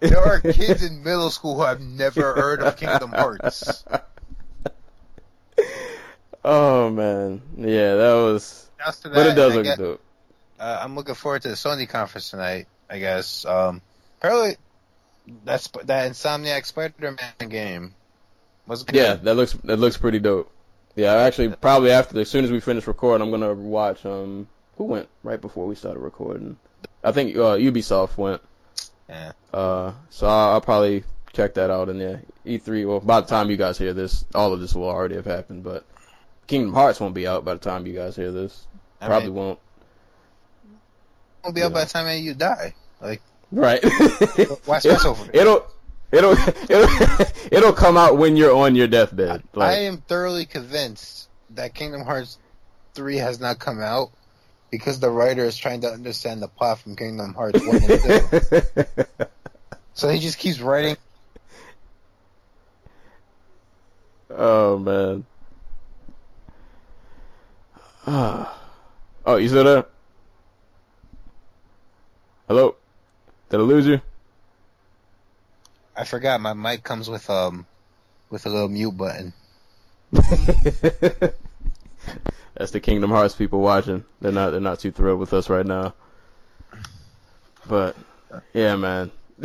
[0.00, 3.82] There are kids in middle school who have never heard of Kingdom Hearts.
[6.48, 8.70] Oh man, yeah, that was.
[9.02, 10.00] To But it does look get- dope.
[10.60, 12.68] Uh, I'm looking forward to the Sony conference tonight.
[12.88, 13.44] I guess.
[13.44, 13.82] Um,
[14.18, 14.56] apparently,
[15.44, 17.94] that's that Insomniac Spider-Man game
[18.68, 18.94] was good.
[18.94, 20.50] Yeah, that looks that looks pretty dope.
[20.94, 24.06] Yeah, actually, probably after as soon as we finish recording, I'm gonna watch.
[24.06, 24.46] Um,
[24.78, 26.56] who went right before we started recording?
[27.02, 28.40] I think uh, Ubisoft went.
[29.08, 29.32] Yeah.
[29.52, 31.02] Uh, so I'll, I'll probably
[31.32, 31.88] check that out.
[31.88, 32.16] And yeah,
[32.46, 32.86] E3.
[32.86, 35.64] Well, by the time you guys hear this, all of this will already have happened.
[35.64, 35.84] But
[36.46, 38.66] Kingdom Hearts won't be out by the time you guys hear this.
[39.00, 39.58] I Probably mean, won't.
[41.44, 41.84] won't be out by Yeah.
[41.84, 42.74] the time you die.
[43.00, 43.20] Like,
[43.52, 43.82] Right.
[44.64, 45.34] Why stress over it?
[45.34, 45.66] It'll.
[46.12, 46.32] It'll
[46.70, 49.42] it'll it'll come out when you're on your deathbed.
[49.56, 52.38] I Like, am thoroughly convinced that Kingdom Hearts
[52.94, 54.12] 3 has not come out
[54.70, 59.26] because the writer is trying to understand the plot from Kingdom Hearts 1 and 2.
[59.94, 60.96] So he just keeps writing.
[64.30, 65.24] oh man.
[68.06, 68.56] Ah.
[69.26, 69.86] oh, you still there?
[72.46, 72.76] Hello?
[73.50, 74.00] Did I lose you?
[75.96, 77.66] I forgot my mic comes with um
[78.30, 79.32] with a little mute button.
[80.12, 80.30] That's
[82.70, 84.04] the Kingdom Hearts people watching.
[84.20, 85.94] They're not they're not too thrilled with us right now.
[87.66, 87.96] But
[88.52, 89.10] yeah, man.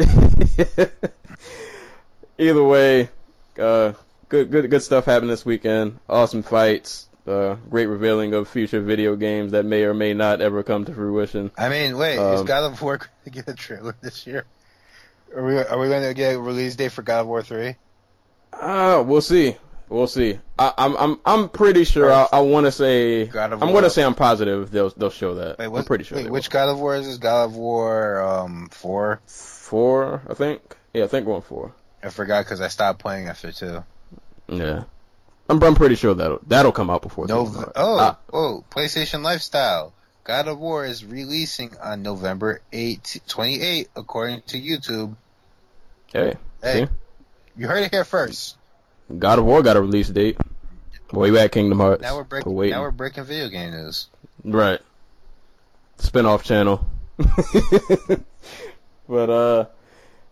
[2.38, 3.10] Either way,
[3.58, 3.94] uh,
[4.30, 6.00] good good good stuff happened this weekend.
[6.08, 7.08] Awesome fights.
[7.28, 10.94] Uh, great revealing of future video games that may or may not ever come to
[10.94, 11.52] fruition.
[11.56, 14.46] I mean, wait, is Um, God of War going to get a trailer this year?
[15.36, 17.76] Are we are we going to get a release date for God of War 3?
[18.54, 19.56] Uh, we'll see.
[19.88, 20.40] We'll see.
[20.58, 22.12] I, I'm I'm I'm pretty sure.
[22.12, 23.28] I, I want to say.
[23.28, 23.68] God of War.
[23.68, 25.60] I'm going to say I'm positive they'll they'll show that.
[25.60, 26.18] Wait, I'm pretty sure.
[26.18, 26.54] Wait, which will.
[26.54, 27.18] God of War is this?
[27.18, 29.22] God of War um 4?
[29.26, 30.22] four?
[30.30, 30.62] I think.
[30.94, 31.74] Yeah, I think one four.
[32.04, 33.84] I forgot because I stopped playing after 2.
[34.50, 34.84] Yeah.
[35.52, 37.28] I'm, I'm pretty sure that'll that'll come out before.
[37.28, 37.72] No, Kingdom Hearts.
[37.76, 39.94] oh, Ah, oh, PlayStation Lifestyle.
[40.24, 45.16] God of War is releasing on November 8, 28, according to YouTube.
[46.14, 46.92] hey, Hey, see?
[47.58, 48.56] you heard it here first.
[49.18, 50.38] God of War got a release date.
[51.12, 52.02] Way back Kingdom Hearts.
[52.04, 52.54] Now we're breaking.
[52.54, 52.76] waiting.
[52.76, 54.08] Now we're breaking video game news.
[54.46, 54.80] Right.
[55.98, 56.86] Spin-off channel.
[59.10, 59.66] but uh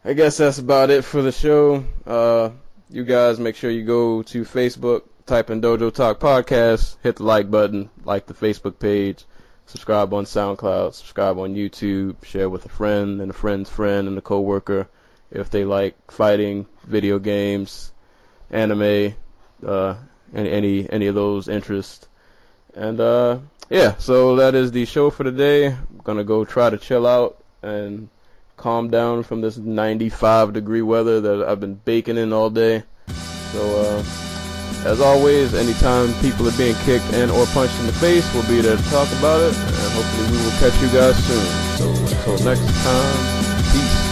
[0.06, 1.84] I guess that's about it for the show.
[2.06, 2.52] Uh
[2.90, 7.24] you guys make sure you go to Facebook, type in Dojo Talk Podcast, hit the
[7.24, 9.26] like button, like the Facebook page,
[9.68, 14.18] subscribe on SoundCloud, subscribe on YouTube, share with a friend and a friend's friend and
[14.18, 14.90] a coworker
[15.30, 17.92] if they like fighting, video games,
[18.50, 19.14] anime,
[19.64, 19.96] uh,
[20.34, 22.08] any any any of those interests.
[22.74, 23.40] And uh,
[23.70, 25.68] yeah, so that is the show for today.
[25.68, 28.10] I'm gonna go try to chill out and
[28.60, 32.84] calm down from this 95 degree weather that I've been baking in all day.
[33.54, 34.04] So uh,
[34.86, 38.62] as always, anytime people are being kicked and or punched in the face, we'll be
[38.62, 41.46] there to talk about it, and hopefully we will catch you guys soon.
[41.78, 43.18] So until next time,
[43.72, 44.10] peace.